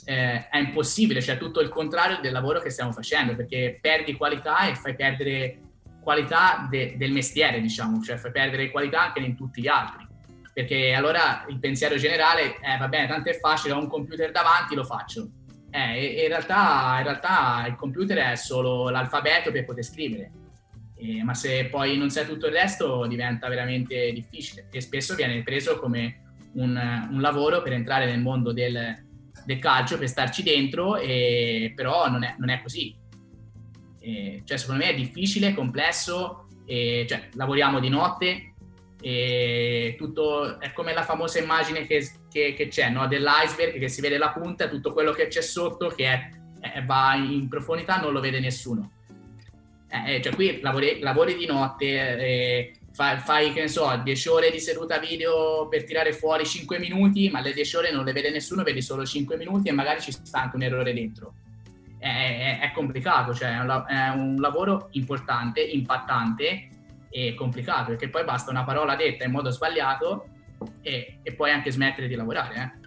eh, 0.05 0.49
è 0.49 0.57
impossibile, 0.57 1.22
cioè 1.22 1.38
tutto 1.38 1.61
il 1.61 1.70
contrario 1.70 2.20
del 2.20 2.32
lavoro 2.32 2.59
che 2.61 2.72
stiamo 2.72 2.91
facendo, 2.91 3.36
perché 3.36 3.78
perdi 3.80 4.16
qualità 4.16 4.68
e 4.68 4.76
fai 4.76 4.95
perdere 4.95 5.59
qualità 6.01 6.68
de- 6.70 6.95
del 6.97 7.11
mestiere, 7.11 7.61
diciamo, 7.61 8.01
cioè 8.01 8.18
fai 8.18 8.32
perdere 8.32 8.72
qualità 8.72 9.03
anche 9.03 9.20
in 9.20 9.36
tutti 9.36 9.61
gli 9.61 9.68
altri 9.68 10.05
perché 10.56 10.93
allora 10.93 11.45
il 11.49 11.60
pensiero 11.60 11.97
generale 11.97 12.56
è 12.62 12.76
eh, 12.76 12.78
va 12.78 12.88
bene, 12.88 13.08
tanto 13.08 13.30
è 13.30 13.38
facile, 13.38 13.74
ho 13.74 13.78
un 13.78 13.89
computer 13.89 14.32
davanti, 14.32 14.74
lo 14.74 14.86
faccio. 14.86 15.28
Eh, 15.70 16.22
in, 16.24 16.30
realtà, 16.30 16.95
in 16.99 17.03
realtà 17.03 17.66
il 17.68 17.76
computer 17.76 18.32
è 18.32 18.36
solo 18.38 18.88
l'alfabeto 18.89 19.51
per 19.51 19.66
poter 19.66 19.84
scrivere, 19.84 20.32
eh, 20.95 21.22
ma 21.26 21.34
se 21.34 21.66
poi 21.66 21.97
non 21.97 22.10
sai 22.10 22.26
tutto 22.26 22.45
il 22.45 22.53
resto 22.53 23.06
diventa 23.06 23.49
veramente 23.49 24.14
difficile 24.14 24.70
e 24.72 24.80
spesso 24.80 25.14
viene 25.16 25.43
preso 25.43 25.78
come 25.78 26.22
un, 26.53 27.10
un 27.12 27.20
lavoro 27.20 27.62
per 27.62 27.74
entrare 27.74 28.06
nel 28.06 28.22
mondo 28.22 28.53
del, 28.53 28.95
del 29.43 29.60
calcio, 29.60 29.97
per 29.97 30.08
starci 30.08 30.41
dentro, 30.41 30.95
e, 30.95 31.74
però 31.76 32.10
non 32.10 32.24
è, 32.24 32.34
non 32.38 32.47
è 32.47 32.62
così. 32.62 32.95
Eh, 33.99 34.41
cioè, 34.45 34.56
secondo 34.56 34.86
me 34.86 34.91
è 34.91 34.95
difficile, 34.95 35.53
complesso, 35.53 36.47
cioè, 36.66 37.28
lavoriamo 37.34 37.82
di 37.82 37.89
notte, 37.89 38.53
e 39.08 39.93
tutto 39.99 40.60
è 40.60 40.74
come 40.74 40.91
la 40.91 41.03
famosa 41.03 41.38
immagine 41.38 41.86
che, 41.86 42.10
che, 42.28 42.56
che 42.58 42.68
c'è 42.70 42.89
no? 42.89 43.06
dell'iceberg 43.06 43.78
che 43.78 43.88
si 43.88 44.01
vede 44.01 44.18
la 44.18 44.32
punta, 44.32 44.68
tutto 44.68 44.93
quello 44.93 45.12
che 45.12 45.28
c'è 45.28 45.43
sotto 45.43 45.89
che 45.89 46.06
è, 46.08 46.30
è, 46.60 46.84
va 46.84 47.14
in 47.14 47.47
profondità 47.47 47.97
non 47.97 48.14
lo 48.14 48.20
vede 48.20 48.39
nessuno. 48.39 48.93
Eh, 49.88 50.16
eh 50.16 50.22
cioè 50.24 50.34
qui 50.34 50.60
lavori, 50.60 50.97
lavori 51.01 51.36
di 51.36 51.45
notte, 51.45 51.86
eh, 51.86 52.74
fai, 52.93 53.20
fai, 53.20 53.53
che 53.53 53.62
ne 53.62 53.68
so, 53.68 53.95
10 54.03 54.28
ore 54.30 54.49
di 54.49 54.60
seduta 54.60 54.97
video 54.97 55.68
per 55.68 55.84
tirare 55.84 56.12
fuori 56.12 56.43
5 56.43 56.80
minuti, 56.80 57.30
ma 57.30 57.41
le 57.41 57.53
10 57.53 57.76
ore 57.76 57.91
non 57.91 58.06
le 58.06 58.12
vede 58.12 58.32
nessuno, 58.32 58.64
vedi 58.64 58.82
solo 58.82 59.06
5 59.06 59.38
minuti 59.38 59.70
e 59.70 59.72
magari 59.72 60.01
ci 60.01 60.12
sta 60.12 60.41
anche 60.41 60.56
un 60.56 60.64
errore 60.64 60.93
dentro. 60.93 61.36
È, 61.99 62.08
è, 62.08 62.60
è 62.60 62.72
complicato, 62.72 63.36
cioè 63.36 63.49
è 63.49 63.60
un, 63.60 63.86
è 63.88 64.08
un 64.16 64.38
lavoro 64.39 64.88
importante, 64.93 65.62
impattante 65.62 66.70
e 67.18 67.34
complicato, 67.34 67.91
perché 67.91 68.09
poi 68.09 68.26
basta 68.26 68.51
una 68.51 68.66
parola 68.66 68.97
detta 68.97 69.24
in 69.24 69.32
modo 69.32 69.49
sbagliato 69.49 70.28
e, 70.82 71.20
e 71.24 71.34
puoi 71.34 71.49
anche 71.49 71.72
smettere 71.72 72.09
di 72.09 72.16
lavorare. 72.16 72.82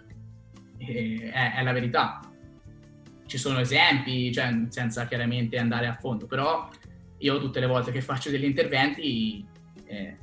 Eh? 0.77 1.31
È, 1.31 1.55
è, 1.55 1.63
la 1.63 1.71
verità. 1.71 2.19
Ci 3.25 3.37
sono 3.39 3.59
esempi, 3.59 4.31
cioè, 4.31 4.65
senza 4.67 5.07
chiaramente 5.07 5.57
andare 5.57 5.87
a 5.87 5.95
fondo, 5.95 6.27
però 6.27 6.69
io 7.17 7.39
tutte 7.39 7.59
le 7.59 7.65
volte 7.65 7.91
che 7.91 8.01
faccio 8.01 8.29
degli 8.29 8.43
interventi, 8.43 9.43
eh, 9.87 10.17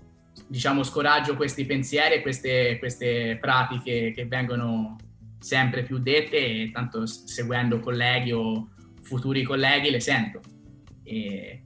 diciamo, 0.47 0.85
scoraggio 0.85 1.35
questi 1.35 1.65
pensieri 1.65 2.15
e 2.15 2.23
queste, 2.23 2.79
queste 2.79 3.39
pratiche 3.41 4.13
che 4.13 4.25
vengono 4.27 4.97
sempre 5.41 5.83
più 5.83 5.99
dette 5.99 6.71
tanto 6.73 7.07
seguendo 7.07 7.81
colleghi 7.81 8.31
o 8.31 8.69
futuri 9.03 9.43
colleghi 9.43 9.91
le 9.91 10.01
sento. 10.01 10.41
E, 11.03 11.66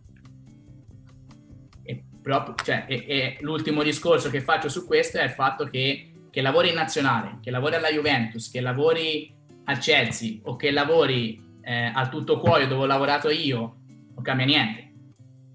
proprio, 2.31 2.55
cioè, 2.65 2.85
e, 2.87 3.05
e 3.09 3.37
l'ultimo 3.41 3.83
discorso 3.83 4.31
che 4.31 4.41
faccio 4.41 4.69
su 4.69 4.87
questo 4.87 5.19
è 5.19 5.25
il 5.25 5.31
fatto 5.31 5.65
che, 5.65 6.13
che 6.31 6.41
lavori 6.41 6.69
in 6.69 6.77
nazionale, 6.77 7.39
che 7.43 7.51
lavori 7.51 7.75
alla 7.75 7.91
Juventus, 7.91 8.51
che 8.51 8.61
lavori 8.61 9.35
al 9.65 9.79
Chelsea 9.79 10.39
o 10.43 10.55
che 10.55 10.71
lavori 10.71 11.43
eh, 11.63 11.91
al 11.93 12.09
tutto 12.09 12.39
cuoio 12.39 12.69
dove 12.69 12.83
ho 12.83 12.87
lavorato 12.87 13.31
io, 13.31 13.79
non 14.15 14.23
cambia 14.23 14.47
niente. 14.47 14.93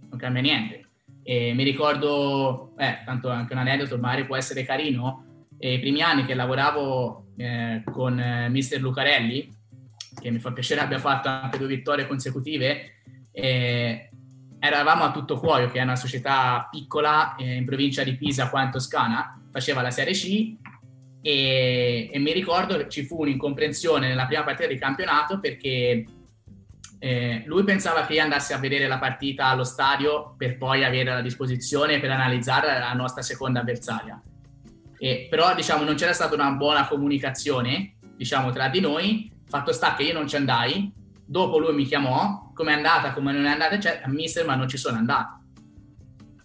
Non 0.09 0.19
cambia 0.19 0.41
niente. 0.41 0.89
E 1.23 1.53
mi 1.53 1.63
ricordo, 1.63 2.73
eh, 2.77 2.99
tanto 3.05 3.29
anche 3.29 3.53
un 3.53 3.59
aneddoto, 3.59 3.97
magari 3.97 4.25
può 4.25 4.35
essere 4.35 4.63
carino, 4.63 5.23
i 5.57 5.79
primi 5.79 6.01
anni 6.01 6.25
che 6.25 6.35
lavoravo 6.35 7.27
eh, 7.37 7.81
con 7.89 8.19
eh, 8.19 8.49
mister 8.49 8.81
Lucarelli, 8.81 9.49
che 10.19 10.29
mi 10.29 10.39
fa 10.39 10.51
piacere 10.51 10.81
abbia 10.81 10.99
fatto 10.99 11.29
anche 11.29 11.57
due 11.57 11.67
vittorie 11.67 12.05
consecutive, 12.05 13.01
eh, 13.31 14.09
eravamo 14.65 15.03
a 15.03 15.11
Tutto 15.11 15.37
Cuoio, 15.37 15.69
che 15.69 15.79
è 15.79 15.83
una 15.83 15.95
società 15.95 16.67
piccola 16.69 17.35
eh, 17.35 17.55
in 17.55 17.65
provincia 17.65 18.03
di 18.03 18.15
Pisa, 18.15 18.49
qua 18.49 18.63
in 18.63 18.71
Toscana, 18.71 19.39
faceva 19.51 19.81
la 19.81 19.91
Serie 19.91 20.13
C. 20.13 20.55
E, 21.21 22.09
e, 22.11 22.19
mi 22.19 22.31
ricordo 22.33 22.77
che 22.77 22.89
ci 22.89 23.03
fu 23.03 23.21
un'incomprensione 23.21 24.07
nella 24.07 24.27
prima 24.27 24.43
partita 24.43 24.67
di 24.67 24.77
campionato 24.77 25.39
perché 25.39 26.05
eh, 26.99 27.43
lui 27.47 27.63
pensava 27.63 28.05
che 28.05 28.13
io 28.13 28.21
andassi 28.21 28.53
a 28.53 28.59
vedere 28.59 28.87
la 28.87 28.99
partita 28.99 29.47
allo 29.47 29.63
stadio 29.63 30.35
per 30.37 30.57
poi 30.57 30.83
avere 30.83 31.11
a 31.11 31.21
disposizione 31.21 31.99
per 31.99 32.11
analizzare 32.11 32.77
la 32.77 32.93
nostra 32.93 33.23
seconda 33.23 33.61
avversaria. 33.61 34.21
E, 34.97 35.27
però 35.29 35.55
diciamo 35.55 35.83
non 35.83 35.95
c'era 35.95 36.13
stata 36.13 36.35
una 36.35 36.51
buona 36.51 36.87
comunicazione 36.87 37.95
diciamo 38.15 38.51
tra 38.51 38.69
di 38.69 38.79
noi, 38.79 39.31
fatto 39.47 39.73
sta 39.73 39.95
che 39.95 40.03
io 40.03 40.13
non 40.13 40.27
ci 40.27 40.35
andai, 40.35 40.91
dopo 41.25 41.57
lui 41.57 41.73
mi 41.73 41.85
chiamò 41.85 42.44
come 42.55 42.71
è 42.71 42.75
andata, 42.75 43.11
come 43.11 43.33
non 43.33 43.45
è 43.45 43.51
andata, 43.51 43.75
eccetera, 43.75 44.07
mister, 44.07 44.45
ma 44.45 44.55
non 44.55 44.67
ci 44.67 44.77
sono 44.77 44.97
andato. 44.97 45.41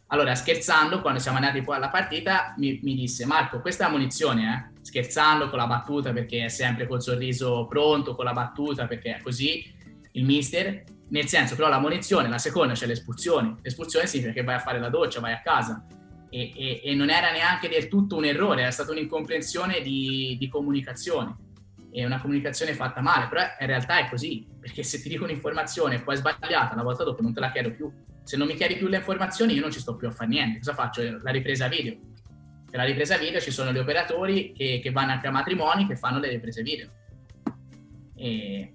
Allora, 0.08 0.34
scherzando, 0.34 1.00
quando 1.00 1.20
siamo 1.20 1.38
andati 1.38 1.62
poi 1.62 1.76
alla 1.76 1.88
partita, 1.88 2.52
mi, 2.58 2.80
mi 2.82 2.96
disse, 2.96 3.24
Marco, 3.24 3.60
questa 3.60 3.84
è 3.84 3.86
la 3.86 3.92
munizione, 3.92 4.72
eh? 4.74 4.82
scherzando 4.82 5.48
con 5.48 5.58
la 5.58 5.68
battuta, 5.68 6.12
perché 6.12 6.46
è 6.46 6.48
sempre 6.48 6.88
col 6.88 7.00
sorriso 7.00 7.66
pronto, 7.68 8.16
con 8.16 8.24
la 8.24 8.32
battuta, 8.32 8.88
perché 8.88 9.16
è 9.16 9.22
così, 9.22 9.72
il 10.12 10.24
mister, 10.24 10.82
nel 11.10 11.28
senso, 11.28 11.54
però 11.54 11.68
la 11.68 11.78
munizione, 11.78 12.28
la 12.28 12.38
seconda 12.38 12.74
c'è 12.74 12.86
l'espulsione, 12.86 13.58
l'espulsione 13.62 14.08
significa 14.08 14.34
che 14.34 14.42
vai 14.42 14.56
a 14.56 14.60
fare 14.60 14.80
la 14.80 14.88
doccia, 14.88 15.20
vai 15.20 15.32
a 15.32 15.42
casa, 15.42 15.86
e, 16.28 16.52
e, 16.56 16.80
e 16.82 16.94
non 16.94 17.08
era 17.08 17.30
neanche 17.30 17.68
del 17.68 17.86
tutto 17.86 18.16
un 18.16 18.24
errore, 18.24 18.62
era 18.62 18.70
stata 18.72 18.90
un'incomprensione 18.90 19.80
di, 19.80 20.36
di 20.36 20.48
comunicazione 20.48 21.36
è 21.92 22.04
una 22.04 22.20
comunicazione 22.20 22.74
fatta 22.74 23.00
male, 23.00 23.28
però 23.28 23.42
in 23.58 23.66
realtà 23.66 23.98
è 23.98 24.08
così, 24.08 24.46
perché 24.58 24.82
se 24.82 25.00
ti 25.00 25.08
dico 25.08 25.24
un'informazione 25.24 25.96
e 25.96 26.00
poi 26.02 26.14
è 26.14 26.18
sbagliata, 26.18 26.74
una 26.74 26.82
volta 26.82 27.04
dopo 27.04 27.22
non 27.22 27.32
te 27.32 27.40
la 27.40 27.50
chiedo 27.50 27.72
più. 27.72 27.92
Se 28.22 28.36
non 28.36 28.46
mi 28.46 28.54
chiedi 28.54 28.76
più 28.76 28.88
le 28.88 28.98
informazioni 28.98 29.54
io 29.54 29.60
non 29.60 29.72
ci 29.72 29.80
sto 29.80 29.96
più 29.96 30.06
a 30.06 30.10
fare 30.10 30.28
niente, 30.28 30.58
cosa 30.58 30.74
faccio? 30.74 31.02
La 31.22 31.30
ripresa 31.30 31.68
video. 31.68 31.96
Per 32.70 32.78
la 32.78 32.84
ripresa 32.84 33.16
video 33.16 33.40
ci 33.40 33.50
sono 33.50 33.72
gli 33.72 33.78
operatori 33.78 34.52
che, 34.52 34.80
che 34.80 34.90
vanno 34.92 35.12
anche 35.12 35.26
a 35.26 35.32
matrimoni 35.32 35.86
che 35.86 35.96
fanno 35.96 36.20
le 36.20 36.28
riprese 36.28 36.62
video. 36.62 36.88
E 38.14 38.74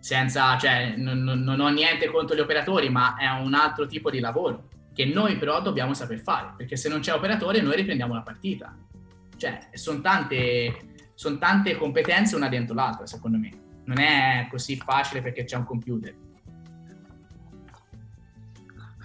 senza, 0.00 0.58
cioè, 0.58 0.94
non, 0.96 1.22
non 1.22 1.60
ho 1.60 1.68
niente 1.68 2.08
contro 2.08 2.36
gli 2.36 2.40
operatori, 2.40 2.90
ma 2.90 3.16
è 3.16 3.28
un 3.28 3.54
altro 3.54 3.86
tipo 3.86 4.10
di 4.10 4.18
lavoro 4.18 4.68
che 4.92 5.04
noi 5.06 5.36
però 5.36 5.62
dobbiamo 5.62 5.94
saper 5.94 6.20
fare, 6.20 6.54
perché 6.56 6.76
se 6.76 6.88
non 6.88 7.00
c'è 7.00 7.14
operatore 7.14 7.60
noi 7.60 7.76
riprendiamo 7.76 8.12
la 8.12 8.22
partita. 8.22 8.76
Cioè, 9.36 9.68
sono 9.72 10.00
tante 10.02 10.89
sono 11.20 11.36
tante 11.36 11.76
competenze 11.76 12.34
una 12.34 12.48
dentro 12.48 12.74
l'altra, 12.74 13.06
secondo 13.06 13.36
me. 13.36 13.50
Non 13.84 13.98
è 13.98 14.46
così 14.48 14.76
facile 14.76 15.20
perché 15.20 15.44
c'è 15.44 15.54
un 15.54 15.64
computer. 15.64 16.14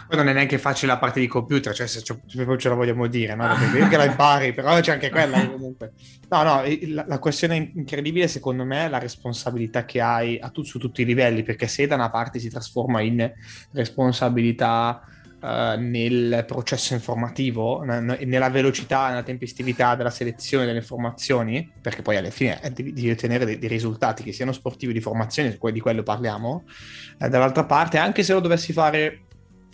Poi 0.07 0.17
non 0.17 0.29
è 0.29 0.31
neanche 0.31 0.57
facile 0.57 0.93
la 0.93 0.97
parte 0.97 1.19
di 1.19 1.27
computer, 1.27 1.75
cioè 1.75 1.87
se 1.87 2.01
ce 2.01 2.69
la 2.69 2.73
vogliamo 2.73 3.07
dire, 3.07 3.35
no? 3.35 3.45
Perché 3.59 3.89
che 3.89 3.97
la 3.97 4.05
impari, 4.05 4.53
però 4.53 4.79
c'è 4.79 4.93
anche 4.93 5.09
quella 5.09 5.45
comunque. 5.45 5.91
No, 6.29 6.43
no, 6.43 6.63
la, 6.87 7.03
la, 7.05 7.19
questione 7.19 7.71
incredibile 7.75 8.29
secondo 8.29 8.63
me 8.63 8.85
è 8.85 8.87
la 8.87 8.99
responsabilità 8.99 9.83
che 9.83 9.99
hai 9.99 10.39
tu, 10.53 10.63
su 10.63 10.79
tutti 10.79 11.01
i 11.01 11.05
livelli, 11.05 11.43
perché 11.43 11.67
se 11.67 11.85
da 11.85 11.95
una 11.95 12.11
parte 12.11 12.39
si 12.39 12.49
trasforma 12.49 13.01
in 13.01 13.29
responsabilità 13.71 15.01
uh, 15.45 15.79
nel 15.79 16.43
processo 16.47 16.95
informativo, 16.95 17.83
nella 17.83 18.49
velocità, 18.49 19.09
nella 19.09 19.23
tempestività 19.23 19.95
della 19.95 20.09
selezione 20.09 20.65
delle 20.65 20.79
informazioni, 20.79 21.71
perché 21.79 22.01
poi 22.01 22.17
alla 22.17 22.31
fine 22.31 22.59
eh, 22.61 22.71
devi, 22.71 23.11
ottenere 23.11 23.45
dei, 23.45 23.67
risultati 23.67 24.23
che 24.23 24.31
siano 24.31 24.51
sportivi 24.51 24.91
di 24.91 25.01
formazione, 25.01 25.57
di 25.71 25.79
quello 25.79 26.03
parliamo, 26.03 26.63
uh, 27.19 27.27
dall'altra 27.27 27.65
parte, 27.65 27.97
anche 27.97 28.23
se 28.23 28.33
lo 28.33 28.39
dovessi 28.39 28.73
fare 28.73 29.19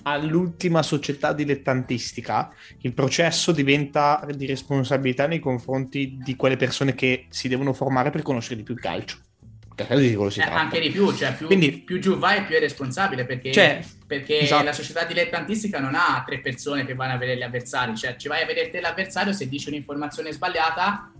all'ultima 0.03 0.81
società 0.81 1.31
dilettantistica, 1.31 2.51
il 2.79 2.93
processo 2.93 3.51
diventa 3.51 4.25
di 4.35 4.45
responsabilità 4.47 5.27
nei 5.27 5.39
confronti 5.39 6.17
di 6.21 6.35
quelle 6.35 6.57
persone 6.57 6.95
che 6.95 7.27
si 7.29 7.47
devono 7.47 7.71
formare 7.71 8.09
per 8.09 8.23
conoscere 8.23 8.55
di 8.57 8.63
più 8.63 8.73
il 8.73 8.79
calcio. 8.79 9.17
Credo 9.85 10.01
di 10.01 10.15
quello 10.15 10.29
si 10.29 10.39
eh, 10.39 10.43
tratta. 10.43 10.59
Anche 10.59 10.79
di 10.79 10.89
più, 10.89 11.13
cioè 11.15 11.35
più, 11.35 11.45
Quindi, 11.45 11.71
più 11.71 11.99
giù 11.99 12.17
vai 12.17 12.43
più 12.43 12.55
è 12.55 12.59
responsabile 12.59 13.25
perché, 13.25 13.51
cioè, 13.51 13.83
perché 14.05 14.39
esatto. 14.39 14.63
la 14.63 14.73
società 14.73 15.05
dilettantistica 15.05 15.79
non 15.79 15.95
ha 15.95 16.23
tre 16.25 16.39
persone 16.39 16.85
che 16.85 16.93
vanno 16.93 17.13
a 17.13 17.17
vedere 17.17 17.37
gli 17.37 17.43
avversari, 17.43 17.95
cioè 17.95 18.15
ci 18.15 18.27
vai 18.27 18.43
a 18.43 18.45
vedere 18.45 18.69
te 18.69 18.81
l'avversario 18.81 19.33
se 19.33 19.47
dici 19.47 19.69
un'informazione 19.69 20.31
sbagliata, 20.31 21.11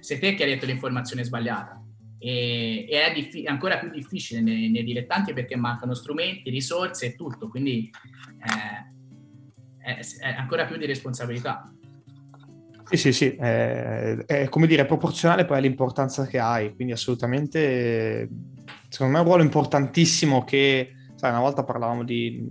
sei 0.00 0.18
te 0.18 0.34
che 0.34 0.44
hai 0.44 0.50
detto 0.50 0.66
l'informazione 0.66 1.24
sbagliata. 1.24 1.82
E, 2.18 2.86
e 2.88 3.02
è 3.02 3.12
diffi- 3.14 3.46
ancora 3.46 3.78
più 3.78 3.88
difficile 3.90 4.40
nei, 4.40 4.68
nei, 4.70 4.84
dilettanti 4.84 5.32
perché 5.32 5.56
mancano 5.56 5.94
strumenti, 5.94 6.50
risorse 6.50 7.06
e 7.06 7.16
tutto, 7.16 7.48
quindi 7.48 7.90
eh, 8.44 8.98
è, 9.82 9.98
è 10.20 10.34
ancora 10.36 10.66
più 10.66 10.76
di 10.76 10.86
responsabilità. 10.86 11.72
Sì, 12.90 12.96
sì, 12.96 13.12
sì, 13.12 13.36
è, 13.36 14.16
è, 14.26 14.48
come 14.48 14.66
dire, 14.66 14.84
proporzionale 14.84 15.44
poi 15.44 15.58
all'importanza 15.58 16.26
che 16.26 16.40
hai, 16.40 16.74
quindi 16.74 16.92
assolutamente, 16.92 18.28
secondo 18.88 19.12
me 19.12 19.18
è 19.20 19.22
un 19.22 19.28
ruolo 19.28 19.44
importantissimo 19.44 20.42
che, 20.42 20.90
sai, 21.14 21.30
una 21.30 21.38
volta 21.38 21.62
parlavamo 21.62 22.02
di 22.02 22.44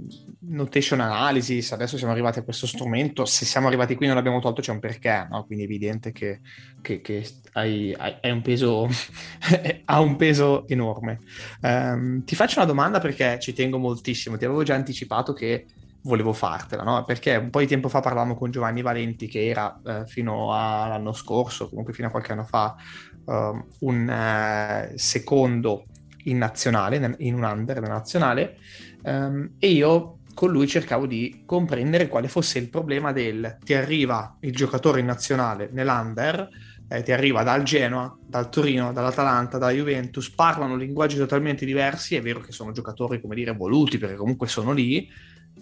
notation 0.43 1.01
analysis, 1.01 1.73
adesso 1.73 1.97
siamo 1.97 2.13
arrivati 2.13 2.39
a 2.39 2.43
questo 2.43 2.67
strumento, 2.67 3.25
se 3.25 3.43
siamo 3.43 3.67
arrivati 3.67 3.95
qui 3.95 4.05
non 4.05 4.15
l'abbiamo 4.15 4.39
tolto 4.39 4.61
c'è 4.61 4.71
un 4.71 4.79
perché, 4.79 5.27
no? 5.29 5.43
quindi 5.43 5.65
è 5.65 5.67
evidente 5.67 6.13
che, 6.13 6.39
che, 6.81 7.01
che 7.01 7.27
hai, 7.53 7.93
hai, 7.97 8.31
un 8.31 8.41
peso, 8.41 8.87
ha 9.83 9.99
un 9.99 10.15
peso 10.15 10.65
enorme. 10.69 11.19
Um, 11.59 12.23
ti 12.23 12.35
faccio 12.35 12.59
una 12.59 12.67
domanda 12.67 12.99
perché 12.99 13.39
ci 13.41 13.51
tengo 13.51 13.77
moltissimo, 13.77 14.37
ti 14.37 14.45
avevo 14.45 14.63
già 14.63 14.75
anticipato 14.75 15.33
che 15.33 15.65
volevo 16.01 16.33
fartela, 16.33 16.83
no? 16.83 17.03
Perché 17.03 17.35
un 17.35 17.49
po' 17.49 17.59
di 17.59 17.67
tempo 17.67 17.89
fa 17.89 17.99
parlavamo 17.99 18.35
con 18.35 18.51
Giovanni 18.51 18.81
Valenti, 18.81 19.27
che 19.27 19.47
era 19.47 19.79
eh, 19.85 20.05
fino 20.05 20.53
all'anno 20.53 21.13
scorso, 21.13 21.69
comunque 21.69 21.93
fino 21.93 22.07
a 22.07 22.11
qualche 22.11 22.31
anno 22.31 22.45
fa, 22.45 22.75
uh, 23.25 23.65
un 23.79 24.89
uh, 24.91 24.93
secondo 24.95 25.85
in 26.23 26.37
nazionale, 26.37 27.15
in 27.19 27.35
un 27.35 27.43
under 27.43 27.81
nazionale, 27.81 28.57
um, 29.03 29.51
e 29.59 29.69
io 29.69 30.19
con 30.33 30.51
lui 30.51 30.67
cercavo 30.67 31.05
di 31.05 31.43
comprendere 31.45 32.07
quale 32.07 32.29
fosse 32.29 32.59
il 32.59 32.69
problema 32.69 33.11
del 33.11 33.57
ti 33.61 33.73
arriva 33.73 34.37
il 34.41 34.53
giocatore 34.53 35.01
in 35.01 35.05
nazionale 35.05 35.69
nell'under, 35.71 36.47
eh, 36.87 37.03
ti 37.03 37.11
arriva 37.11 37.43
dal 37.43 37.63
Genoa, 37.63 38.17
dal 38.25 38.49
Torino, 38.49 38.93
dall'Atalanta, 38.93 39.57
dalla 39.57 39.73
Juventus, 39.73 40.29
parlano 40.31 40.75
linguaggi 40.75 41.17
totalmente 41.17 41.65
diversi, 41.65 42.15
è 42.15 42.21
vero 42.21 42.39
che 42.39 42.51
sono 42.51 42.71
giocatori, 42.71 43.19
come 43.21 43.35
dire, 43.35 43.51
voluti, 43.51 43.97
perché 43.97 44.15
comunque 44.15 44.47
sono 44.47 44.71
lì, 44.71 45.09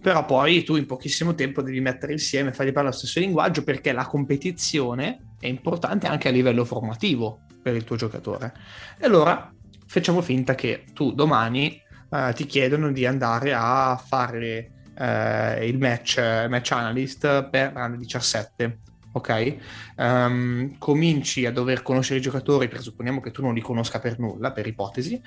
però 0.02 0.26
poi 0.26 0.64
tu 0.64 0.76
in 0.76 0.86
pochissimo 0.86 1.34
tempo 1.34 1.62
devi 1.62 1.82
mettere 1.82 2.12
insieme, 2.12 2.54
fargli 2.54 2.72
parlare 2.72 2.94
lo 2.94 3.00
stesso 3.00 3.20
linguaggio 3.20 3.64
perché 3.64 3.92
la 3.92 4.06
competizione 4.06 5.34
è 5.40 5.48
importante 5.48 6.08
anche 6.08 6.28
a 6.28 6.32
livello 6.32 6.66
formativo 6.66 7.42
per 7.62 7.76
il 7.76 7.84
tuo 7.84 7.96
giocatore. 7.96 8.54
E 8.98 9.06
allora 9.06 9.52
facciamo 9.86 10.22
finta 10.22 10.56
che 10.56 10.86
tu 10.94 11.14
domani 11.14 11.82
eh, 12.10 12.34
ti 12.36 12.46
chiedono 12.46 12.92
di 12.92 13.06
andare 13.06 13.54
a 13.54 13.98
fare 13.98 14.72
eh, 14.98 15.68
il 15.68 15.78
match, 15.78 16.18
match 16.50 16.72
analyst 16.72 17.50
per 17.50 17.74
Under 17.76 17.98
17 17.98 18.80
ok? 19.18 19.56
Um, 19.98 20.78
cominci 20.78 21.46
a 21.46 21.52
dover 21.52 21.82
conoscere 21.82 22.20
i 22.20 22.22
giocatori, 22.22 22.68
presupponiamo 22.68 23.20
che 23.20 23.32
tu 23.32 23.42
non 23.42 23.54
li 23.54 23.62
conosca 23.62 24.00
per 24.00 24.20
nulla, 24.20 24.52
per 24.52 24.68
ipotesi, 24.68 25.20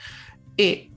e 0.55 0.91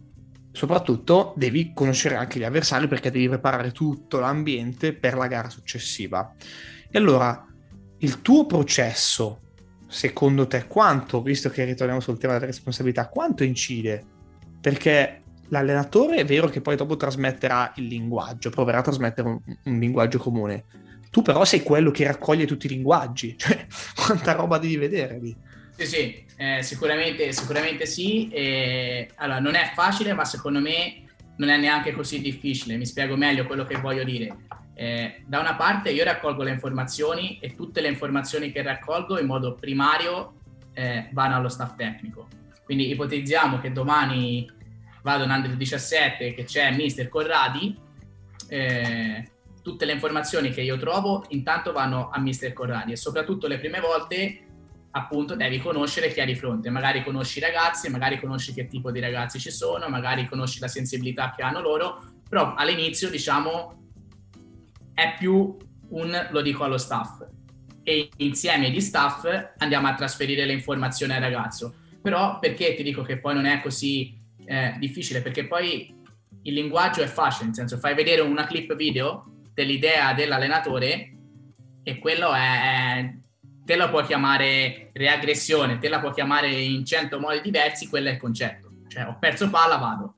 soprattutto 0.54 1.34
devi 1.36 1.74
conoscere 1.74 2.16
anche 2.16 2.40
gli 2.40 2.44
avversari 2.44 2.88
perché 2.88 3.12
devi 3.12 3.28
preparare 3.28 3.72
tutto 3.72 4.20
l'ambiente 4.20 4.94
per 4.94 5.16
la 5.16 5.28
gara 5.28 5.50
successiva. 5.50 6.34
E 6.90 6.98
allora, 6.98 7.46
il 7.98 8.22
tuo 8.22 8.46
processo, 8.46 9.42
secondo 9.88 10.48
te, 10.48 10.68
quanto, 10.68 11.22
visto 11.24 11.50
che 11.50 11.66
ritorniamo 11.66 12.00
sul 12.00 12.20
tema 12.20 12.34
della 12.34 12.46
responsabilità, 12.46 13.10
quanto 13.10 13.44
incide? 13.44 14.06
Perché 14.62 15.24
l'allenatore 15.50 16.18
è 16.18 16.26
vero 16.26 16.48
che 16.48 16.62
poi 16.62 16.76
dopo 16.76 16.96
trasmetterà 16.98 17.74
il 17.78 17.88
linguaggio, 17.88 18.52
proverà 18.52 18.78
a 18.78 18.84
trasmettere 18.84 19.28
un, 19.28 19.40
un 19.64 19.80
linguaggio 19.80 20.20
comune. 20.20 20.66
Tu 21.10 21.24
però 21.24 21.46
sei 21.46 21.64
quello 21.64 21.90
che 21.90 22.06
raccoglie 22.06 22.46
tutti 22.46 22.68
i 22.68 22.70
linguaggi, 22.70 23.36
cioè 23.38 23.66
quanta 23.96 24.34
roba 24.34 24.60
devi 24.60 24.78
vedere 24.78 25.20
lì. 25.20 25.36
Sì, 25.76 25.86
sì, 25.86 26.26
eh, 26.38 26.62
sicuramente, 26.62 27.32
sicuramente 27.32 27.86
sì. 27.86 28.30
E, 28.30 29.10
allora, 29.16 29.40
non 29.40 29.56
è 29.56 29.72
facile, 29.74 30.14
ma 30.14 30.26
secondo 30.26 30.60
me 30.60 31.04
non 31.38 31.50
è 31.50 31.58
neanche 31.58 31.94
così 31.94 32.22
difficile. 32.22 32.78
Mi 32.78 32.86
spiego 32.86 33.16
meglio 33.16 33.46
quello 33.46 33.64
che 33.64 33.78
voglio 33.78 34.04
dire. 34.04 34.36
Eh, 34.76 35.24
da 35.26 35.40
una 35.40 35.56
parte 35.56 35.92
io 35.92 36.04
raccolgo 36.04 36.44
le 36.44 36.52
informazioni 36.52 37.38
e 37.40 37.56
tutte 37.56 37.82
le 37.82 37.90
informazioni 37.90 38.52
che 38.52 38.64
raccolgo 38.64 39.20
in 39.20 39.28
modo 39.28 39.54
primario 39.54 40.36
eh, 40.74 41.10
vanno 41.12 41.36
allo 41.36 41.50
staff 41.50 41.76
tecnico. 41.76 42.28
Quindi 42.64 42.90
ipotizziamo 42.90 43.60
che 43.60 43.72
domani 43.72 44.50
vado 45.02 45.26
in 45.26 45.32
Under 45.32 45.56
17 45.56 46.34
che 46.34 46.44
c'è 46.46 46.72
Mister 46.72 47.10
Corradi, 47.10 47.78
eh, 48.48 49.28
tutte 49.62 49.86
le 49.86 49.94
informazioni 49.94 50.50
che 50.52 50.62
io 50.62 50.78
trovo 50.78 51.26
intanto 51.30 51.72
vanno 51.72 52.10
a 52.10 52.20
Mister 52.20 52.54
Corradi 52.54 52.94
e 52.94 52.96
soprattutto 52.96 53.48
le 53.48 53.60
prime 53.60 53.80
volte 53.80 54.46
appunto 54.96 55.36
devi 55.36 55.60
conoscere 55.60 56.12
chi 56.12 56.20
hai 56.20 56.28
di 56.28 56.36
fronte, 56.36 56.70
magari 56.70 57.04
conosci 57.04 57.40
i 57.40 57.42
ragazzi, 57.42 57.90
magari 57.90 58.20
conosci 58.20 58.54
che 58.54 58.68
tipo 58.68 58.92
di 58.92 59.00
ragazzi 59.00 59.40
ci 59.40 59.50
sono, 59.50 59.88
magari 59.90 60.28
conosci 60.28 60.60
la 60.60 60.68
sensibilità 60.68 61.34
che 61.36 61.42
hanno 61.42 61.62
loro, 61.62 62.04
però 62.28 62.54
all'inizio 62.54 63.10
diciamo 63.10 63.82
è 64.94 65.16
più 65.18 65.58
un 65.90 66.28
lo 66.30 66.42
dico 66.42 66.64
allo 66.64 66.78
staff 66.78 67.26
e 67.84 68.10
insieme 68.18 68.68
agli 68.68 68.80
staff 68.80 69.26
andiamo 69.58 69.88
a 69.88 69.96
trasferire 69.96 70.46
le 70.46 70.54
informazioni 70.54 71.14
al 71.14 71.22
ragazzo. 71.22 71.76
Però 72.02 72.38
perché 72.40 72.76
ti 72.76 72.84
dico 72.84 73.02
che 73.02 73.18
poi 73.18 73.34
non 73.34 73.46
è 73.46 73.62
così 73.62 74.16
eh, 74.46 74.76
difficile? 74.78 75.22
Perché 75.22 75.48
poi 75.48 75.94
il 76.44 76.54
linguaggio 76.54 77.02
è 77.02 77.08
facile, 77.08 77.46
nel 77.46 77.56
senso 77.56 77.78
fai 77.78 77.96
vedere 77.96 78.22
una 78.22 78.46
clip 78.46 78.76
video 78.76 79.26
dell'idea 79.54 80.14
dell'allenatore 80.14 81.16
e 81.82 82.00
quello 82.00 82.34
è 82.34 83.22
te 83.66 83.76
la 83.76 83.90
puoi 83.90 84.06
chiamare 84.06 84.90
reaggressione, 84.94 85.78
te 85.78 85.90
la 85.90 86.00
puoi 86.00 86.14
chiamare 86.14 86.50
in 86.50 86.86
cento 86.86 87.20
modi 87.20 87.42
diversi, 87.42 87.88
quello 87.88 88.10
è 88.10 88.14
il 88.14 88.18
concetto. 88.18 88.72
Cioè, 88.88 89.08
ho 89.08 89.18
perso 89.20 89.50
palla, 89.50 89.78
vado. 89.78 90.16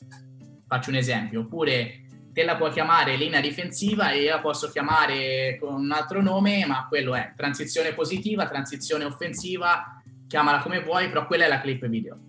Faccio 0.68 0.90
un 0.90 0.96
esempio. 0.96 1.42
Oppure 1.42 2.02
te 2.34 2.44
la 2.44 2.58
puoi 2.58 2.72
chiamare 2.72 3.16
linea 3.16 3.40
difensiva 3.40 4.12
e 4.12 4.24
io 4.24 4.32
la 4.32 4.42
posso 4.42 4.70
chiamare 4.70 5.58
con 5.60 5.74
un 5.76 5.92
altro 5.92 6.22
nome, 6.22 6.66
ma 6.66 6.86
quello 6.90 7.16
è 7.16 7.34
transizione 7.36 7.94
positiva, 7.94 8.48
transizione 8.48 9.06
offensiva, 9.06 10.02
chiamala 10.28 10.60
come 10.60 10.82
vuoi, 10.82 11.08
però 11.08 11.26
quella 11.28 11.46
è 11.46 11.48
la 11.48 11.62
clip 11.62 11.88
video. 11.88 12.20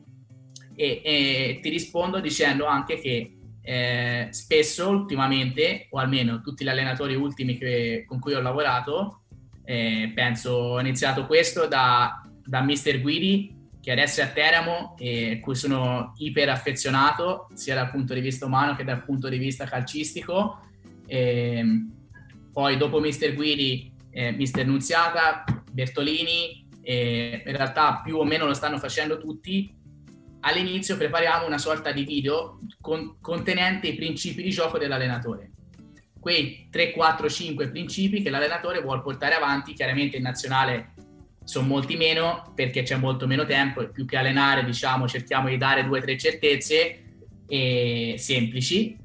E, 0.77 1.01
e 1.03 1.59
ti 1.63 1.71
rispondo 1.71 2.21
dicendo 2.21 2.67
anche 2.67 3.01
che 3.01 3.37
eh, 3.63 4.29
spesso 4.31 4.89
ultimamente, 4.89 5.89
o 5.91 5.99
almeno 5.99 6.41
tutti 6.41 6.63
gli 6.63 6.69
allenatori 6.69 7.17
ultimi 7.17 7.59
che, 7.59 8.05
con 8.07 8.21
cui 8.21 8.35
ho 8.35 8.41
lavorato, 8.41 9.23
eh, 9.67 10.13
penso 10.15 10.53
ho 10.53 10.81
iniziato 10.81 11.27
questo 11.27 11.67
da, 11.67 12.23
da 12.45 12.63
Mister 12.63 13.01
Guidi, 13.01 13.55
che 13.81 13.91
adesso 13.91 14.21
è 14.21 14.25
a 14.25 14.29
Teramo 14.29 14.95
e 14.97 15.41
cui 15.41 15.57
sono 15.57 16.15
iper 16.19 16.49
affezionato, 16.49 17.49
sia 17.55 17.75
dal 17.75 17.91
punto 17.91 18.15
di 18.15 18.21
vista 18.21 18.47
umano 18.47 18.77
che 18.77 18.85
dal 18.85 19.05
punto 19.05 19.29
di 19.29 19.39
vista 19.39 19.65
calcistico. 19.65 20.61
E, 21.07 21.65
poi 22.53 22.77
dopo 22.77 23.01
Mister 23.01 23.35
Guidi, 23.35 23.93
eh, 24.11 24.31
Mister 24.31 24.65
Nunziata, 24.65 25.45
Bertolini, 25.71 26.65
in 26.83 27.43
realtà 27.45 28.01
più 28.05 28.17
o 28.17 28.25
meno 28.25 28.47
lo 28.47 28.55
stanno 28.55 28.79
facendo 28.79 29.19
tutti. 29.19 29.75
All'inizio 30.41 30.97
prepariamo 30.97 31.45
una 31.45 31.59
sorta 31.59 31.91
di 31.91 32.05
video 32.05 32.61
con, 32.81 33.17
contenente 33.21 33.89
i 33.89 33.97
principi 33.97 34.45
di 34.45 34.51
gioco 34.51 34.79
dell'allenatore 34.79 35.51
quei 36.27 36.67
3, 36.73 36.91
4, 36.91 37.29
5 37.29 37.69
principi 37.69 38.21
che 38.21 38.31
l'allenatore 38.31 38.83
vuole 38.83 39.01
portare 39.01 39.37
avanti, 39.37 39.75
chiaramente 39.75 40.17
in 40.17 40.25
nazionale 40.25 40.95
sono 41.45 41.69
molti 41.69 41.97
meno 41.97 42.51
perché 42.53 42.83
c'è 42.83 42.97
molto 42.97 43.29
meno 43.29 43.45
tempo 43.45 43.81
e 43.81 43.91
più 43.91 44.05
che 44.05 44.17
allenare 44.17 44.65
diciamo 44.65 45.07
cerchiamo 45.07 45.49
di 45.49 45.57
dare 45.57 45.85
due 45.85 46.01
tre 46.01 46.19
certezze 46.19 47.05
e 47.47 48.17
semplici 48.19 48.99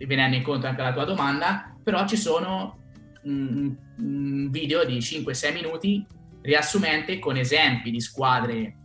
venendo 0.00 0.36
incontro 0.36 0.68
anche 0.68 0.82
alla 0.82 0.92
tua 0.92 1.06
domanda. 1.06 1.74
Però 1.82 2.06
ci 2.06 2.18
sono 2.18 2.78
un 3.22 4.50
video 4.50 4.84
di 4.84 4.98
5-6 4.98 5.52
minuti 5.54 6.04
riassumente 6.42 7.18
con 7.18 7.38
esempi 7.38 7.90
di 7.90 8.00
squadre 8.02 8.76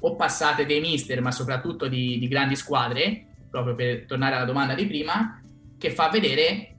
o 0.00 0.16
passate 0.16 0.66
dei 0.66 0.80
mister 0.80 1.20
ma 1.20 1.30
soprattutto 1.30 1.86
di, 1.86 2.18
di 2.18 2.26
grandi 2.26 2.56
squadre 2.56 3.26
proprio 3.48 3.76
per 3.76 4.06
tornare 4.06 4.34
alla 4.34 4.44
domanda 4.44 4.74
di 4.74 4.86
prima 4.86 5.40
che 5.78 5.90
fa 5.90 6.08
vedere 6.08 6.71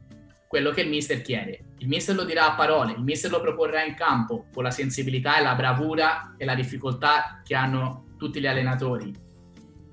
quello 0.54 0.70
che 0.70 0.82
il 0.82 0.90
mister 0.90 1.20
chiede. 1.24 1.64
Il 1.80 1.88
mister 1.88 2.14
lo 2.14 2.26
dirà 2.26 2.52
a 2.52 2.54
parole, 2.54 2.92
il 2.92 3.02
mister 3.02 3.32
lo 3.32 3.42
proporrà 3.42 3.84
in 3.84 3.96
campo 3.96 4.46
con 4.54 4.62
la 4.62 4.70
sensibilità 4.70 5.40
e 5.40 5.42
la 5.42 5.56
bravura 5.56 6.36
e 6.38 6.46
la 6.46 6.54
difficoltà 6.54 7.42
che 7.44 7.56
hanno 7.56 8.14
tutti 8.20 8.40
gli 8.40 8.46
allenatori. 8.46 9.12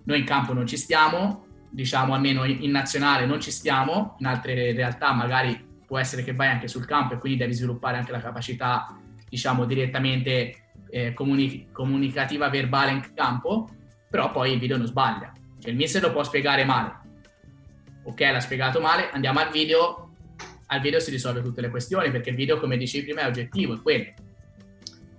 Noi 0.04 0.18
in 0.18 0.26
campo 0.26 0.52
non 0.52 0.66
ci 0.66 0.76
stiamo, 0.76 1.46
diciamo 1.70 2.12
almeno 2.12 2.44
in 2.44 2.70
nazionale 2.70 3.24
non 3.24 3.40
ci 3.40 3.50
stiamo, 3.50 4.16
in 4.18 4.26
altre 4.26 4.74
realtà 4.74 5.14
magari 5.14 5.66
può 5.86 5.96
essere 5.96 6.22
che 6.22 6.34
vai 6.34 6.48
anche 6.48 6.68
sul 6.68 6.84
campo 6.84 7.14
e 7.14 7.18
quindi 7.18 7.38
devi 7.38 7.54
sviluppare 7.54 7.96
anche 7.96 8.12
la 8.12 8.20
capacità, 8.20 8.94
diciamo, 9.30 9.64
direttamente 9.64 10.72
eh, 10.90 11.14
comuni- 11.14 11.68
comunicativa 11.72 12.50
verbale 12.50 12.90
in 12.90 13.14
campo, 13.14 13.66
però 14.10 14.30
poi 14.30 14.52
il 14.52 14.58
video 14.58 14.76
non 14.76 14.86
sbaglia. 14.86 15.32
Cioè 15.58 15.70
il 15.70 15.76
mister 15.78 16.02
lo 16.02 16.12
può 16.12 16.22
spiegare 16.22 16.66
male. 16.66 16.98
Ok, 18.04 18.20
l'ha 18.20 18.40
spiegato 18.40 18.78
male, 18.78 19.10
andiamo 19.10 19.38
al 19.38 19.50
video, 19.50 20.09
al 20.72 20.80
video 20.80 21.00
si 21.00 21.10
risolve 21.10 21.42
tutte 21.42 21.60
le 21.60 21.68
questioni, 21.68 22.10
perché 22.10 22.30
il 22.30 22.36
video, 22.36 22.58
come 22.58 22.76
dicevi 22.76 23.06
prima, 23.06 23.22
è 23.22 23.26
oggettivo, 23.26 23.74
è 23.74 23.80
quello. 23.82 24.12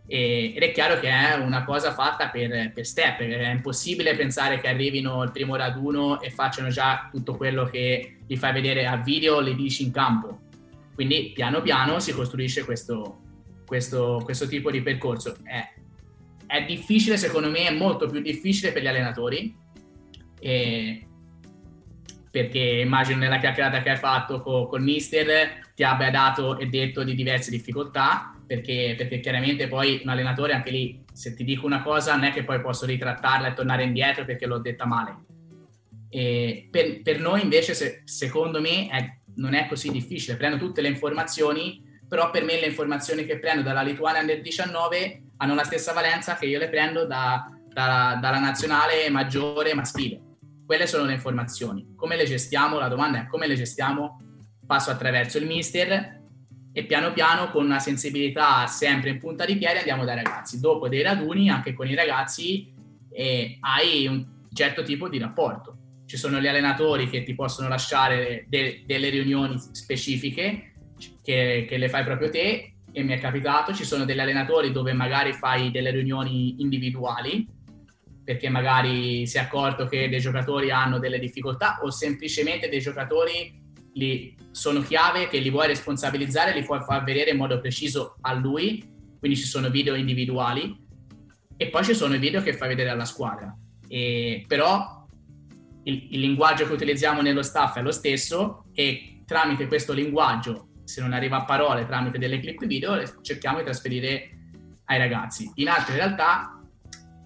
E, 0.07 0.53
ed 0.55 0.61
è 0.61 0.71
chiaro 0.71 0.99
che 0.99 1.09
è 1.09 1.35
una 1.35 1.65
cosa 1.65 1.93
fatta 1.93 2.29
per, 2.29 2.71
per 2.73 2.85
step, 2.85 3.19
è 3.19 3.49
impossibile 3.51 4.15
pensare 4.15 4.59
che 4.61 4.69
arrivino 4.69 5.21
il 5.23 5.31
primo 5.31 5.55
raduno 5.57 6.21
e 6.21 6.29
facciano 6.29 6.69
già 6.69 7.09
tutto 7.11 7.35
quello 7.35 7.65
che 7.65 8.19
gli 8.25 8.37
fai 8.37 8.53
vedere 8.53 8.85
al 8.85 9.03
video, 9.03 9.41
li 9.41 9.55
dici 9.55 9.83
in 9.83 9.91
campo. 9.91 10.39
Quindi 10.95 11.31
piano 11.33 11.61
piano 11.61 11.99
si 11.99 12.13
costruisce 12.13 12.63
questo, 12.63 13.19
questo, 13.65 14.21
questo 14.23 14.47
tipo 14.47 14.71
di 14.71 14.81
percorso. 14.81 15.35
È, 15.43 15.73
è, 16.45 16.63
difficile, 16.63 17.17
secondo 17.17 17.49
me, 17.49 17.67
è 17.67 17.73
molto 17.73 18.07
più 18.07 18.21
difficile 18.21 18.71
per 18.71 18.83
gli 18.83 18.87
allenatori, 18.87 19.53
e, 20.39 21.07
perché 22.31 22.59
immagino 22.59 23.19
nella 23.19 23.37
chiacchierata 23.37 23.81
che 23.81 23.89
hai 23.89 23.97
fatto 23.97 24.41
con, 24.41 24.67
con 24.67 24.81
Mister 24.81 25.69
ti 25.75 25.83
abbia 25.83 26.09
dato 26.09 26.57
e 26.57 26.67
detto 26.67 27.03
di 27.03 27.13
diverse 27.13 27.51
difficoltà, 27.51 28.33
perché, 28.47 28.95
perché, 28.97 29.19
chiaramente 29.19 29.67
poi 29.67 29.99
un 30.03 30.09
allenatore 30.09 30.53
anche 30.53 30.71
lì, 30.71 31.03
se 31.11 31.35
ti 31.35 31.43
dico 31.43 31.65
una 31.65 31.81
cosa, 31.81 32.15
non 32.15 32.23
è 32.23 32.31
che 32.31 32.43
poi 32.43 32.61
posso 32.61 32.85
ritrattarla 32.85 33.49
e 33.49 33.53
tornare 33.53 33.83
indietro 33.83 34.23
perché 34.23 34.45
l'ho 34.45 34.59
detta 34.59 34.85
male. 34.85 35.25
Per, 36.09 37.01
per, 37.01 37.19
noi 37.19 37.41
invece, 37.41 37.73
se, 37.73 38.01
secondo 38.05 38.61
me, 38.61 38.87
è, 38.87 39.17
non 39.35 39.53
è 39.53 39.67
così 39.67 39.91
difficile. 39.91 40.37
Prendo 40.37 40.57
tutte 40.57 40.81
le 40.81 40.87
informazioni, 40.87 41.81
però 42.07 42.29
per 42.29 42.43
me 42.43 42.59
le 42.59 42.67
informazioni 42.67 43.25
che 43.25 43.39
prendo 43.39 43.61
dalla 43.61 43.81
Lituania 43.81 44.21
Under 44.21 44.41
19 44.41 45.23
hanno 45.37 45.55
la 45.55 45.63
stessa 45.63 45.93
valenza 45.93 46.35
che 46.35 46.45
io 46.45 46.59
le 46.59 46.69
prendo 46.69 47.05
da, 47.05 47.49
da, 47.67 48.17
dalla 48.21 48.39
nazionale 48.39 49.09
maggiore 49.09 49.73
maschile. 49.73 50.30
Quelle 50.71 50.87
sono 50.87 51.03
le 51.03 51.11
informazioni. 51.11 51.95
Come 51.97 52.15
le 52.15 52.23
gestiamo? 52.23 52.79
La 52.79 52.87
domanda 52.87 53.23
è 53.23 53.27
come 53.27 53.45
le 53.45 53.55
gestiamo? 53.55 54.21
Passo 54.65 54.89
attraverso 54.89 55.37
il 55.37 55.45
mister, 55.45 56.21
e 56.71 56.85
piano 56.85 57.11
piano 57.11 57.51
con 57.51 57.65
una 57.65 57.79
sensibilità 57.79 58.65
sempre 58.67 59.09
in 59.09 59.19
punta 59.19 59.43
di 59.43 59.57
piedi 59.57 59.79
andiamo 59.79 60.05
dai 60.05 60.15
ragazzi. 60.15 60.61
Dopo 60.61 60.87
dei 60.87 61.01
raduni, 61.01 61.49
anche 61.49 61.73
con 61.73 61.89
i 61.89 61.93
ragazzi, 61.93 62.71
eh, 63.11 63.57
hai 63.59 64.07
un 64.07 64.25
certo 64.53 64.83
tipo 64.83 65.09
di 65.09 65.19
rapporto. 65.19 66.03
Ci 66.05 66.15
sono 66.15 66.39
gli 66.39 66.47
allenatori 66.47 67.09
che 67.09 67.23
ti 67.23 67.35
possono 67.35 67.67
lasciare 67.67 68.45
de- 68.47 68.83
delle 68.85 69.09
riunioni 69.09 69.59
specifiche 69.73 70.71
che, 71.21 71.65
che 71.67 71.77
le 71.77 71.89
fai 71.89 72.05
proprio 72.05 72.29
te 72.29 72.75
e 72.93 73.03
mi 73.03 73.11
è 73.11 73.19
capitato, 73.19 73.73
ci 73.73 73.83
sono 73.83 74.05
degli 74.05 74.19
allenatori 74.19 74.71
dove 74.71 74.93
magari 74.93 75.33
fai 75.33 75.69
delle 75.69 75.91
riunioni 75.91 76.61
individuali 76.61 77.59
perché 78.23 78.49
magari 78.49 79.25
si 79.25 79.37
è 79.37 79.41
accorto 79.41 79.85
che 79.87 80.09
dei 80.09 80.19
giocatori 80.19 80.71
hanno 80.71 80.99
delle 80.99 81.19
difficoltà 81.19 81.79
o 81.81 81.89
semplicemente 81.89 82.69
dei 82.69 82.79
giocatori 82.79 83.59
li, 83.93 84.35
sono 84.51 84.81
chiave 84.81 85.27
che 85.27 85.39
li 85.39 85.49
vuoi 85.49 85.67
responsabilizzare, 85.67 86.53
li 86.53 86.63
puoi 86.63 86.81
far 86.81 87.03
vedere 87.03 87.31
in 87.31 87.37
modo 87.37 87.59
preciso 87.59 88.15
a 88.21 88.33
lui, 88.33 88.83
quindi 89.19 89.37
ci 89.37 89.45
sono 89.45 89.69
video 89.69 89.95
individuali 89.95 90.75
e 91.57 91.67
poi 91.67 91.83
ci 91.83 91.93
sono 91.93 92.15
i 92.15 92.19
video 92.19 92.41
che 92.41 92.53
fai 92.53 92.69
vedere 92.69 92.89
alla 92.89 93.05
squadra. 93.05 93.55
E, 93.87 94.45
però 94.47 95.05
il, 95.83 96.07
il 96.11 96.19
linguaggio 96.19 96.65
che 96.65 96.73
utilizziamo 96.73 97.21
nello 97.21 97.43
staff 97.43 97.77
è 97.77 97.81
lo 97.81 97.91
stesso 97.91 98.65
e 98.73 99.23
tramite 99.25 99.67
questo 99.67 99.93
linguaggio, 99.93 100.69
se 100.83 101.01
non 101.01 101.13
arriva 101.13 101.37
a 101.37 101.45
parole, 101.45 101.85
tramite 101.85 102.17
delle 102.17 102.39
clip 102.39 102.65
video, 102.65 103.01
cerchiamo 103.21 103.57
di 103.57 103.63
trasferire 103.63 104.29
ai 104.85 104.97
ragazzi. 104.97 105.49
In 105.55 105.69
altre 105.69 105.95
realtà, 105.95 106.60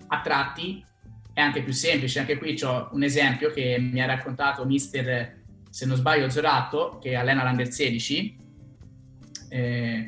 a 0.08 0.22
tratti, 0.22 0.84
è 1.34 1.42
anche 1.42 1.64
più 1.64 1.74
semplice. 1.74 2.20
Anche 2.20 2.38
qui 2.38 2.60
ho 2.64 2.90
un 2.94 3.04
esempio 3.04 3.52
che 3.52 3.78
mi 3.80 4.02
ha 4.02 4.06
raccontato 4.06 4.66
mister 4.66 5.44
se 5.70 5.86
non 5.86 5.98
sbaglio 5.98 6.30
Zorato, 6.30 7.00
che 7.02 7.16
allena 7.16 7.44
l'Under 7.44 7.70
16, 7.70 8.38
eh, 9.50 10.06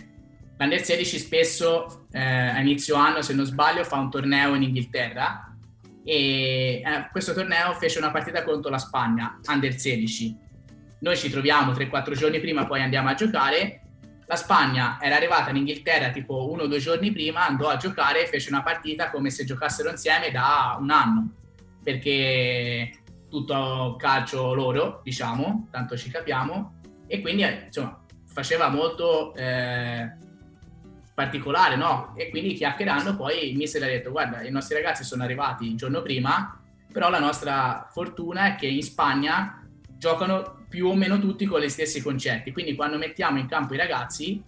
l'Under 0.58 0.82
16 0.82 1.20
spesso 1.20 2.08
eh, 2.12 2.22
a 2.22 2.60
inizio 2.60 2.96
anno, 2.96 3.22
se 3.22 3.34
non 3.34 3.46
sbaglio, 3.46 3.84
fa 3.84 3.98
un 3.98 4.10
torneo 4.10 4.56
in 4.56 4.64
Inghilterra 4.64 5.48
e 6.08 6.82
eh, 6.86 7.10
questo 7.12 7.34
torneo 7.34 7.74
fece 7.74 8.00
una 8.00 8.12
partita 8.12 8.44
contro 8.44 8.72
la 8.72 8.78
Spagna, 8.78 9.38
Under 9.50 9.78
16. 9.78 10.38
Noi 11.00 11.18
ci 11.18 11.30
troviamo 11.30 11.74
3-4 11.74 12.14
giorni 12.14 12.40
prima, 12.40 12.66
poi 12.66 12.82
andiamo 12.82 13.10
a 13.10 13.14
giocare. 13.14 13.82
La 14.28 14.36
Spagna 14.36 14.98
era 15.02 15.16
arrivata 15.16 15.52
in 15.52 15.56
Inghilterra 15.56 16.10
tipo 16.10 16.50
uno 16.52 16.64
o 16.64 16.68
due 16.68 16.80
giorni 16.80 17.12
prima, 17.14 17.48
andò 17.48 17.70
a 17.70 17.78
giocare 17.78 18.24
e 18.24 18.28
fece 18.28 18.50
una 18.50 18.62
partita 18.62 19.10
come 19.10 19.30
se 19.30 19.46
giocassero 19.46 19.90
insieme 19.90 20.32
da 20.32 20.78
un 20.80 20.90
anno, 20.92 21.30
perché 21.82 22.92
tutto 23.30 23.96
calcio 23.98 24.54
loro, 24.54 25.00
diciamo, 25.02 25.70
tanto 25.72 25.96
ci 25.96 26.10
capiamo, 26.10 26.82
e 27.08 27.22
quindi 27.22 27.44
eh, 27.44 27.64
insomma 27.68 28.04
faceva 28.26 28.68
molto 28.68 29.34
eh, 29.34 30.12
particolare, 31.14 31.78
no? 31.78 32.14
E 32.18 32.30
quindi 32.30 32.54
chiacchierando 32.54 33.16
poi 33.16 33.52
il 33.52 33.56
mister 33.58 33.82
ha 33.82 33.86
detto 33.88 34.12
guarda, 34.12 34.44
i 34.44 34.52
nostri 34.52 34.76
ragazzi 34.76 35.06
sono 35.06 35.24
arrivati 35.24 35.66
il 35.66 35.78
giorno 35.78 36.02
prima, 36.02 36.62
però 36.92 37.10
la 37.10 37.20
nostra 37.20 37.88
fortuna 37.90 38.48
è 38.48 38.56
che 38.56 38.68
in 38.68 38.84
Spagna 38.84 39.66
giocano 39.98 40.57
più 40.70 40.88
o 40.88 40.96
meno 40.96 41.20
tutti 41.20 41.46
con 41.46 41.62
gli 41.62 41.70
stessi 41.70 42.02
concetti, 42.02 42.52
quindi 42.52 42.76
quando 42.76 42.98
mettiamo 42.98 43.40
in 43.40 43.48
campo 43.48 43.74
i 43.74 43.78
ragazzi 43.78 44.44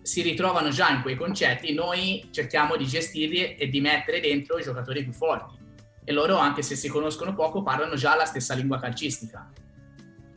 si 0.00 0.22
ritrovano 0.22 0.70
già 0.70 0.90
in 0.90 1.02
quei 1.02 1.16
concetti, 1.16 1.74
noi 1.74 2.28
cerchiamo 2.30 2.76
di 2.76 2.86
gestirli 2.86 3.56
e 3.56 3.68
di 3.68 3.80
mettere 3.80 4.20
dentro 4.20 4.58
i 4.58 4.62
giocatori 4.62 5.02
più 5.02 5.12
forti. 5.12 5.56
E 6.02 6.12
loro, 6.12 6.38
anche 6.38 6.62
se 6.62 6.76
si 6.76 6.88
conoscono 6.88 7.34
poco, 7.34 7.62
parlano 7.62 7.94
già 7.94 8.16
la 8.16 8.24
stessa 8.24 8.54
lingua 8.54 8.80
calcistica. 8.80 9.52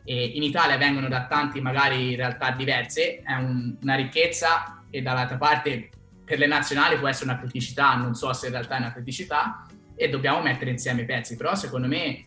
E 0.04 0.24
in 0.34 0.42
Italia 0.42 0.76
vengono 0.76 1.08
da 1.08 1.26
tanti, 1.26 1.62
magari 1.62 2.14
realtà 2.14 2.50
diverse, 2.50 3.22
è 3.22 3.32
un, 3.32 3.78
una 3.80 3.94
ricchezza 3.94 4.84
e 4.90 5.00
dall'altra 5.00 5.38
parte 5.38 5.88
per 6.22 6.38
le 6.38 6.46
nazionali 6.46 6.98
può 6.98 7.08
essere 7.08 7.30
una 7.30 7.38
criticità, 7.38 7.94
non 7.94 8.14
so 8.14 8.30
se 8.34 8.46
in 8.46 8.52
realtà 8.52 8.76
è 8.76 8.80
una 8.80 8.92
criticità, 8.92 9.66
e 9.94 10.08
dobbiamo 10.10 10.42
mettere 10.42 10.70
insieme 10.70 11.02
i 11.02 11.04
pezzi, 11.06 11.36
però 11.36 11.54
secondo 11.54 11.86
me 11.86 12.26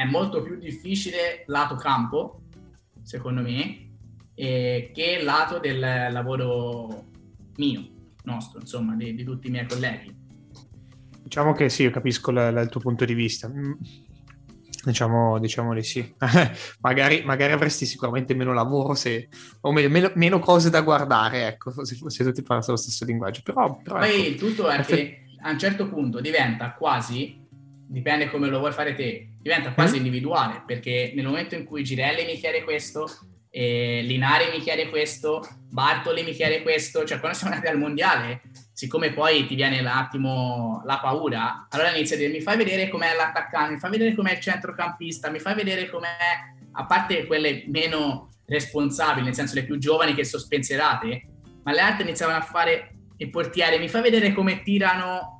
è 0.00 0.04
molto 0.04 0.42
più 0.42 0.56
difficile 0.56 1.44
lato 1.46 1.74
campo, 1.76 2.42
secondo 3.02 3.42
me, 3.42 3.88
eh, 4.34 4.90
che 4.94 5.22
lato 5.22 5.58
del 5.58 5.78
lavoro 5.78 7.06
mio, 7.56 7.88
nostro, 8.24 8.60
insomma, 8.60 8.94
di, 8.94 9.14
di 9.14 9.24
tutti 9.24 9.48
i 9.48 9.50
miei 9.50 9.66
colleghi 9.66 10.18
Diciamo 11.30 11.52
che 11.52 11.68
sì, 11.68 11.82
io 11.84 11.90
capisco 11.90 12.32
la, 12.32 12.50
la, 12.50 12.60
il 12.60 12.68
tuo 12.68 12.80
punto 12.80 13.04
di 13.04 13.14
vista. 13.14 13.48
Mm, 13.48 13.74
diciamo, 14.84 15.38
diciamo 15.38 15.72
di 15.74 15.84
sì. 15.84 16.14
magari, 16.80 17.22
magari, 17.22 17.52
avresti 17.52 17.86
sicuramente 17.86 18.34
meno 18.34 18.52
lavoro 18.52 18.94
se, 18.94 19.28
o 19.60 19.70
meno, 19.70 20.10
meno, 20.16 20.38
cose 20.40 20.70
da 20.70 20.80
guardare, 20.80 21.46
ecco, 21.46 21.70
se, 21.86 21.96
se 22.04 22.24
tutti 22.24 22.42
parlassero 22.42 22.74
lo 22.74 22.80
stesso 22.82 23.04
linguaggio. 23.04 23.42
Però, 23.44 23.76
però 23.80 23.98
Poi 23.98 24.10
ecco, 24.10 24.28
il 24.28 24.34
tutto 24.34 24.68
è 24.68 24.82
che 24.82 25.26
a 25.42 25.50
un 25.50 25.58
certo 25.60 25.88
punto 25.88 26.20
diventa 26.20 26.72
quasi, 26.72 27.39
dipende 27.90 28.30
come 28.30 28.48
lo 28.48 28.60
vuoi 28.60 28.72
fare 28.72 28.94
te, 28.94 29.30
diventa 29.40 29.72
quasi 29.72 29.94
mm. 29.94 30.04
individuale, 30.04 30.62
perché 30.64 31.12
nel 31.14 31.26
momento 31.26 31.56
in 31.56 31.64
cui 31.64 31.82
Girelli 31.82 32.24
mi 32.24 32.36
chiede 32.36 32.62
questo, 32.62 33.08
eh, 33.50 34.02
Linari 34.04 34.44
mi 34.56 34.60
chiede 34.60 34.88
questo, 34.88 35.44
Bartoli 35.68 36.22
mi 36.22 36.32
chiede 36.32 36.62
questo, 36.62 37.04
cioè 37.04 37.18
quando 37.18 37.36
siamo 37.36 37.52
andati 37.52 37.72
al 37.72 37.78
mondiale 37.78 38.42
siccome 38.80 39.12
poi 39.12 39.46
ti 39.46 39.56
viene 39.56 39.78
un 39.78 39.88
attimo 39.88 40.82
la 40.86 41.00
paura, 41.00 41.66
allora 41.68 41.94
inizia 41.94 42.16
a 42.16 42.18
dire 42.18 42.32
mi 42.32 42.40
fai 42.40 42.56
vedere 42.56 42.88
com'è 42.88 43.14
l'attaccante, 43.14 43.74
mi 43.74 43.78
fai 43.78 43.90
vedere 43.90 44.14
com'è 44.14 44.32
il 44.32 44.40
centrocampista, 44.40 45.28
mi 45.28 45.38
fai 45.38 45.54
vedere 45.54 45.90
com'è, 45.90 46.08
a 46.72 46.86
parte 46.86 47.26
quelle 47.26 47.64
meno 47.66 48.30
responsabili, 48.46 49.26
nel 49.26 49.34
senso 49.34 49.54
le 49.56 49.64
più 49.64 49.76
giovani 49.76 50.14
che 50.14 50.24
sono 50.24 50.40
spensierate, 50.40 51.26
ma 51.62 51.72
le 51.72 51.80
altre 51.80 52.04
iniziavano 52.04 52.38
a 52.38 52.42
fare 52.42 52.94
il 53.18 53.28
portiere, 53.28 53.78
mi 53.78 53.88
fai 53.88 54.00
vedere 54.00 54.32
come 54.32 54.62
tirano, 54.62 55.39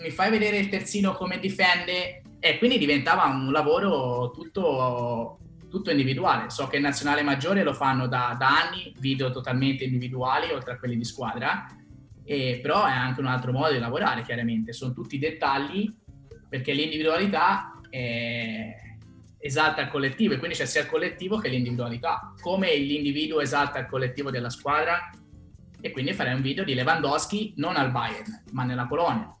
mi 0.00 0.10
fai 0.10 0.30
vedere 0.30 0.58
il 0.58 0.68
terzino 0.68 1.14
come 1.14 1.38
difende, 1.38 2.22
e 2.38 2.58
quindi 2.58 2.78
diventava 2.78 3.24
un 3.26 3.52
lavoro 3.52 4.30
tutto, 4.30 5.38
tutto 5.68 5.90
individuale. 5.90 6.48
So 6.48 6.66
che 6.68 6.76
il 6.76 6.82
nazionale 6.82 7.22
maggiore 7.22 7.62
lo 7.62 7.74
fanno 7.74 8.06
da, 8.06 8.34
da 8.38 8.48
anni, 8.48 8.94
video 8.98 9.30
totalmente 9.30 9.84
individuali, 9.84 10.50
oltre 10.50 10.72
a 10.72 10.78
quelli 10.78 10.96
di 10.96 11.04
squadra, 11.04 11.66
e, 12.24 12.60
però 12.62 12.86
è 12.86 12.92
anche 12.92 13.20
un 13.20 13.26
altro 13.26 13.52
modo 13.52 13.72
di 13.72 13.78
lavorare, 13.78 14.22
chiaramente. 14.22 14.72
Sono 14.72 14.94
tutti 14.94 15.18
dettagli 15.18 15.94
perché 16.48 16.72
l'individualità 16.72 17.78
è, 17.90 18.74
esalta 19.38 19.82
il 19.82 19.88
collettivo 19.88 20.34
e 20.34 20.38
quindi 20.38 20.56
c'è 20.56 20.64
sia 20.64 20.80
il 20.82 20.88
collettivo 20.88 21.36
che 21.38 21.48
l'individualità. 21.48 22.32
Come 22.40 22.74
l'individuo 22.76 23.40
esalta 23.40 23.78
il 23.80 23.86
collettivo 23.86 24.30
della 24.30 24.50
squadra 24.50 25.10
e 25.78 25.90
quindi 25.90 26.12
farei 26.14 26.34
un 26.34 26.42
video 26.42 26.64
di 26.64 26.74
Lewandowski 26.74 27.54
non 27.56 27.76
al 27.76 27.90
Bayern, 27.90 28.44
ma 28.52 28.64
nella 28.64 28.86
Polonia, 28.86 29.34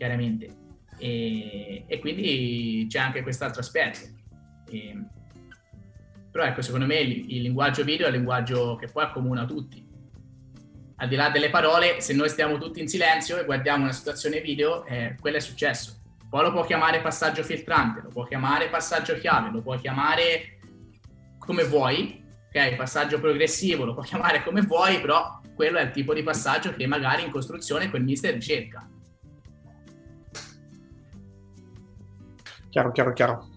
chiaramente. 0.00 0.48
E, 0.96 1.84
e 1.86 1.98
quindi 1.98 2.86
c'è 2.88 2.98
anche 2.98 3.20
quest'altro 3.20 3.60
aspetto. 3.60 3.98
E, 4.70 4.96
però 6.30 6.44
ecco, 6.44 6.62
secondo 6.62 6.86
me 6.86 7.00
il, 7.00 7.34
il 7.34 7.42
linguaggio 7.42 7.84
video 7.84 8.06
è 8.06 8.08
il 8.08 8.16
linguaggio 8.16 8.76
che 8.76 8.86
poi 8.86 9.04
accomuna 9.04 9.44
tutti 9.44 9.88
al 10.96 11.08
di 11.08 11.16
là 11.16 11.30
delle 11.30 11.48
parole, 11.48 12.00
se 12.00 12.12
noi 12.12 12.28
stiamo 12.28 12.58
tutti 12.58 12.80
in 12.80 12.88
silenzio 12.88 13.38
e 13.38 13.44
guardiamo 13.44 13.84
una 13.84 13.92
situazione 13.92 14.40
video, 14.40 14.84
eh, 14.84 15.16
quello 15.18 15.38
è 15.38 15.40
successo. 15.40 15.98
poi 16.28 16.42
lo 16.42 16.52
può 16.52 16.64
chiamare 16.64 17.00
passaggio 17.00 17.42
filtrante, 17.42 18.02
lo 18.02 18.10
può 18.10 18.24
chiamare 18.24 18.68
passaggio 18.68 19.14
chiave, 19.14 19.50
lo 19.50 19.62
può 19.62 19.76
chiamare 19.76 20.58
come 21.38 21.64
vuoi, 21.64 22.22
ok? 22.48 22.76
Passaggio 22.76 23.18
progressivo, 23.18 23.86
lo 23.86 23.94
può 23.94 24.02
chiamare 24.02 24.42
come 24.42 24.60
vuoi, 24.60 25.00
però 25.00 25.40
quello 25.54 25.78
è 25.78 25.82
il 25.82 25.90
tipo 25.90 26.12
di 26.12 26.22
passaggio 26.22 26.70
che 26.72 26.86
magari 26.86 27.24
in 27.24 27.30
costruzione 27.30 27.88
quel 27.88 28.04
mister 28.04 28.34
ricerca. 28.34 28.86
Chiaro, 32.70 32.92
chiaro, 32.92 33.12
chiaro. 33.12 33.48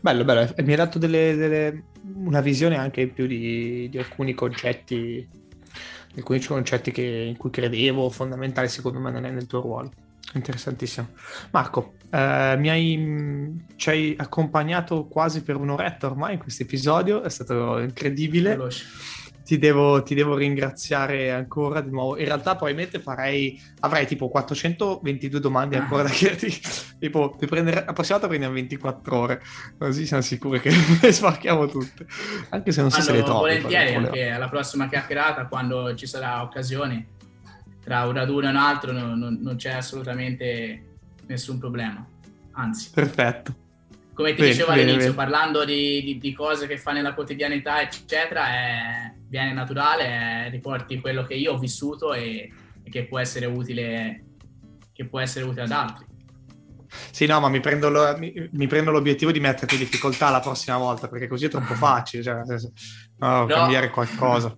Bello, 0.00 0.24
bello. 0.24 0.52
Mi 0.58 0.70
hai 0.70 0.76
dato 0.76 0.98
delle, 0.98 1.36
delle, 1.36 1.84
una 2.14 2.40
visione 2.40 2.76
anche 2.76 3.02
in 3.02 3.12
più 3.12 3.26
di, 3.26 3.88
di 3.90 3.98
alcuni 3.98 4.32
concetti, 4.32 5.28
alcuni 6.16 6.42
concetti 6.42 6.90
che, 6.90 7.02
in 7.02 7.36
cui 7.36 7.50
credevo, 7.50 8.08
fondamentali 8.08 8.68
secondo 8.68 8.98
me 8.98 9.10
nel, 9.10 9.32
nel 9.32 9.46
tuo 9.46 9.60
ruolo. 9.60 9.92
Interessantissimo. 10.32 11.08
Marco, 11.50 11.94
eh, 12.10 12.54
mi 12.58 12.70
hai, 12.70 13.64
ci 13.76 13.90
hai 13.90 14.14
accompagnato 14.16 15.06
quasi 15.06 15.42
per 15.42 15.56
un'oretta 15.56 16.06
ormai 16.06 16.34
in 16.34 16.38
questo 16.38 16.62
episodio, 16.62 17.22
è 17.22 17.28
stato 17.28 17.78
incredibile. 17.78 18.50
Veloce 18.50 18.86
ti 19.48 19.56
devo, 19.56 20.02
ti 20.02 20.14
devo, 20.14 20.36
ringraziare 20.36 21.30
ancora 21.30 21.80
di 21.80 21.88
nuovo. 21.88 22.18
In 22.18 22.26
realtà, 22.26 22.54
probabilmente 22.54 23.00
farei, 23.00 23.58
avrei 23.80 24.06
tipo 24.06 24.28
422 24.28 25.40
domande 25.40 25.78
ancora 25.78 26.02
da 26.02 26.10
chiederti. 26.10 26.60
tipo, 27.00 27.34
ti 27.38 27.46
prendere, 27.46 27.82
la 27.86 27.94
prossima 27.94 28.18
volta 28.18 28.28
prendiamo 28.28 28.52
24 28.52 29.16
ore, 29.16 29.42
così 29.78 30.04
siamo 30.04 30.22
sicuri 30.22 30.60
che 30.60 30.68
le 31.00 31.10
sbarchiamo 31.10 31.66
tutte. 31.66 32.04
Anche 32.50 32.72
se 32.72 32.82
non 32.82 32.90
so 32.90 33.00
se 33.00 33.10
le 33.12 33.22
trovo. 33.22 33.38
Volentieri, 33.38 33.94
anche 33.94 34.28
alla 34.28 34.50
prossima 34.50 34.86
chiacchierata, 34.86 35.46
quando 35.46 35.94
ci 35.94 36.06
sarà 36.06 36.42
occasione, 36.42 37.06
tra 37.82 38.04
un 38.04 38.12
raduno 38.12 38.48
e 38.48 38.50
un 38.50 38.56
altro, 38.56 38.92
non, 38.92 39.18
non, 39.18 39.38
non 39.40 39.56
c'è 39.56 39.70
assolutamente 39.70 40.82
nessun 41.24 41.58
problema. 41.58 42.06
Anzi. 42.52 42.90
Perfetto 42.92 43.54
come 44.12 44.30
ti 44.30 44.40
bene, 44.40 44.50
dicevo 44.50 44.72
all'inizio, 44.72 44.98
bene, 44.98 45.14
parlando 45.14 45.64
di, 45.64 46.02
di, 46.02 46.18
di, 46.18 46.32
cose 46.32 46.66
che 46.66 46.76
fa 46.76 46.90
nella 46.90 47.14
quotidianità, 47.14 47.80
eccetera, 47.80 48.48
è, 48.48 49.12
viene 49.28 49.52
naturale, 49.52 50.04
è, 50.04 50.50
riporti 50.50 51.00
quello 51.00 51.22
che 51.24 51.34
io 51.34 51.52
ho 51.52 51.58
vissuto 51.58 52.12
e, 52.14 52.50
e, 52.82 52.90
che, 52.90 53.06
può 53.06 53.18
essere 53.18 53.46
utile, 53.46 54.24
che 54.92 55.06
può 55.06 55.20
essere 55.20 55.44
utile 55.44 55.62
ad 55.62 55.70
altri. 55.70 56.06
Sì, 57.10 57.26
no, 57.26 57.38
ma 57.38 57.48
mi 57.48 57.60
prendo, 57.60 57.90
lo, 57.90 58.16
mi, 58.16 58.48
mi 58.52 58.66
prendo, 58.66 58.90
l'obiettivo 58.90 59.30
di 59.30 59.40
metterti 59.40 59.74
in 59.74 59.80
difficoltà 59.80 60.30
la 60.30 60.40
prossima 60.40 60.78
volta, 60.78 61.08
perché 61.08 61.26
così 61.26 61.46
è 61.46 61.48
troppo 61.48 61.74
facile, 61.76 62.22
cioè, 62.22 62.42
no, 63.18 63.40
no. 63.40 63.46
cambiare 63.46 63.90
qualcosa. 63.90 64.56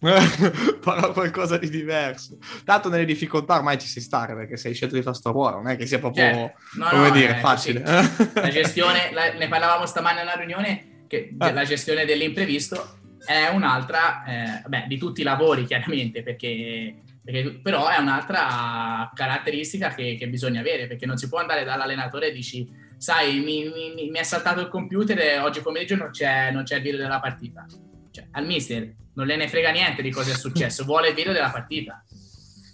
farò 0.80 1.12
qualcosa 1.12 1.56
di 1.56 1.68
diverso. 1.68 2.38
Tanto 2.64 2.88
nelle 2.88 3.04
difficoltà 3.04 3.56
ormai 3.56 3.78
ci 3.78 3.88
si 3.88 4.00
stare 4.00 4.34
perché 4.34 4.56
sei 4.56 4.72
scelto 4.72 4.94
di 4.94 5.02
fare 5.02 5.16
sto 5.16 5.32
ruolo, 5.32 5.56
non 5.56 5.68
è 5.68 5.76
che 5.76 5.86
sia 5.86 5.98
proprio, 5.98 6.24
certo. 6.24 6.58
no, 6.74 6.88
come 6.88 7.10
dire, 7.10 7.36
facile. 7.36 7.80
La 7.80 8.48
gestione, 8.48 9.10
la, 9.12 9.32
ne 9.32 9.48
parlavamo 9.48 9.86
stamane 9.86 10.18
nella 10.18 10.34
riunione, 10.34 11.04
che 11.08 11.34
ah. 11.38 11.52
la 11.52 11.64
gestione 11.64 12.04
dell'imprevisto 12.04 12.96
è 13.24 13.48
un'altra, 13.48 14.24
eh, 14.24 14.62
beh, 14.66 14.84
di 14.86 14.98
tutti 14.98 15.20
i 15.20 15.24
lavori 15.24 15.64
chiaramente, 15.64 16.22
perché, 16.22 17.02
perché 17.22 17.58
però 17.62 17.88
è 17.88 17.98
un'altra 17.98 19.10
caratteristica 19.14 19.94
che, 19.94 20.16
che, 20.18 20.28
bisogna 20.28 20.60
avere, 20.60 20.86
perché 20.86 21.06
non 21.06 21.16
si 21.16 21.28
può 21.28 21.38
andare 21.38 21.64
dall'allenatore 21.64 22.28
e 22.28 22.32
dici, 22.32 22.68
sai, 22.96 23.40
mi, 23.40 23.70
mi, 23.94 24.10
mi 24.10 24.18
è 24.18 24.22
saltato 24.22 24.60
il 24.60 24.68
computer 24.68 25.18
e 25.18 25.38
oggi 25.38 25.60
pomeriggio 25.60 25.96
non 25.96 26.10
c'è, 26.10 26.50
non 26.50 26.64
c'è 26.64 26.76
il 26.76 26.82
video 26.82 27.00
della 27.00 27.20
partita. 27.20 27.66
Cioè, 28.10 28.26
al 28.32 28.46
mister 28.46 28.94
non 29.14 29.26
le 29.26 29.36
ne 29.36 29.48
frega 29.48 29.70
niente 29.70 30.00
di 30.02 30.10
cosa 30.10 30.32
è 30.32 30.34
successo, 30.34 30.84
vuole 30.84 31.08
il 31.08 31.14
video 31.14 31.32
della 31.32 31.50
partita. 31.50 32.04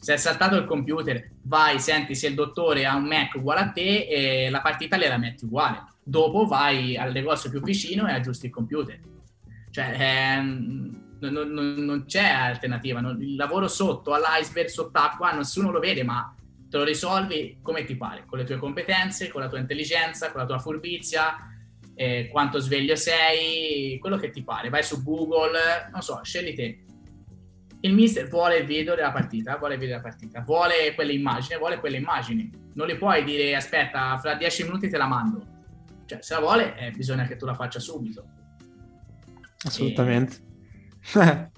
Se 0.04 0.12
è 0.12 0.16
saltato 0.18 0.56
il 0.56 0.66
computer, 0.66 1.30
vai, 1.44 1.80
senti 1.80 2.14
se 2.14 2.26
il 2.26 2.34
dottore 2.34 2.84
ha 2.84 2.94
un 2.94 3.04
Mac 3.04 3.34
uguale 3.36 3.60
a 3.60 3.70
te 3.70 4.06
e 4.06 4.50
la 4.50 4.60
partita 4.60 4.98
le 4.98 5.08
la 5.08 5.16
metti 5.16 5.46
uguale. 5.46 5.82
Dopo 6.02 6.44
vai 6.44 6.94
al 6.98 7.12
negozio 7.12 7.48
più 7.48 7.62
vicino 7.62 8.06
e 8.06 8.12
aggiusti 8.12 8.46
il 8.46 8.52
computer. 8.52 9.00
Cioè, 9.74 9.96
ehm, 9.98 11.16
non, 11.18 11.32
non, 11.32 11.74
non, 11.78 12.04
c'è 12.06 12.22
alternativa. 12.22 13.00
Non, 13.00 13.20
il 13.20 13.34
lavoro 13.34 13.66
sotto, 13.66 14.14
all'iceberg, 14.14 14.68
sott'acqua, 14.68 15.32
nessuno 15.32 15.72
lo 15.72 15.80
vede, 15.80 16.04
ma 16.04 16.32
te 16.70 16.76
lo 16.76 16.84
risolvi 16.84 17.58
come 17.60 17.82
ti 17.82 17.96
pare, 17.96 18.22
con 18.24 18.38
le 18.38 18.44
tue 18.44 18.56
competenze, 18.56 19.30
con 19.30 19.40
la 19.40 19.48
tua 19.48 19.58
intelligenza, 19.58 20.30
con 20.30 20.42
la 20.42 20.46
tua 20.46 20.60
furbizia, 20.60 21.34
eh, 21.96 22.28
quanto 22.30 22.60
sveglio 22.60 22.94
sei, 22.94 23.98
quello 23.98 24.16
che 24.16 24.30
ti 24.30 24.44
pare. 24.44 24.68
Vai 24.68 24.84
su 24.84 25.02
Google, 25.02 25.88
non 25.90 26.02
so, 26.02 26.20
scegli 26.22 26.54
te. 26.54 26.84
Il 27.80 27.94
mister 27.94 28.28
vuole 28.28 28.58
il 28.58 28.66
video 28.66 28.94
della 28.94 29.10
partita, 29.10 29.56
vuole 29.56 29.74
il 29.74 29.80
video 29.80 29.96
della 29.96 30.08
partita, 30.08 30.40
vuole 30.42 30.94
quelle 30.94 31.14
immagini, 31.14 31.58
vuole 31.58 31.80
quelle 31.80 31.96
immagini. 31.96 32.48
Non 32.74 32.86
le 32.86 32.96
puoi 32.96 33.24
dire 33.24 33.56
aspetta, 33.56 34.16
fra 34.18 34.34
dieci 34.34 34.62
minuti 34.62 34.88
te 34.88 34.96
la 34.96 35.08
mando. 35.08 35.44
Cioè, 36.06 36.22
se 36.22 36.34
la 36.34 36.40
vuole, 36.40 36.78
eh, 36.78 36.92
bisogna 36.92 37.26
che 37.26 37.34
tu 37.34 37.44
la 37.44 37.54
faccia 37.54 37.80
subito. 37.80 38.42
Assolutamente. 39.64 40.36
E... 41.14 41.50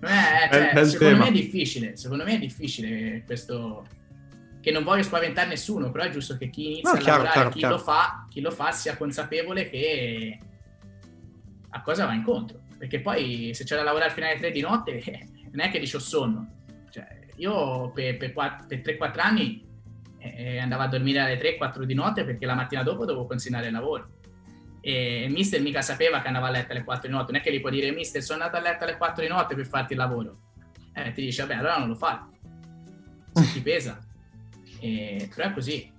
eh, 0.00 0.48
cioè, 0.72 0.84
secondo 0.84 1.16
me 1.18 1.28
è 1.28 1.32
difficile, 1.32 1.96
secondo 1.96 2.24
me 2.24 2.34
è 2.34 2.38
difficile 2.38 3.22
questo, 3.24 3.86
che 4.60 4.70
non 4.72 4.82
voglio 4.82 5.02
spaventare 5.02 5.48
nessuno, 5.48 5.90
però 5.90 6.04
è 6.04 6.10
giusto 6.10 6.36
che 6.36 6.50
chi 6.50 6.66
inizia 6.66 6.92
no, 6.92 6.98
chiaro, 6.98 7.20
a 7.20 7.24
lavorare, 7.24 7.32
chiaro, 7.32 7.50
chi, 7.50 7.58
chiaro. 7.58 7.76
Lo 7.76 7.80
fa, 7.80 8.26
chi 8.28 8.40
lo 8.40 8.50
fa 8.50 8.72
sia 8.72 8.96
consapevole 8.96 9.70
che 9.70 10.38
a 11.70 11.82
cosa 11.82 12.06
va 12.06 12.14
incontro. 12.14 12.64
Perché 12.76 13.00
poi 13.00 13.52
se 13.54 13.64
c'è 13.64 13.76
da 13.76 13.82
lavorare 13.82 14.12
fino 14.12 14.26
alle 14.26 14.38
3 14.38 14.50
di 14.50 14.60
notte 14.60 15.02
non 15.52 15.60
è 15.60 15.70
che 15.70 15.78
dici 15.78 15.96
ho 15.96 16.00
sonno. 16.00 16.64
Cioè, 16.90 17.06
io 17.36 17.90
per, 17.92 18.16
per, 18.16 18.32
per 18.32 18.80
3-4 18.80 19.20
anni 19.20 19.64
eh, 20.18 20.58
andavo 20.58 20.82
a 20.82 20.88
dormire 20.88 21.20
alle 21.20 21.38
3-4 21.38 21.82
di 21.82 21.94
notte 21.94 22.24
perché 22.24 22.44
la 22.44 22.54
mattina 22.54 22.82
dopo 22.82 23.04
dovevo 23.04 23.26
consegnare 23.26 23.66
il 23.66 23.72
lavoro. 23.72 24.15
E 24.86 25.26
mister 25.28 25.60
mica 25.60 25.82
sapeva 25.82 26.20
che 26.20 26.28
andava 26.28 26.46
a 26.46 26.50
letto 26.50 26.70
alle 26.70 26.84
4 26.84 27.08
di 27.08 27.12
notte, 27.12 27.32
non 27.32 27.40
è 27.40 27.42
che 27.42 27.52
gli 27.52 27.60
può 27.60 27.70
dire 27.70 27.90
mister 27.90 28.22
sono 28.22 28.44
andato 28.44 28.64
a 28.64 28.70
letto 28.70 28.84
alle 28.84 28.96
4 28.96 29.20
di 29.20 29.28
notte 29.28 29.56
per 29.56 29.66
farti 29.66 29.94
il 29.94 29.98
lavoro. 29.98 30.42
Eh, 30.92 31.10
ti 31.10 31.22
dice 31.22 31.42
vabbè 31.42 31.54
allora 31.54 31.78
non 31.78 31.88
lo 31.88 31.96
fai. 31.96 32.16
Se 33.32 33.52
ti 33.52 33.60
pesa. 33.62 33.98
E, 34.78 35.28
però 35.34 35.48
è 35.48 35.52
così. 35.52 35.92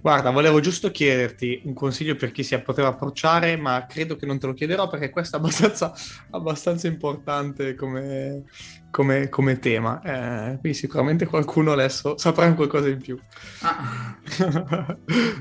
Guarda, 0.00 0.30
volevo 0.30 0.60
giusto 0.60 0.90
chiederti 0.90 1.62
un 1.64 1.74
consiglio 1.74 2.16
per 2.16 2.32
chi 2.32 2.42
si 2.42 2.58
poteva 2.60 2.88
approcciare, 2.88 3.56
ma 3.56 3.86
credo 3.86 4.16
che 4.16 4.26
non 4.26 4.38
te 4.38 4.46
lo 4.46 4.54
chiederò 4.54 4.88
perché 4.88 5.10
questo 5.10 5.36
è 5.36 5.38
abbastanza, 5.38 5.92
abbastanza 6.30 6.86
importante 6.86 7.74
come, 7.74 8.44
come, 8.90 9.28
come 9.28 9.58
tema. 9.58 10.00
Eh, 10.02 10.58
quindi 10.58 10.74
sicuramente 10.74 11.26
qualcuno 11.26 11.72
adesso 11.72 12.16
saprà 12.18 12.52
qualcosa 12.54 12.88
in 12.88 13.00
più. 13.00 13.18
Ah. 13.62 14.16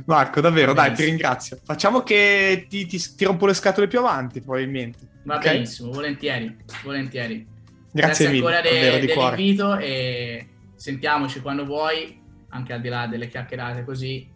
Marco, 0.06 0.42
davvero, 0.42 0.74
dai, 0.74 0.94
ti 0.94 1.04
ringrazio. 1.04 1.60
Facciamo 1.64 2.02
che 2.02 2.66
ti, 2.70 2.86
ti, 2.86 2.98
ti, 3.16 3.26
rompo 3.26 3.46
le 3.46 3.54
scatole 3.54 3.88
più 3.88 4.00
avanti, 4.00 4.42
probabilmente. 4.42 5.08
Va 5.24 5.36
okay? 5.38 5.54
benissimo, 5.54 5.92
volentieri, 5.92 6.56
volentieri. 6.84 7.58
Grazie, 7.92 8.26
Grazie 8.26 8.30
mille, 8.30 8.38
ancora 8.38 8.62
de, 8.62 9.06
dell'invito 9.06 9.78
e 9.78 10.48
sentiamoci 10.76 11.42
quando 11.42 11.66
vuoi, 11.66 12.19
anche 12.50 12.74
al 12.74 12.82
di 12.82 12.90
là 12.90 13.08
delle 13.08 13.28
chiacchierate 13.28 13.84
così, 13.84 14.28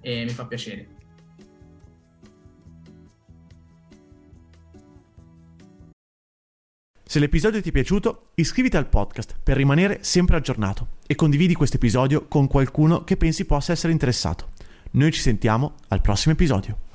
e 0.00 0.24
mi 0.24 0.30
fa 0.30 0.46
piacere. 0.46 1.00
Se 7.04 7.18
l'episodio 7.18 7.60
ti 7.60 7.68
è 7.68 7.72
piaciuto, 7.72 8.30
iscriviti 8.36 8.78
al 8.78 8.88
podcast 8.88 9.36
per 9.42 9.56
rimanere 9.58 9.98
sempre 10.00 10.36
aggiornato 10.36 10.96
e 11.06 11.14
condividi 11.14 11.52
questo 11.52 11.76
episodio 11.76 12.26
con 12.26 12.46
qualcuno 12.46 13.04
che 13.04 13.18
pensi 13.18 13.44
possa 13.44 13.72
essere 13.72 13.92
interessato. 13.92 14.52
Noi 14.92 15.12
ci 15.12 15.20
sentiamo 15.20 15.74
al 15.88 16.00
prossimo 16.00 16.32
episodio. 16.32 16.90